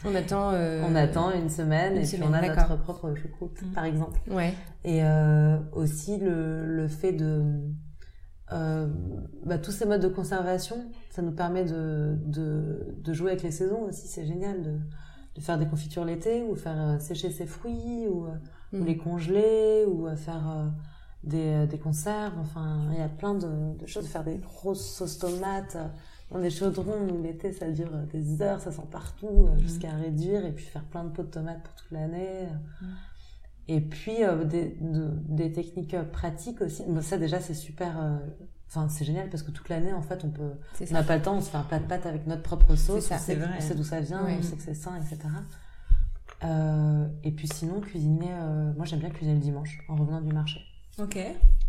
On 0.04 0.14
attend. 0.14 0.50
euh, 0.52 0.82
On 0.88 0.94
attend 0.94 1.32
une 1.32 1.48
semaine 1.48 1.94
une 1.96 2.02
et 2.02 2.04
semaine, 2.04 2.28
puis 2.30 2.30
on 2.30 2.34
a 2.34 2.46
notre 2.66 2.76
propre 2.82 3.14
choucroute, 3.14 3.60
Mm. 3.62 3.72
par 3.72 3.84
exemple. 3.84 4.20
Ouais. 4.30 4.52
Et 4.84 5.02
euh, 5.02 5.58
aussi 5.72 6.18
le, 6.18 6.66
le 6.66 6.86
fait 6.88 7.12
de... 7.12 7.42
euh, 8.52 8.86
bah, 9.44 9.58
tous 9.58 9.72
ces 9.72 9.86
modes 9.86 10.02
de 10.02 10.08
conservation, 10.08 10.76
ça 11.10 11.22
nous 11.22 11.32
permet 11.32 11.64
de, 11.64 12.16
de, 12.26 12.94
de 13.02 13.12
jouer 13.12 13.30
avec 13.32 13.42
les 13.42 13.50
saisons 13.50 13.82
aussi, 13.88 14.06
c'est 14.06 14.26
génial 14.26 14.62
de, 14.62 14.78
de 15.34 15.40
faire 15.40 15.58
des 15.58 15.66
confitures 15.66 16.04
l'été 16.04 16.42
ou 16.44 16.54
faire 16.54 17.00
sécher 17.00 17.30
ses 17.30 17.46
fruits 17.46 18.06
ou, 18.08 18.26
ou 18.26 18.30
Mm. 18.72 18.84
les 18.84 18.96
congeler 18.96 19.84
ou 19.86 20.08
faire 20.16 20.72
des, 21.22 21.66
des 21.68 21.78
conserves. 21.78 22.34
Enfin, 22.40 22.80
il 22.92 22.98
y 22.98 23.02
a 23.02 23.08
plein 23.08 23.34
de, 23.34 23.78
de 23.78 23.86
choses. 23.86 24.06
Faire 24.08 24.24
des 24.24 24.38
grosses 24.38 24.84
sauces 24.84 25.18
tomates 25.18 25.76
des 26.34 26.50
chaudrons 26.50 27.08
où 27.08 27.22
l'été 27.22 27.52
ça 27.52 27.70
dure 27.70 27.90
euh, 27.94 28.04
des 28.12 28.42
heures, 28.42 28.60
ça 28.60 28.72
sent 28.72 28.82
partout 28.90 29.48
euh, 29.48 29.58
jusqu'à 29.58 29.90
réduire 29.92 30.44
et 30.44 30.52
puis 30.52 30.64
faire 30.64 30.84
plein 30.84 31.04
de 31.04 31.10
pots 31.10 31.22
de 31.22 31.28
tomates 31.28 31.62
pour 31.62 31.72
toute 31.74 31.90
l'année. 31.92 32.48
Et 33.68 33.80
puis 33.80 34.22
euh, 34.24 34.44
des, 34.44 34.76
de- 34.80 35.12
des 35.28 35.52
techniques 35.52 35.96
pratiques 36.12 36.60
aussi. 36.62 36.82
Bon, 36.86 37.00
ça 37.00 37.16
déjà 37.18 37.40
c'est 37.40 37.54
super. 37.54 37.98
euh, 38.00 38.18
Enfin, 38.68 38.88
c'est 38.88 39.04
génial 39.04 39.30
parce 39.30 39.44
que 39.44 39.52
toute 39.52 39.68
l'année, 39.68 39.92
en 39.92 40.02
fait, 40.02 40.24
on 40.24 40.28
peut. 40.30 40.50
On 40.90 40.94
n'a 40.94 41.04
pas 41.04 41.16
le 41.16 41.22
temps, 41.22 41.36
on 41.36 41.40
se 41.40 41.50
fait 41.50 41.56
un 41.56 41.62
plat 41.62 41.78
de 41.78 41.84
pâtes 41.86 42.04
avec 42.04 42.26
notre 42.26 42.42
propre 42.42 42.74
sauce. 42.74 43.04
Ça, 43.04 43.14
on 43.14 43.18
sait, 43.18 43.72
on 43.72 43.74
d'où 43.76 43.84
ça 43.84 44.00
vient, 44.00 44.26
on 44.38 44.42
sait 44.42 44.56
que 44.56 44.62
c'est 44.62 44.74
sain, 44.74 44.96
etc. 44.96 45.18
Et 47.22 47.30
puis 47.30 47.46
sinon, 47.48 47.80
cuisiner. 47.80 48.28
moi, 48.76 48.84
j'aime 48.84 48.98
bien 49.00 49.10
cuisiner 49.10 49.34
le 49.34 49.40
dimanche 49.40 49.78
en 49.88 49.94
revenant 49.94 50.20
du 50.20 50.32
marché. 50.32 50.60
Ok. 50.98 51.16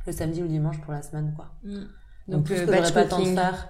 Le 0.07 0.11
samedi 0.11 0.39
ou 0.39 0.43
le 0.43 0.49
dimanche 0.49 0.79
pour 0.81 0.91
la 0.93 1.01
semaine, 1.03 1.33
quoi. 1.35 1.51
Mm. 1.63 1.73
Donc, 1.73 1.85
Donc, 2.27 2.45
tout 2.47 2.53
ce 2.55 2.61
que 2.61 2.65
j'aurais 2.65 2.91
pas 2.93 3.03
le 3.03 3.09
temps 3.09 3.19
de 3.19 3.25
faire. 3.25 3.69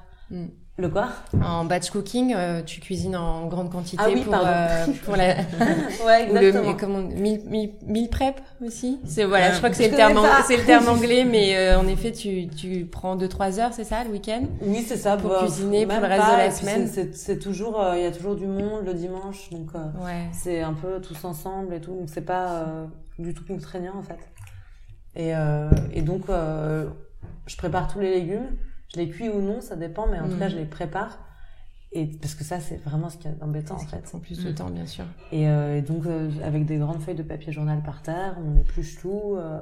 Le 0.79 0.89
quoi? 0.89 1.07
En 1.43 1.65
batch 1.65 1.89
cooking, 1.89 2.35
euh, 2.35 2.61
tu 2.61 2.79
cuisines 2.81 3.15
en 3.15 3.47
grande 3.47 3.71
quantité 3.71 3.97
Ah 4.05 4.09
oui, 4.13 4.21
pour, 4.21 4.35
euh, 4.35 4.85
pour 5.05 5.15
la. 5.15 5.33
Ouais, 6.05 6.29
Ou 6.29 6.35
le 6.35 6.73
comment 6.79 6.99
meal, 6.99 7.41
meal, 7.47 7.71
meal 7.87 8.09
prep 8.09 8.39
aussi? 8.63 8.99
C'est 9.03 9.23
voilà, 9.25 9.47
Ouais. 9.47 9.53
je 9.53 9.57
crois 9.57 9.71
que 9.71 9.75
c'est 9.75 9.89
le 9.89 9.95
terme 9.95 10.19
c'est 10.45 10.57
le 10.67 10.87
anglais, 10.87 11.25
mais 11.25 11.57
euh, 11.57 11.79
en 11.79 11.87
effet 11.87 12.11
tu 12.11 12.47
tu 12.47 12.85
prends 12.85 13.15
deux 13.15 13.27
trois 13.27 13.59
heures, 13.59 13.73
c'est 13.73 13.85
ça, 13.85 14.03
le 14.03 14.11
week-end? 14.11 14.43
Oui, 14.61 14.85
c'est 14.87 14.97
ça. 14.97 15.17
Pour 15.17 15.31
bah, 15.31 15.39
cuisiner 15.39 15.87
pour 15.87 15.95
le 15.99 16.05
reste 16.05 16.21
pas, 16.21 16.33
de 16.33 16.37
la 16.37 16.51
semaine. 16.51 16.87
c'est- 16.87 17.13
toujours, 17.39 17.81
euh, 17.81 17.97
il 17.97 18.03
y 18.03 18.05
a 18.05 18.11
toujours 18.11 18.35
du 18.35 18.45
monde 18.45 18.85
le 18.85 18.93
dimanche, 18.93 19.49
donc 19.49 19.69
euh, 19.73 19.79
Ouais. 20.05 20.27
c'est 20.31 20.61
un 20.61 20.73
peu 20.73 21.01
tous 21.01 21.25
ensemble 21.25 21.73
et 21.73 21.81
tout. 21.81 21.95
Donc 21.95 22.07
c'est 22.13 22.21
pas 22.21 22.49
euh, 22.51 22.85
du 23.17 23.33
tout 23.33 23.43
contraignant 23.47 23.95
en 23.97 24.03
fait. 24.03 24.19
Et, 25.15 25.35
euh, 25.35 25.69
et 25.91 26.03
donc 26.03 26.29
euh, 26.29 26.85
je 27.47 27.57
prépare 27.57 27.87
tous 27.91 27.99
les 27.99 28.11
légumes. 28.11 28.45
Je 28.97 29.01
les 29.03 29.09
cuis 29.09 29.29
ou 29.29 29.41
non, 29.41 29.61
ça 29.61 29.75
dépend, 29.75 30.07
mais 30.07 30.19
en 30.19 30.27
tout 30.27 30.37
cas 30.37 30.49
je 30.49 30.55
les 30.57 30.65
prépare. 30.65 31.19
Et 31.93 32.05
parce 32.07 32.35
que 32.35 32.43
ça 32.43 32.59
c'est 32.59 32.77
vraiment 32.77 33.09
ce 33.09 33.17
qui 33.17 33.27
est 33.27 33.41
embêtant 33.41 33.75
en 33.75 33.79
fait. 33.79 34.01
prend 34.01 34.19
plus 34.19 34.43
de 34.43 34.51
Mm. 34.51 34.55
temps, 34.55 34.69
bien 34.69 34.85
sûr. 34.85 35.05
Et, 35.31 35.47
euh, 35.47 35.77
et 35.77 35.81
donc, 35.81 36.05
euh, 36.05 36.29
avec 36.43 36.65
des 36.65 36.77
grandes 36.77 36.99
feuilles 37.01 37.15
de 37.15 37.23
papier 37.23 37.53
journal 37.53 37.81
par 37.83 38.01
terre, 38.01 38.37
on 38.45 38.57
épluche 38.57 38.99
tout, 38.99 39.35
euh, 39.37 39.59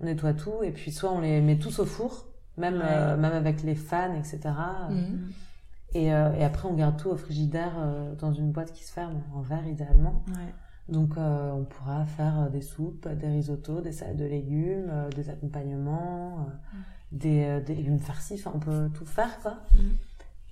on 0.00 0.04
nettoie 0.06 0.32
tout, 0.32 0.62
et 0.62 0.70
puis 0.70 0.90
soit 0.92 1.12
on 1.12 1.20
les 1.20 1.40
met 1.42 1.58
tous 1.58 1.78
au 1.80 1.84
four, 1.84 2.26
même, 2.56 2.76
Ouais. 2.76 2.82
euh, 2.84 3.16
même 3.18 3.32
avec 3.32 3.62
les 3.62 3.74
fans, 3.74 4.14
etc. 4.14 4.40
Mhm. 4.90 5.30
Et, 5.94 6.14
euh, 6.14 6.32
et 6.34 6.44
après, 6.44 6.66
on 6.68 6.74
garde 6.74 6.96
tout 6.98 7.10
au 7.10 7.16
frigidaire 7.16 7.72
euh, 7.78 8.14
dans 8.16 8.32
une 8.32 8.52
boîte 8.52 8.72
qui 8.72 8.84
se 8.84 8.92
ferme, 8.92 9.20
en 9.34 9.40
verre 9.42 9.66
idéalement. 9.66 10.22
Ouais. 10.28 10.54
Donc, 10.88 11.16
euh, 11.18 11.52
on 11.52 11.64
pourra 11.64 12.06
faire 12.06 12.48
des 12.50 12.60
soupes, 12.62 13.06
des 13.08 13.28
risottos, 13.28 13.80
des 13.82 13.92
salades 13.92 14.16
de 14.16 14.24
légumes, 14.24 14.88
euh, 14.90 15.08
des 15.10 15.28
accompagnements, 15.30 16.38
euh, 16.40 16.76
des, 17.12 17.44
euh, 17.44 17.60
des 17.60 17.74
légumes 17.74 17.98
farcis, 18.00 18.34
enfin, 18.34 18.52
on 18.54 18.58
peut 18.58 18.90
tout 18.94 19.06
faire, 19.06 19.38
quoi. 19.40 19.58
Mm. 19.74 19.78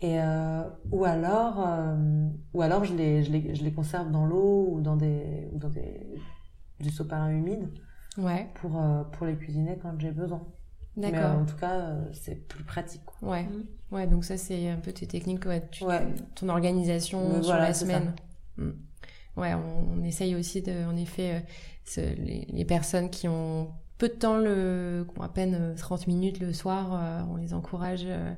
Et, 0.00 0.20
euh, 0.20 0.62
ou 0.90 1.04
alors, 1.04 1.64
euh, 1.66 2.28
ou 2.52 2.62
alors 2.62 2.84
je 2.84 2.94
les, 2.94 3.22
je 3.24 3.32
les, 3.32 3.54
je 3.54 3.62
les 3.64 3.72
conserve 3.72 4.10
dans 4.10 4.26
l'eau 4.26 4.66
ou 4.70 4.80
dans 4.80 4.96
des, 4.96 5.48
ou 5.52 5.58
dans 5.58 5.70
des, 5.70 6.00
du 6.80 6.90
sopalin 6.90 7.30
humide 7.30 7.68
Ouais, 8.18 8.48
pour, 8.54 8.80
euh, 8.80 9.02
pour 9.04 9.26
les 9.26 9.34
cuisiner 9.36 9.76
quand 9.80 9.92
j'ai 9.98 10.10
besoin. 10.12 10.42
Mais 10.96 11.08
euh, 11.08 11.10
d'accord. 11.10 11.38
en 11.40 11.44
tout 11.44 11.56
cas, 11.56 11.72
euh, 11.80 12.04
c'est 12.12 12.36
plus 12.46 12.62
pratique. 12.64 13.02
quoi. 13.04 13.30
Ouais. 13.30 13.44
Mm. 13.44 13.64
Ouais, 13.94 14.06
donc 14.06 14.24
ça 14.24 14.36
c'est 14.36 14.68
un 14.68 14.76
peu 14.78 14.92
tes 14.92 15.06
techniques, 15.06 15.46
ouais, 15.46 15.66
tu- 15.70 15.84
Ouais. 15.84 16.06
ton 16.34 16.48
organisation 16.48 17.28
Mais 17.28 17.34
sur 17.36 17.44
voilà, 17.52 17.68
la 17.68 17.74
semaine. 17.74 18.14
Mm. 18.56 18.70
Ouais, 19.36 19.54
on, 19.54 19.94
on 20.00 20.04
essaye 20.04 20.34
aussi 20.36 20.62
de, 20.62 20.84
en 20.86 20.96
effet, 20.96 21.34
euh, 21.34 21.40
ce- 21.84 22.00
les, 22.00 22.46
les 22.52 22.64
personnes 22.64 23.10
qui 23.10 23.26
ont 23.26 23.72
peu 23.98 24.08
de 24.08 24.14
temps, 24.14 24.38
le, 24.38 25.06
à 25.20 25.28
peine 25.28 25.56
euh, 25.60 25.74
30 25.76 26.06
minutes 26.06 26.40
le 26.40 26.52
soir, 26.52 26.94
euh, 26.94 27.22
on 27.32 27.36
les 27.36 27.54
encourage 27.54 28.02
euh, 28.06 28.32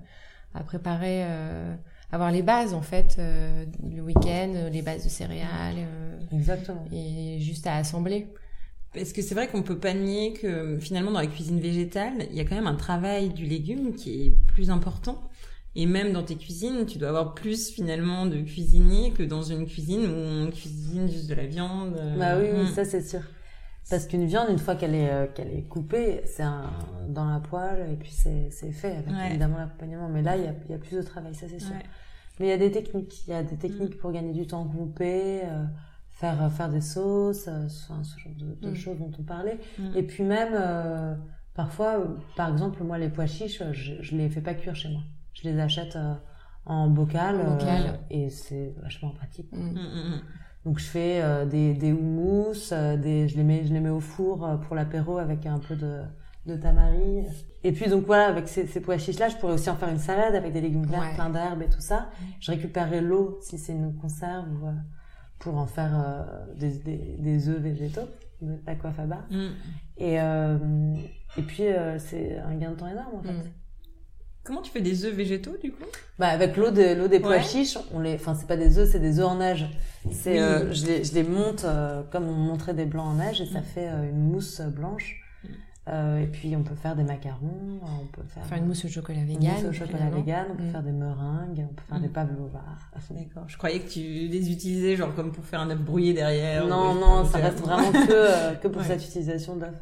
à 0.55 0.63
préparer, 0.63 1.25
euh, 1.25 1.75
avoir 2.13 2.31
les 2.31 2.43
bases 2.43 2.75
en 2.75 2.83
fait, 2.83 3.17
euh, 3.19 3.65
le 3.91 4.03
week-end, 4.03 4.53
euh, 4.55 4.69
les 4.71 4.83
bases 4.83 5.05
de 5.05 5.09
céréales, 5.09 5.77
euh, 5.79 6.19
Exactement. 6.33 6.85
et 6.93 7.39
juste 7.41 7.67
à 7.67 7.77
assembler. 7.77 8.29
Parce 8.95 9.13
que 9.13 9.21
c'est 9.21 9.35
vrai 9.35 9.49
qu'on 9.49 9.63
peut 9.63 9.79
pas 9.79 9.93
nier 9.93 10.33
que 10.33 10.79
finalement 10.79 11.11
dans 11.11 11.21
la 11.21 11.27
cuisine 11.27 11.61
végétale, 11.61 12.27
il 12.31 12.37
y 12.37 12.41
a 12.41 12.45
quand 12.45 12.55
même 12.55 12.67
un 12.67 12.77
travail 12.77 13.29
du 13.31 13.45
légume 13.45 13.95
qui 13.95 14.27
est 14.27 14.31
plus 14.31 14.71
important. 14.71 15.21
Et 15.75 15.85
même 15.85 16.13
dans 16.13 16.23
tes 16.23 16.37
cuisines, 16.37 16.87
tu 16.87 16.97
dois 16.97 17.11
avoir 17.11 17.35
plus 17.35 17.69
finalement 17.71 18.25
de 18.25 18.39
cuisiniers 18.41 19.11
que 19.13 19.23
dans 19.23 19.43
une 19.43 19.67
cuisine 19.67 20.07
où 20.07 20.15
on 20.47 20.51
cuisine 20.51 21.07
juste 21.11 21.29
de 21.29 21.35
la 21.35 21.45
viande. 21.47 21.95
euh, 21.99 22.17
Bah 22.17 22.39
oui, 22.39 22.49
oui, 22.51 22.65
mm. 22.71 22.75
ça 22.75 22.87
c'est 22.87 23.03
sûr. 23.03 23.21
Parce 23.89 24.07
qu'une 24.07 24.27
viande, 24.27 24.49
une 24.51 24.59
fois 24.59 24.75
qu'elle 24.75 24.95
est, 24.95 25.11
euh, 25.11 25.27
qu'elle 25.29 25.53
est 25.53 25.63
coupée, 25.63 26.23
c'est 26.25 26.43
dans 27.09 27.25
la 27.31 27.39
poêle 27.41 27.91
et 27.93 27.97
puis 27.97 28.11
c'est, 28.11 28.51
c'est 28.51 28.73
fait 28.73 28.97
avec 28.97 29.09
Ouais. 29.11 29.29
évidemment 29.31 29.59
l'accompagnement. 29.59 30.09
Mais 30.09 30.23
là, 30.23 30.37
il 30.37 30.45
y 30.45 30.47
a, 30.47 30.53
il 30.65 30.71
y 30.73 30.75
a 30.75 30.79
plus 30.79 30.97
de 30.97 31.03
travail, 31.03 31.35
ça 31.35 31.47
c'est 31.49 31.61
sûr. 31.61 31.71
Ouais. 31.75 31.83
Mais 32.41 32.47
il 32.47 32.49
y 32.51 32.53
a 32.53 32.59
des 32.59 32.73
techniques. 32.73 33.27
Il 33.27 33.31
y 33.31 33.35
a 33.35 33.43
des 33.43 33.57
techniques 33.57 33.97
pour 33.99 34.11
gagner 34.13 34.33
du 34.33 34.47
temps 34.47 34.65
groupé, 34.67 35.43
euh, 35.45 35.65
faire, 36.11 36.43
euh, 36.43 36.49
faire 36.51 36.69
des 36.69 36.81
sauces, 36.81 37.47
euh, 37.49 37.69
ce 37.69 37.89
genre 38.19 38.35
de, 38.37 38.55
de 38.61 38.71
Mm. 38.71 38.75
choses 38.75 38.99
dont 38.99 39.13
on 39.19 39.23
parlait. 39.23 39.59
Mm. 39.79 39.97
Et 39.97 40.03
puis 40.03 40.25
même, 40.25 40.53
euh, 40.55 41.15
parfois, 41.55 42.03
par 42.37 42.51
exemple, 42.51 42.83
moi, 42.83 42.99
les 42.99 43.09
pois 43.09 43.27
chiches, 43.27 43.63
je, 43.73 43.95
je 44.03 44.17
les 44.17 44.29
fais 44.29 44.41
pas 44.41 44.55
cuire 44.55 44.75
chez 44.75 44.89
moi. 44.91 45.03
Je 45.33 45.49
les 45.49 45.59
achète 45.61 45.95
euh, 45.97 46.15
en 46.67 46.89
bocal. 46.89 47.41
En 47.41 47.53
bocal. 47.55 47.83
euh, 47.87 47.97
et 48.11 48.31
c'est 48.31 48.75
vachement 48.83 49.11
pratique. 49.11 49.49
Donc 50.67 50.79
je 50.81 50.85
fais 50.85 51.23
euh, 51.23 51.47
des, 51.47 51.73
des 51.75 51.93
houmous, 51.93 52.73
euh, 52.73 52.97
des, 52.97 53.29
je, 53.29 53.37
les 53.37 53.45
mets, 53.45 53.65
je 53.65 53.73
les 53.73 53.79
mets 53.81 53.89
au 53.89 54.01
four 54.01 54.45
euh, 54.45 54.57
pour 54.57 54.75
l'apéro 54.75 55.17
avec 55.17 55.47
un 55.47 55.61
peu 55.61 55.77
de, 55.77 56.01
de 56.47 56.57
tamari. 56.57 57.25
Et 57.63 57.71
puis 57.71 57.89
donc 57.89 58.05
voilà, 58.05 58.27
avec 58.27 58.49
ces, 58.49 58.67
ces 58.67 58.81
pois 58.81 58.99
chiches 58.99 59.21
là, 59.21 59.29
je 59.29 59.37
pourrais 59.37 59.53
aussi 59.55 59.71
en 59.71 59.77
faire 59.77 59.89
une 59.89 59.99
salade 60.01 60.35
avec 60.35 60.53
des 60.53 60.61
légumes 60.61 60.85
verts, 60.87 61.01
Ouais. 61.01 61.15
plein 61.15 61.31
d'herbes 61.31 61.63
et 61.63 61.69
tout 61.69 61.81
ça. 61.81 62.11
Je 62.41 62.51
récupérerai 62.51 63.01
l'eau 63.01 63.39
si 63.43 63.59
c'est 63.59 63.73
une 63.75 63.95
conserve 63.95 64.49
ou, 64.63 64.69
pour 65.39 65.57
en 65.57 65.67
faire 65.67 66.27
des, 66.57 66.71
des, 66.79 67.17
des 67.19 67.49
œufs 67.49 67.61
végétaux, 67.61 68.09
de 68.43 68.59
l'aquafaba. 68.67 69.19
Mm. 69.31 69.47
Et, 69.99 70.21
euh, 70.21 70.59
et 71.39 71.43
puis 71.43 71.69
euh, 71.69 71.99
c'est 71.99 72.39
un 72.39 72.55
gain 72.57 72.71
de 72.71 72.77
temps 72.77 72.89
énorme 72.89 73.17
en 73.19 73.23
fait. 73.23 73.33
Mm. 73.33 73.43
Comment 74.47 74.63
tu 74.63 74.71
fais 74.71 74.81
des 74.81 75.05
œufs 75.05 75.13
végétaux 75.13 75.57
du 75.61 75.73
coup? 75.73 75.85
Bah 76.21 76.29
avec 76.29 76.57
l'eau 76.57 76.71
de 76.71 76.95
l'eau 76.95 77.09
des 77.09 77.19
pois 77.19 77.41
chiches, 77.41 77.77
on 77.93 77.99
les, 77.99 78.15
enfin 78.15 78.35
c'est 78.35 78.47
pas 78.47 78.57
des 78.57 78.79
œufs, 78.79 78.89
c'est 78.89 79.01
des 79.01 79.19
œufs 79.19 79.27
en 79.27 79.37
neige. 79.37 79.67
C'est, 80.13 80.41
euh, 80.41 80.73
je, 80.73 80.87
les, 80.87 81.05
je 81.05 81.15
les 81.15 81.25
monte 81.25 81.65
euh, 81.65 82.05
comme 82.13 82.29
on 82.29 82.35
montrait 82.35 82.75
des 82.75 82.85
blancs 82.85 83.09
en 83.09 83.15
neige 83.15 83.41
et 83.41 83.47
ça 83.47 83.61
mm. 83.61 83.65
fait 83.65 83.89
euh, 83.89 84.09
une 84.09 84.31
mousse 84.31 84.61
blanche. 84.61 85.21
Mm. 85.43 86.23
et 86.23 86.27
puis 86.29 86.55
on 86.55 86.63
peut 86.63 86.77
faire 86.77 86.95
des 86.95 87.03
macarons, 87.03 87.81
on 87.83 88.07
peut 88.07 88.23
faire, 88.29 88.47
faire 88.47 88.59
une 88.59 88.67
mousse 88.67 88.85
au 88.85 88.89
chocolat 88.89 89.25
vegan. 89.25 89.43
Une 89.43 89.67
mousse 89.67 89.71
au 89.71 89.73
chocolat 89.73 90.11
vegan, 90.11 90.47
on 90.53 90.55
peut 90.55 90.63
mm. 90.63 90.71
faire 90.71 90.83
des 90.85 90.93
meringues, 90.93 91.67
on 91.69 91.75
peut 91.75 91.85
faire 91.89 92.01
des 92.01 92.09
pavlovas. 92.09 92.61
D'accord. 93.11 93.45
Je 93.49 93.57
croyais 93.59 93.81
que 93.81 93.89
tu 93.89 94.01
les 94.01 94.53
utilisais 94.53 94.95
genre 94.95 95.13
comme 95.13 95.33
pour 95.33 95.45
faire 95.45 95.61
un 95.61 95.71
œuf 95.71 95.81
brouillé 95.81 96.15
derrière. 96.15 96.69
Non 96.69 96.95
non, 96.95 97.25
ça 97.25 97.39
reste 97.39 97.59
vraiment 97.59 97.91
que 97.91 98.55
que 98.59 98.69
pour 98.69 98.83
cette 98.85 99.05
utilisation 99.05 99.57
d'œuf 99.57 99.75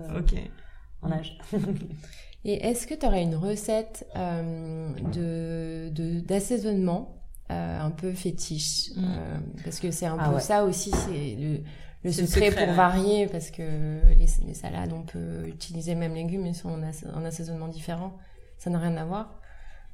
en 1.03 1.09
neige. 1.11 1.39
Et 2.45 2.67
est-ce 2.67 2.87
que 2.87 2.95
tu 2.95 3.07
aurais 3.07 3.23
une 3.23 3.37
recette 3.37 4.07
euh, 4.17 4.89
de 5.13 6.21
d'assaisonnement 6.21 7.23
euh, 7.51 7.81
un 7.81 7.91
peu 7.91 8.13
fétiche 8.13 8.91
mm. 8.97 9.05
euh, 9.05 9.39
Parce 9.65 9.81
que 9.81 9.91
c'est 9.91 10.07
un 10.07 10.17
ah 10.19 10.31
peu 10.31 10.41
ça 10.41 10.65
aussi, 10.65 10.91
c'est 10.91 11.37
le, 11.39 11.61
le 12.05 12.13
secret, 12.13 12.51
pour 12.51 12.75
varier, 12.75 13.27
parce 13.27 13.51
que 13.51 13.63
les, 13.63 14.27
les, 14.47 14.55
salades, 14.55 14.93
on 14.93 15.03
peut 15.03 15.47
utiliser 15.47 15.95
même 15.95 16.15
légumes, 16.15 16.43
mais 16.43 16.53
sont 16.53 16.71
en, 16.71 17.25
assaisonnement 17.25 17.69
différent. 17.69 18.17
Ça 18.59 18.71
n'a 18.71 18.79
rien 18.79 18.97
à 18.97 19.05
voir. 19.05 19.41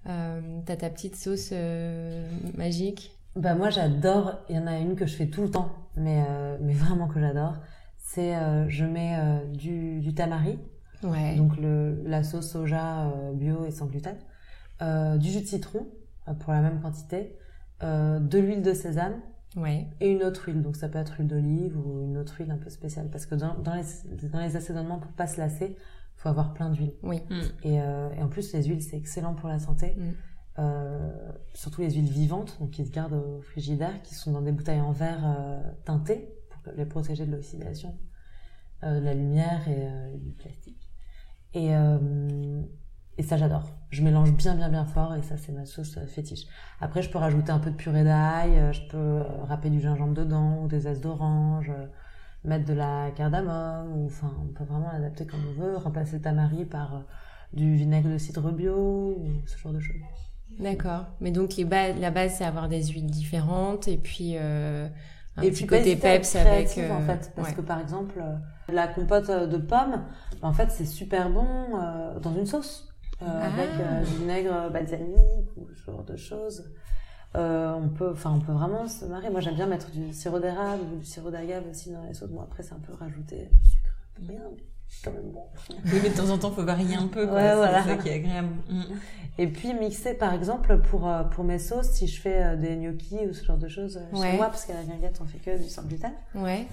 Euh, 0.09 0.61
T'as 0.65 0.77
ta 0.77 0.91
petite 0.91 1.17
sauce 1.17 1.51
euh, 1.53 2.29
magique? 2.57 3.17
Bah 3.37 3.55
moi 3.55 3.71
j'adore, 3.71 4.41
il 4.49 4.57
y 4.57 4.59
en 4.59 4.67
a 4.67 4.79
une 4.79 4.97
que 4.97 5.07
je 5.07 5.15
fais 5.15 5.27
tout 5.27 5.43
le 5.43 5.51
temps, 5.51 5.71
mais, 5.97 6.25
euh, 6.29 6.57
mais 6.61 6.73
vraiment 6.73 7.07
que 7.07 7.21
j'adore. 7.21 7.55
C'est 7.97 8.35
je 8.67 8.85
mets 8.85 9.17
du, 9.53 10.01
du 10.01 10.15
tamari, 10.15 10.59
donc 11.03 11.57
le, 11.57 12.03
la 12.05 12.23
sauce 12.23 12.51
soja 12.51 13.07
euh, 13.07 13.33
bio 13.33 13.65
et 13.65 13.71
sans 13.71 13.87
gluten, 13.87 14.17
euh, 14.83 15.17
du 15.17 15.31
jus 15.31 15.41
de 15.41 15.47
citron 15.47 15.87
euh, 16.29 16.35
pour 16.35 16.53
la 16.53 16.61
même 16.61 16.81
quantité, 16.81 17.37
de 17.83 18.39
l'huile 18.39 18.61
de 18.61 18.75
sésame 18.75 19.23
ouais. 19.57 19.89
et 20.01 20.11
une 20.11 20.23
autre 20.23 20.49
huile. 20.49 20.61
Donc 20.61 20.77
ça 20.77 20.91
peut 20.91 20.99
être 20.99 21.15
huile 21.19 21.29
d'olive 21.29 21.79
ou 21.79 22.03
une 22.03 22.19
autre 22.19 22.35
huile 22.39 22.51
un 22.51 22.59
peu 22.59 22.69
spéciale 22.69 23.09
parce 23.11 23.25
que 23.25 23.35
dans, 23.35 23.55
dans, 23.55 23.75
les, 23.75 24.29
dans 24.29 24.41
les 24.41 24.55
assaisonnements 24.55 24.99
pour 24.99 25.13
pas 25.13 25.27
se 25.27 25.41
lasser, 25.41 25.79
faut 26.17 26.29
avoir 26.29 26.53
plein 26.53 26.69
d'huile. 26.69 26.93
Oui. 27.03 27.23
Mm. 27.31 27.41
Et, 27.63 27.75
et, 27.77 28.23
en 28.23 28.29
plus 28.29 28.53
les 28.53 28.65
huiles 28.65 28.83
c'est 28.83 28.99
excellent 28.99 29.35
pour 29.35 29.49
la 29.49 29.59
santé. 29.59 29.97
Mm. 29.97 30.11
Euh, 30.61 31.33
surtout 31.55 31.81
les 31.81 31.91
huiles 31.91 32.11
vivantes, 32.11 32.59
donc 32.61 32.73
qui 32.73 32.85
se 32.85 32.91
gardent 32.91 33.15
au 33.15 33.41
frigidaire, 33.41 34.03
qui 34.03 34.15
sont 34.15 34.33
dans 34.33 34.43
des 34.43 34.53
bouteilles 34.53 34.81
en 34.81 34.93
verre 34.93 35.23
euh, 35.25 35.63
teintées 35.85 36.35
pour 36.51 36.73
les 36.75 36.85
protéger 36.85 37.25
de 37.25 37.33
l'oxydation, 37.33 37.97
euh, 38.83 39.01
de 39.01 39.05
la 39.05 39.15
lumière 39.15 39.67
et 39.69 40.19
du 40.19 40.33
plastique. 40.33 40.90
Et, 41.55 41.75
euh, 41.75 42.63
et 43.19 43.23
ça, 43.23 43.37
j'adore. 43.37 43.65
Je 43.91 44.03
mélange 44.03 44.33
bien, 44.33 44.55
bien, 44.55 44.69
bien 44.69 44.85
fort 44.85 45.15
et 45.15 45.23
ça, 45.23 45.37
c'est 45.37 45.53
ma 45.53 45.67
sauce 45.67 45.97
euh, 45.97 46.07
fétiche. 46.07 46.47
Après, 46.81 47.03
je 47.03 47.11
peux 47.11 47.19
rajouter 47.19 47.51
un 47.51 47.59
peu 47.59 47.71
de 47.71 47.77
purée 47.77 48.05
d'ail, 48.05 48.59
euh, 48.59 48.73
je 48.73 48.83
peux 48.89 49.23
râper 49.45 49.69
du 49.71 49.81
gingembre 49.81 50.15
dedans 50.15 50.63
ou 50.63 50.69
des 50.69 50.81
zestes 50.81 51.03
d'orange, 51.03 51.73
mettre 52.45 52.65
de 52.67 52.75
la 52.75 53.11
cardamome, 53.17 53.93
ou 53.97 54.07
enfin, 54.07 54.33
on 54.43 54.53
peut 54.53 54.65
vraiment 54.65 54.91
l'adapter 54.93 55.27
comme 55.27 55.41
on 55.49 55.61
veut, 55.61 55.77
remplacer 55.77 56.21
tamari 56.21 56.65
par 56.65 57.05
du 57.53 57.75
vinaigre 57.75 58.11
de 58.11 58.19
cidre 58.19 58.53
bio 58.53 59.17
ou 59.19 59.43
ce 59.47 59.59
genre 59.59 59.73
de 59.73 59.81
choses. 59.81 59.97
D'accord. 60.59 61.07
Mais 61.21 61.31
donc 61.31 61.57
les 61.57 61.65
la 61.65 62.11
base, 62.11 62.35
c'est 62.37 62.45
avoir 62.45 62.69
des 62.69 62.85
huiles 62.85 63.11
différentes 63.11 63.89
et 63.89 63.97
puis 63.97 64.33
euh, 64.37 64.89
un 65.37 65.43
et 65.43 65.51
petit 65.51 65.67
côté 65.67 65.97
peps 65.97 66.37
avec. 66.37 66.69
en 66.91 67.01
fait, 67.01 67.33
parce 67.35 67.53
que 67.53 67.61
par 67.61 67.81
exemple, 67.81 68.23
la 68.75 68.89
compote 68.89 69.31
de 69.31 69.57
pommes, 69.57 70.05
en 70.43 70.53
fait, 70.53 70.71
c'est 70.71 70.87
super 70.87 71.31
bon 71.31 71.47
euh, 71.75 72.19
dans 72.21 72.35
une 72.35 72.47
sauce. 72.47 72.89
Euh, 73.23 73.27
ah. 73.29 73.47
Avec 73.47 73.69
euh, 73.79 74.03
du 74.05 74.19
vinaigre 74.19 74.71
balsamique 74.71 75.57
ou 75.57 75.69
ce 75.75 75.85
genre 75.85 76.05
de 76.05 76.17
choses. 76.17 76.73
on 77.35 77.91
peut, 77.95 78.11
enfin, 78.13 78.33
on 78.35 78.41
peut 78.41 78.53
vraiment 78.53 78.87
se 78.89 79.05
marrer. 79.05 79.31
Moi, 79.31 79.41
j'aime 79.41 79.55
bien 79.55 79.67
mettre 79.67 79.91
du 79.91 80.13
sirop 80.13 80.39
d'érable 80.39 80.83
ou 80.95 80.97
du 80.99 81.05
sirop 81.05 81.31
d'agave 81.31 81.65
aussi 81.69 81.93
dans 81.93 82.03
les 82.05 82.15
sauces. 82.15 82.31
Bon, 82.31 82.41
après, 82.41 82.63
c'est 82.63 82.75
un 82.75 82.81
peu 82.81 82.95
rajouter 82.95 83.51
du 83.53 83.69
sucre. 83.69 83.91
Bien, 84.21 84.43
quand 85.05 85.13
même 85.13 85.31
bon. 85.33 85.45
Oui, 85.87 86.01
mais 86.03 86.11
de 86.11 86.17
temps 86.17 86.31
en 86.31 86.39
temps, 86.39 86.51
faut 86.51 86.65
varier 86.65 86.97
un 86.97 87.07
peu. 87.07 87.27
Quoi. 87.27 87.37
Ouais, 87.37 87.55
voilà. 87.55 87.83
C'est 87.83 87.91
ça 87.91 87.97
qui 87.97 88.09
est 88.09 88.15
agréable. 88.15 88.49
Mm. 88.69 88.83
Et 89.39 89.47
puis 89.47 89.73
mixer, 89.73 90.15
par 90.15 90.35
exemple, 90.35 90.79
pour 90.81 91.11
pour 91.31 91.45
mes 91.45 91.59
sauces, 91.59 91.93
si 91.93 92.07
je 92.07 92.21
fais 92.21 92.57
des 92.57 92.77
gnocchis 92.77 93.27
ou 93.27 93.33
ce 93.33 93.45
genre 93.45 93.57
de 93.57 93.69
choses 93.69 93.99
chez 94.13 94.37
moi, 94.37 94.47
parce 94.47 94.67
qu'à 94.67 94.75
la 94.75 94.83
guinguette, 94.83 95.19
on 95.23 95.27
fait 95.27 95.39
que 95.39 95.57
du 95.57 95.69
sans 95.69 95.83
gluten. 95.83 96.13
Ouais. 96.35 96.67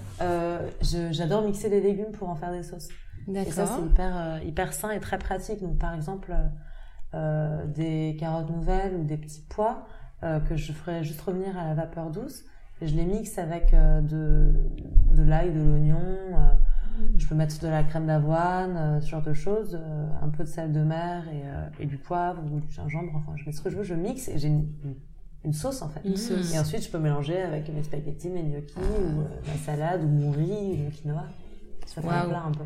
j'adore 1.10 1.42
mixer 1.42 1.70
des 1.70 1.80
légumes 1.80 2.12
pour 2.12 2.28
en 2.28 2.34
faire 2.34 2.52
des 2.52 2.62
sauces. 2.62 2.88
Et 3.34 3.50
ça, 3.50 3.66
c'est 3.66 3.84
hyper, 3.84 4.16
euh, 4.16 4.38
hyper 4.44 4.72
sain 4.72 4.90
et 4.90 5.00
très 5.00 5.18
pratique. 5.18 5.60
Donc, 5.60 5.78
par 5.78 5.94
exemple, 5.94 6.34
euh, 7.14 7.66
des 7.66 8.16
carottes 8.18 8.50
nouvelles 8.50 8.94
ou 8.94 9.04
des 9.04 9.16
petits 9.16 9.44
pois 9.48 9.86
euh, 10.22 10.40
que 10.40 10.56
je 10.56 10.72
ferai 10.72 11.04
juste 11.04 11.20
revenir 11.20 11.56
à 11.58 11.68
la 11.68 11.74
vapeur 11.74 12.10
douce. 12.10 12.44
Et 12.80 12.86
je 12.86 12.94
les 12.94 13.04
mixe 13.04 13.38
avec 13.38 13.72
de, 13.72 14.54
de 15.12 15.22
l'ail, 15.22 15.52
de 15.52 15.60
l'oignon. 15.60 15.98
Je 17.16 17.26
peux 17.26 17.34
mettre 17.34 17.58
de 17.60 17.68
la 17.68 17.82
crème 17.82 18.06
d'avoine, 18.06 19.00
ce 19.00 19.08
genre 19.08 19.22
de 19.22 19.32
choses. 19.32 19.78
un 20.22 20.28
peu 20.28 20.44
de 20.44 20.48
sel 20.48 20.72
de 20.72 20.80
mer 20.80 21.24
et, 21.28 21.82
et, 21.82 21.86
du 21.86 21.98
poivre 21.98 22.42
ou 22.52 22.60
du 22.60 22.72
gingembre. 22.72 23.12
Enfin, 23.16 23.32
je 23.36 23.44
mets 23.44 23.52
ce 23.52 23.60
que 23.60 23.70
je 23.70 23.76
veux, 23.76 23.82
je 23.82 23.94
mixe 23.94 24.28
et 24.28 24.38
j'ai 24.38 24.48
une, 24.48 24.68
une, 25.44 25.52
sauce 25.52 25.82
en 25.82 25.88
fait. 25.88 26.00
Et 26.04 26.58
ensuite, 26.58 26.84
je 26.84 26.90
peux 26.90 26.98
mélanger 26.98 27.40
avec 27.40 27.72
mes 27.72 27.82
spaghettis, 27.82 28.28
mes 28.28 28.42
gnocchis 28.42 28.74
ou 28.78 29.22
ma 29.48 29.56
salade 29.64 30.04
ou 30.04 30.08
mon 30.08 30.30
riz 30.30 30.72
ou 30.72 30.76
mon 30.76 30.90
quinoa. 30.90 31.24
Ça 31.86 32.02
fait 32.02 32.08
un 32.08 32.28
plat 32.28 32.44
un 32.46 32.52
peu. 32.52 32.64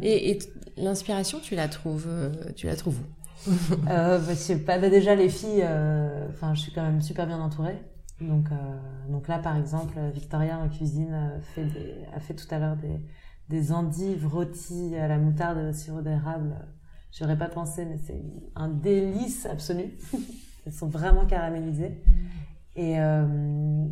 Et, 0.02 0.30
et 0.30 0.38
l'inspiration, 0.76 1.38
tu 1.40 1.54
la 1.54 1.68
trouves, 1.68 2.06
euh, 2.08 2.32
tu 2.56 2.66
la 2.66 2.76
trouves 2.76 2.98
où? 2.98 3.50
Euh, 3.90 4.18
bah, 4.18 4.32
pas. 4.66 4.78
Bah, 4.78 4.88
déjà 4.88 5.14
les 5.14 5.28
filles, 5.28 5.64
euh, 5.64 6.28
enfin, 6.30 6.54
je 6.54 6.60
suis 6.60 6.72
quand 6.72 6.82
même 6.82 7.02
super 7.02 7.26
bien 7.26 7.40
entourée. 7.40 7.78
Donc, 8.20 8.46
euh, 8.50 8.54
donc 9.10 9.28
là, 9.28 9.38
par 9.38 9.56
exemple, 9.56 9.98
Victoria 10.14 10.58
en 10.58 10.68
cuisine 10.68 11.32
fait 11.54 11.64
des, 11.64 11.94
a 12.14 12.20
fait 12.20 12.34
tout 12.34 12.46
à 12.50 12.58
l'heure 12.58 12.76
des, 12.76 13.00
des 13.48 13.72
endives 13.72 14.26
rôties 14.26 14.96
à 14.96 15.08
la 15.08 15.18
moutarde 15.18 15.58
au 15.58 15.72
sirop 15.72 16.02
d'érable. 16.02 16.56
J'aurais 17.12 17.38
pas 17.38 17.48
pensé, 17.48 17.84
mais 17.84 17.98
c'est 17.98 18.22
un 18.56 18.68
délice 18.68 19.46
absolu. 19.46 19.92
Elles 20.66 20.72
sont 20.72 20.88
vraiment 20.88 21.26
caramélisées. 21.26 22.02
Et 22.76 22.98
euh, 22.98 23.24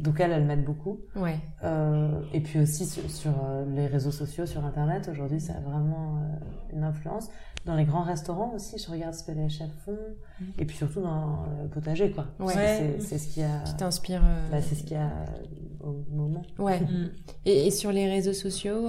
donc 0.02 0.18
elle, 0.18 0.32
elle 0.32 0.44
m'aide 0.44 0.64
beaucoup. 0.64 1.00
Ouais. 1.14 1.38
Euh, 1.62 2.20
et 2.32 2.40
puis 2.40 2.58
aussi 2.58 2.84
sur, 2.84 3.08
sur, 3.08 3.30
euh, 3.44 3.64
les 3.74 3.86
réseaux 3.86 4.10
sociaux, 4.10 4.44
sur 4.44 4.64
Internet, 4.64 5.08
aujourd'hui, 5.08 5.40
ça 5.40 5.54
a 5.54 5.60
vraiment 5.60 6.18
euh, 6.18 6.76
une 6.76 6.82
influence. 6.82 7.28
Dans 7.64 7.76
les 7.76 7.84
grands 7.84 8.02
restaurants 8.02 8.52
aussi, 8.54 8.76
je 8.78 8.90
regarde 8.90 9.14
ce 9.14 9.22
que 9.22 9.30
les 9.30 9.48
chefs 9.48 9.70
font. 9.84 9.96
Mm. 10.40 10.44
Et 10.58 10.64
puis 10.64 10.76
surtout 10.76 11.00
dans 11.00 11.46
le 11.62 11.68
potager, 11.68 12.10
quoi. 12.10 12.26
Ouais. 12.40 12.96
C'est 12.98 13.18
ce 13.18 13.28
qui 13.28 13.42
a... 13.42 13.60
Qui 13.60 13.76
t'inspire. 13.76 14.22
Bah, 14.50 14.60
c'est 14.60 14.74
ce 14.74 14.82
qui 14.82 14.96
a 14.96 15.10
au 15.80 16.04
moment. 16.10 16.42
Ouais. 16.58 16.80
Mm. 16.92 17.10
Et, 17.46 17.68
et, 17.68 17.70
sur 17.70 17.92
les 17.92 18.08
réseaux 18.08 18.32
sociaux, 18.32 18.88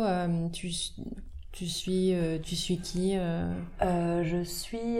tu, 0.52 0.72
tu 1.52 1.68
suis, 1.68 2.14
tu 2.42 2.56
suis 2.56 2.80
qui 2.80 3.16
Je 3.82 4.44
suis 4.44 5.00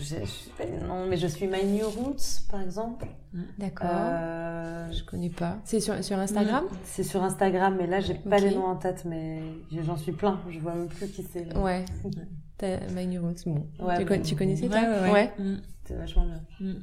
je, 0.00 0.16
je, 0.16 0.86
non, 0.86 1.06
mais 1.06 1.16
je 1.16 1.26
suis 1.26 1.46
My 1.46 1.64
New 1.64 1.88
Roots, 1.88 2.42
par 2.50 2.60
exemple. 2.60 3.06
Mm. 3.32 3.42
D'accord. 3.58 3.90
Euh, 3.90 4.92
je 4.92 5.04
connais 5.04 5.30
pas. 5.30 5.58
C'est 5.64 5.80
sur, 5.80 6.02
sur 6.02 6.18
Instagram 6.18 6.64
mm. 6.64 6.76
C'est 6.84 7.02
sur 7.02 7.22
Instagram, 7.22 7.76
mais 7.78 7.86
là, 7.86 8.00
j'ai 8.00 8.14
pas 8.14 8.38
les 8.38 8.54
noms 8.54 8.66
en 8.66 8.76
tête, 8.76 9.04
mais 9.04 9.42
j'en 9.70 9.96
suis 9.96 10.12
plein. 10.12 10.40
Je 10.50 10.58
vois 10.58 10.74
même 10.74 10.88
plus 10.88 11.08
qui 11.08 11.22
c'est. 11.22 11.56
Ouais. 11.56 11.84
My 12.94 13.06
New 13.06 13.20
Roots, 13.20 13.44
bon. 13.44 13.66
Ouais, 13.80 14.04
tu, 14.04 14.22
tu 14.22 14.36
connaissais 14.36 14.68
toi 14.68 14.80
Ouais. 14.80 15.12
ouais. 15.12 15.32
Mm. 15.38 15.56
C'est 15.84 15.94
vachement 15.94 16.24
bien. 16.24 16.76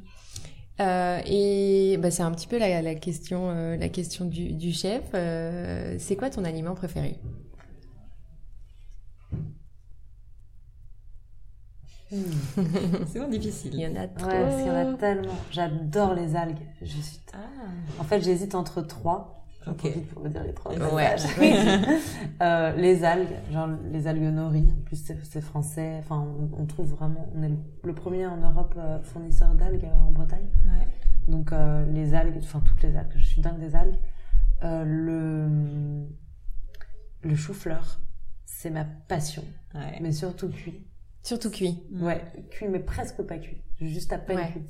Euh, 0.79 1.19
et 1.25 1.97
bah, 1.97 2.09
c'est 2.09 2.23
un 2.23 2.31
petit 2.31 2.47
peu 2.47 2.57
la, 2.57 2.81
la 2.81 2.95
question, 2.95 3.49
euh, 3.49 3.75
la 3.75 3.89
question 3.89 4.25
du, 4.25 4.53
du 4.53 4.71
chef. 4.71 5.03
Euh, 5.13 5.95
c'est 5.99 6.15
quoi 6.15 6.29
ton 6.29 6.45
aliment 6.45 6.73
préféré? 6.73 7.17
C'est 12.09 13.19
vraiment 13.19 13.29
difficile. 13.29 13.71
Il 13.73 13.81
y 13.81 13.87
en 13.87 13.95
a 13.95 14.07
trop. 14.07 14.27
Ouais, 14.27 14.41
parce 14.41 14.55
qu'il 14.55 14.67
y 14.67 14.69
en 14.69 14.93
a 14.93 14.93
tellement. 14.95 15.35
J'adore 15.51 16.13
les 16.13 16.35
algues. 16.35 16.57
Je 16.81 16.85
suis... 16.85 17.19
ah. 17.33 17.37
En 17.99 18.03
fait, 18.03 18.21
j'hésite 18.21 18.55
entre 18.55 18.81
trois. 18.81 19.45
J'en 19.65 19.73
okay. 19.73 19.91
pour 20.13 20.23
vous 20.23 20.29
dire 20.29 20.43
les 20.43 20.53
trois. 20.53 20.73
Ouais. 20.73 21.15
euh, 22.41 22.75
les 22.77 23.03
algues, 23.03 23.35
genre 23.51 23.69
les 23.91 24.07
algues 24.07 24.33
nori. 24.33 24.67
En 24.71 24.83
plus, 24.83 25.11
c'est 25.23 25.41
français. 25.41 25.97
Enfin, 25.99 26.25
on, 26.39 26.61
on, 26.61 26.65
trouve 26.65 26.87
vraiment. 26.87 27.29
On 27.35 27.43
est 27.43 27.51
le 27.83 27.93
premier 27.93 28.25
en 28.25 28.37
Europe 28.37 28.73
euh, 28.77 29.01
fournisseur 29.01 29.53
d'algues 29.55 29.85
euh, 29.85 30.07
en 30.07 30.11
Bretagne. 30.11 30.47
Ouais. 30.65 30.87
Donc 31.29 31.51
euh, 31.51 31.85
les 31.91 32.13
algues, 32.13 32.39
enfin 32.41 32.61
toutes 32.61 32.81
les 32.83 32.95
algues. 32.95 33.13
Je 33.15 33.23
suis 33.23 33.41
dingue 33.41 33.59
des 33.59 33.75
algues. 33.75 33.99
Euh, 34.63 34.83
le 34.83 36.07
le 37.21 37.35
chou-fleur, 37.35 37.99
c'est 38.45 38.69
ma 38.69 38.85
passion. 38.85 39.43
Ouais. 39.75 39.99
Mais 40.01 40.11
surtout 40.11 40.49
cuit. 40.49 40.87
Surtout 41.23 41.49
cuit. 41.49 41.83
Ouais, 41.91 42.21
cuit 42.49 42.67
mais 42.67 42.79
presque 42.79 43.21
pas 43.23 43.37
cuit. 43.37 43.61
Juste 43.81 44.11
à 44.11 44.17
peine 44.17 44.39
cuit. 44.51 44.63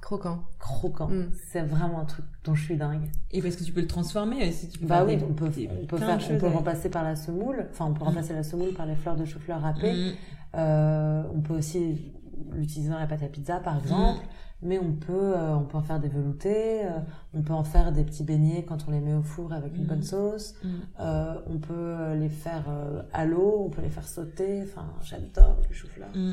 croquant. 0.00 0.44
Croquant. 0.58 1.08
Mm. 1.08 1.30
C'est 1.50 1.62
vraiment 1.62 2.00
un 2.00 2.04
truc 2.04 2.24
dont 2.44 2.54
je 2.54 2.62
suis 2.62 2.76
dingue. 2.76 3.10
Et 3.30 3.42
parce 3.42 3.56
que 3.56 3.64
tu 3.64 3.72
peux 3.72 3.80
le 3.80 3.86
transformer 3.86 4.50
si 4.52 4.68
tu 4.68 4.78
peux 4.78 4.86
Bah 4.86 5.04
oui, 5.04 5.14
on 5.16 5.32
peut, 5.32 5.46
on 5.46 5.86
peut, 5.86 5.98
faire, 5.98 6.18
on 6.30 6.38
peut 6.38 6.46
remplacer 6.46 6.88
par 6.88 7.02
la 7.02 7.16
semoule. 7.16 7.66
Enfin, 7.70 7.86
on 7.86 7.94
peut 7.94 8.04
remplacer 8.04 8.32
la 8.32 8.42
semoule 8.42 8.72
par 8.72 8.86
les 8.86 8.94
fleurs 8.94 9.16
de 9.16 9.24
chou-fleur 9.24 9.60
râpées. 9.60 9.92
Mm. 9.92 10.12
Euh, 10.56 11.22
on 11.34 11.40
peut 11.40 11.54
aussi 11.54 12.12
l'utiliser 12.52 12.90
dans 12.90 12.98
la 12.98 13.06
pâte 13.06 13.22
à 13.22 13.28
pizza, 13.28 13.60
par 13.60 13.78
exemple. 13.78 14.20
Mais 14.66 14.78
on 14.78 14.92
peut, 14.92 15.12
euh, 15.36 15.54
on 15.54 15.62
peut 15.64 15.78
en 15.78 15.82
faire 15.82 16.00
des 16.00 16.08
veloutés, 16.08 16.84
euh, 16.84 16.98
on 17.34 17.42
peut 17.42 17.52
en 17.54 17.62
faire 17.64 17.92
des 17.92 18.02
petits 18.04 18.24
beignets 18.24 18.64
quand 18.64 18.86
on 18.88 18.90
les 18.90 19.00
met 19.00 19.14
au 19.14 19.22
four 19.22 19.52
avec 19.52 19.74
une 19.76 19.84
Mm. 19.84 19.86
bonne 19.86 20.02
sauce. 20.02 20.54
Mm. 20.64 20.68
Euh, 21.00 21.34
on 21.46 21.58
peut 21.58 22.14
les 22.14 22.28
faire 22.28 22.64
à 23.12 23.24
l'eau, 23.24 23.62
on 23.66 23.70
peut 23.70 23.82
les 23.82 23.88
faire 23.90 24.08
sauter. 24.08 24.62
Enfin, 24.64 24.86
j'adore 25.02 25.58
le 25.68 25.74
chou-fleur. 25.74 26.08
Mm. 26.14 26.32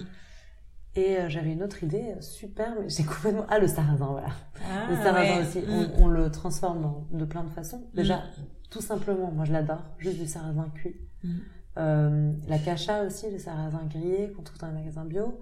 Et 0.96 1.18
j'avais 1.30 1.54
une 1.54 1.64
autre 1.64 1.84
idée 1.84 2.16
super, 2.22 2.76
mais 2.80 2.90
j'ai 2.90 3.04
complètement. 3.14 3.46
Ah, 3.50 3.60
le 3.60 3.68
sarrasin, 3.68 4.08
voilà. 4.08 4.28
Ah, 4.62 4.90
le 4.90 4.96
sarrasin 4.98 5.36
ouais. 5.38 5.42
aussi. 5.42 5.60
Mm. 5.60 5.88
On, 6.00 6.04
on 6.04 6.08
le 6.08 6.32
transforme 6.32 6.82
dans- 6.82 7.08
de 7.12 7.26
plein 7.26 7.44
de 7.44 7.50
façons. 7.50 7.84
Déjà, 7.94 8.24
tout 8.72 8.82
simplement, 8.82 9.32
moi 9.32 9.46
je 9.46 9.54
l'adore, 9.54 9.84
juste 10.00 10.20
du 10.20 10.26
sarrasin 10.28 10.70
cuit. 10.74 10.96
Mm. 11.24 12.32
La 12.48 12.60
cacha 12.60 13.04
aussi, 13.04 13.30
le 13.32 13.38
sarrasin 13.40 13.82
grillé 13.90 14.32
qu'on 14.32 14.44
trouve 14.44 14.60
dans 14.60 14.68
les 14.68 14.74
magasins 14.74 15.06
bio. 15.06 15.40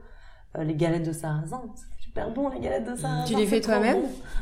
Euh, 0.58 0.64
les 0.64 0.76
galettes 0.76 1.06
de 1.06 1.14
sarrasin, 1.14 1.62
c'est 1.76 2.04
super 2.04 2.32
bon 2.34 2.50
les 2.50 2.60
galettes 2.60 2.86
de 2.90 2.96
sarrasin. 2.96 3.26
Tu 3.26 3.36
les 3.36 3.46
fais 3.48 3.62
toi-même 3.62 4.02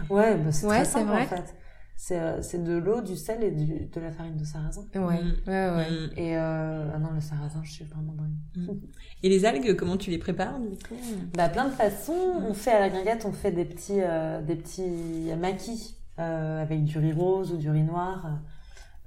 bon. 0.09 0.15
Ouais, 0.15 0.35
bah, 0.37 0.51
c'est 0.51 0.65
Ouais, 0.65 0.75
très 0.77 0.85
c'est 0.85 0.91
simple 0.91 1.11
vrai. 1.11 1.23
en 1.23 1.27
fait. 1.27 1.55
C'est 2.01 2.17
euh, 2.19 2.41
c'est 2.41 2.63
de 2.63 2.77
l'eau, 2.77 3.01
du 3.01 3.17
sel 3.17 3.43
et 3.43 3.51
du, 3.51 3.85
de 3.87 3.99
la 3.99 4.09
farine 4.11 4.37
de 4.37 4.45
sarrasin. 4.45 4.85
Ouais, 4.95 5.21
Mm. 5.21 5.33
ouais, 5.47 5.69
ouais. 5.75 5.89
Mm. 5.91 6.09
Et 6.17 6.37
euh, 6.37 6.89
ah 6.95 6.97
non, 6.97 7.09
le 7.13 7.19
sarrasin, 7.21 7.61
je 7.63 7.71
suis 7.71 7.83
vraiment 7.85 8.13
dingue. 8.13 8.77
Et 9.21 9.27
les 9.29 9.43
algues, 9.45 9.75
comment 9.75 9.97
tu 9.97 10.09
les 10.09 10.17
prépares 10.17 10.59
du 10.59 10.69
coup? 10.77 10.95
Bah, 11.35 11.49
plein 11.49 11.65
de 11.65 11.71
façons. 11.73 12.41
On 12.49 12.53
fait 12.53 12.71
à 12.71 12.79
la 12.79 12.89
guinguette, 12.89 13.25
on 13.25 13.33
fait 13.33 13.51
des 13.51 13.65
petits, 13.65 13.99
euh, 14.01 14.41
des 14.41 14.55
petits 14.55 15.31
maquis 15.37 15.97
euh, 16.19 16.61
avec 16.61 16.85
du 16.85 16.97
riz 16.99 17.11
rose 17.13 17.51
ou 17.53 17.57
du 17.57 17.69
riz 17.69 17.83
noir, 17.83 18.39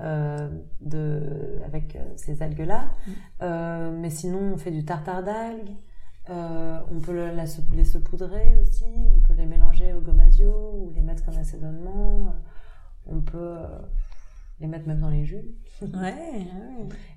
euh, 0.02 0.48
de, 0.82 1.22
avec 1.66 1.96
euh, 1.96 2.00
ces 2.16 2.42
algues-là. 2.42 2.84
Mm. 3.06 3.10
Euh, 3.42 3.90
mais 3.98 4.10
sinon, 4.10 4.52
on 4.54 4.56
fait 4.58 4.70
du 4.70 4.84
tartare 4.84 5.22
d'algues. 5.22 5.70
Euh, 6.30 6.78
on 6.90 7.00
peut 7.00 7.12
le- 7.12 7.34
la 7.34 7.46
sau- 7.46 7.62
les 7.72 7.84
saupoudrer 7.84 8.56
aussi. 8.60 8.84
On 9.16 9.20
peut 9.20 9.34
les 9.34 9.46
mélanger 9.46 9.92
au 9.92 10.00
gomasio 10.00 10.72
ou 10.74 10.92
les 10.94 11.00
mettre 11.00 11.24
comme 11.24 11.36
assaisonnement. 11.36 12.34
On 13.06 13.20
peut 13.20 13.38
euh, 13.38 13.66
les 14.60 14.68
mettre 14.68 14.86
même 14.86 15.00
dans 15.00 15.10
les 15.10 15.24
jus. 15.24 15.42
Ouais, 15.82 15.88
ouais. 15.94 16.46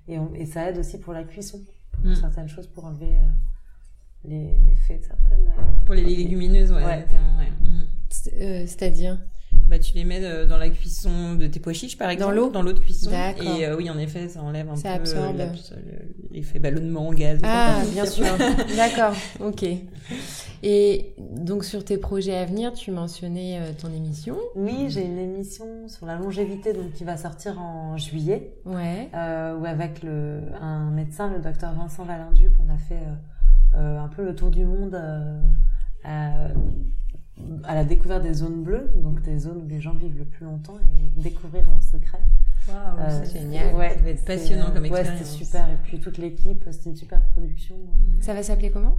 Et, 0.08 0.18
on- 0.18 0.34
et 0.34 0.46
ça 0.46 0.70
aide 0.70 0.80
aussi 0.80 0.98
pour 1.00 1.14
la 1.14 1.24
cuisson, 1.24 1.60
pour 1.92 2.04
Mm. 2.06 2.16
certaines 2.16 2.48
choses, 2.48 2.66
pour 2.68 2.86
enlever 2.86 3.16
euh, 3.16 4.28
les 4.28 4.58
méfaits 4.58 5.00
de 5.02 5.06
certaines. 5.06 5.48
euh, 5.50 5.62
Pour 5.86 5.94
les 5.94 6.04
légumineuses, 6.04 6.72
ouais. 6.72 7.06
Mm. 7.62 7.82
Euh, 8.34 8.66
C'est-à-dire? 8.66 9.20
Bah, 9.68 9.80
tu 9.80 9.94
les 9.96 10.04
mets 10.04 10.24
euh, 10.24 10.46
dans 10.46 10.58
la 10.58 10.70
cuisson 10.70 11.34
de 11.36 11.48
tes 11.48 11.60
pois 11.60 11.74
chiches, 11.74 11.98
par 11.98 12.10
exemple. 12.12 12.36
l'eau 12.36 12.50
Dans 12.52 12.62
l'eau 12.62 12.74
de 12.74 12.80
cuisson. 12.80 13.10
D'accord. 13.10 13.58
Et 13.58 13.66
euh, 13.66 13.76
oui, 13.76 13.90
en 13.90 13.98
effet, 13.98 14.28
ça 14.30 14.42
enlève 14.44 14.70
un 14.70 14.76
Ça 14.76 14.90
peu 14.94 15.02
absorbe. 15.02 15.40
euh, 15.40 15.48
le- 15.76 16.36
l'effet 16.36 16.60
ballonnement, 16.60 17.12
gaz. 17.14 17.40
Ah, 17.44 17.82
bien 17.92 18.06
sûr. 18.06 18.26
D'accord, 18.76 19.16
ok. 19.40 19.66
Et 20.64 21.14
donc 21.36 21.64
sur 21.66 21.84
tes 21.84 21.98
projets 21.98 22.36
à 22.38 22.46
venir, 22.46 22.74
tu 22.74 22.92
mentionnais 22.92 23.60
euh, 23.60 23.72
ton 23.80 23.92
émission. 23.92 24.38
Oui, 24.56 24.86
j'ai 24.90 25.04
une 25.06 25.18
émission 25.18 25.88
sur 25.88 26.06
la 26.06 26.16
longévité 26.16 26.74
donc, 26.74 26.94
qui 26.94 27.04
va 27.04 27.18
sortir 27.18 27.60
en 27.60 27.98
juillet, 27.98 28.54
Ouais. 28.66 29.10
euh, 29.16 29.58
où 29.58 29.66
avec 29.66 30.04
le, 30.04 30.42
un 30.62 30.92
médecin, 30.92 31.32
le 31.32 31.40
docteur 31.40 31.74
Vincent 31.74 32.04
Valinduc, 32.06 32.52
on 32.66 32.72
a 32.74 32.78
fait 32.78 32.96
euh, 32.96 33.78
euh, 33.78 34.00
un 34.00 34.08
peu 34.10 34.24
le 34.24 34.36
tour 34.36 34.50
du 34.52 34.64
monde 34.66 34.96
euh, 36.06 36.48
à, 37.64 37.76
la 37.76 37.84
découverte 37.84 38.24
des 38.24 38.34
zones 38.34 38.64
bleues, 38.64 38.92
donc 38.96 39.22
des 39.22 39.40
zones 39.40 39.64
où 39.64 39.68
les 39.68 39.82
gens 39.82 39.94
vivent 39.94 40.18
le 40.18 40.26
plus 40.26 40.46
longtemps 40.46 40.78
et 40.80 41.22
découvrir 41.22 41.68
leurs 41.70 41.84
secrets. 41.84 42.22
Waouh, 42.68 42.78
Euh, 43.00 43.22
c'est 43.24 43.40
génial. 43.40 43.76
Ouais, 43.76 43.90
Ça 43.90 43.96
devait 43.96 44.12
être 44.12 44.20
c'est, 44.20 44.26
passionnant 44.26 44.68
euh, 44.70 44.72
comme 44.72 44.84
Ouais, 44.84 44.90
expérience. 45.02 45.26
c'était 45.28 45.46
super. 45.46 45.70
Et 45.70 45.78
puis 45.84 46.00
toute 46.00 46.18
l'équipe, 46.18 46.66
c'était 46.72 46.90
une 46.90 46.96
super 46.96 47.22
production. 47.34 47.76
Ça 48.22 48.34
va 48.34 48.42
s'appeler 48.42 48.72
comment? 48.72 48.98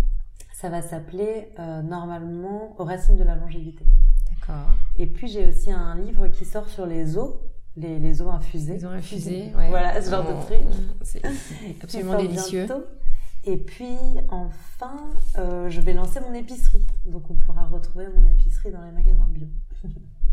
Ça 0.53 0.69
va 0.71 0.83
s'appeler 0.83 1.49
euh, 1.59 1.83
normalement 1.83 2.75
Aux 2.79 2.85
racines 2.85 3.17
de 3.17 3.25
la 3.25 3.35
longévité. 3.35 3.85
D'accord. 4.31 4.71
Et 4.97 5.07
puis 5.07 5.29
j'ai 5.29 5.47
aussi 5.47 5.71
un 5.71 5.97
livre 5.97 6.29
qui 6.29 6.45
sort 6.45 6.69
sur 6.69 6.87
les 6.87 7.19
eaux, 7.19 7.41
les, 7.77 7.99
les 7.99 8.23
eaux 8.23 8.31
infusées. 8.31 8.77
Ils 8.77 8.87
ont 8.87 8.91
infusé, 8.91 9.53
ouais. 9.57 9.69
Voilà, 9.69 10.01
ce 10.01 10.11
genre 10.11 10.25
Oh, 10.29 10.33
de 10.33 10.43
truc. 10.45 10.67
C'est 11.03 11.23
absolument 11.83 12.17
délicieux. 12.19 12.67
bientôt. 12.67 12.85
Et 13.47 13.57
puis 13.57 13.97
enfin, 14.29 14.97
euh, 15.39 15.71
je 15.71 15.81
vais 15.81 15.93
lancer 15.93 16.21
mon 16.21 16.35
épicerie. 16.35 16.85
Donc 17.07 17.31
on 17.31 17.35
pourra 17.35 17.67
retrouver 17.67 18.07
mon 18.09 18.27
épicerie 18.33 18.73
dans 18.73 18.85
les 18.85 18.93
magasins 18.93 19.29
bio. 19.31 19.47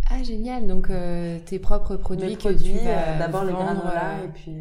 Ah 0.10 0.22
génial, 0.22 0.68
donc 0.68 0.90
euh, 0.90 1.40
tes 1.46 1.60
propres 1.60 1.96
produits 1.96 2.28
Mes 2.28 2.36
que 2.36 2.40
produits, 2.40 2.74
tu 2.74 2.86
vas 2.86 3.16
euh, 3.16 3.20
d'abord 3.20 3.46
les 3.46 3.54
vendre, 3.54 3.82
granola 3.82 4.18
euh, 4.20 4.26
et 4.26 4.28
puis 4.28 4.52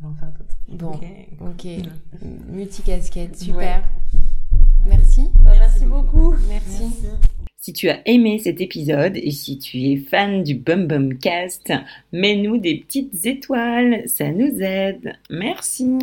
on 0.00 0.06
va 0.06 0.12
en 0.12 0.14
faire 0.14 0.28
d'autres. 0.30 0.56
Bon, 0.68 0.92
Ok. 0.92 1.04
ok. 1.40 1.66
Multicasquette, 2.48 3.36
super. 3.36 3.58
Ouais. 3.58 3.82
Merci. 4.86 5.28
Merci 5.44 5.84
beaucoup. 5.84 6.34
Merci. 6.48 6.94
Si 7.56 7.72
tu 7.72 7.90
as 7.90 8.00
aimé 8.08 8.38
cet 8.38 8.60
épisode 8.60 9.16
et 9.16 9.32
si 9.32 9.58
tu 9.58 9.78
es 9.90 9.96
fan 9.96 10.44
du 10.44 10.54
Bum 10.54 10.86
Bum 10.86 11.18
Cast, 11.18 11.72
mets-nous 12.12 12.58
des 12.58 12.76
petites 12.78 13.26
étoiles, 13.26 14.08
ça 14.08 14.30
nous 14.30 14.62
aide. 14.62 15.12
Merci. 15.28 15.98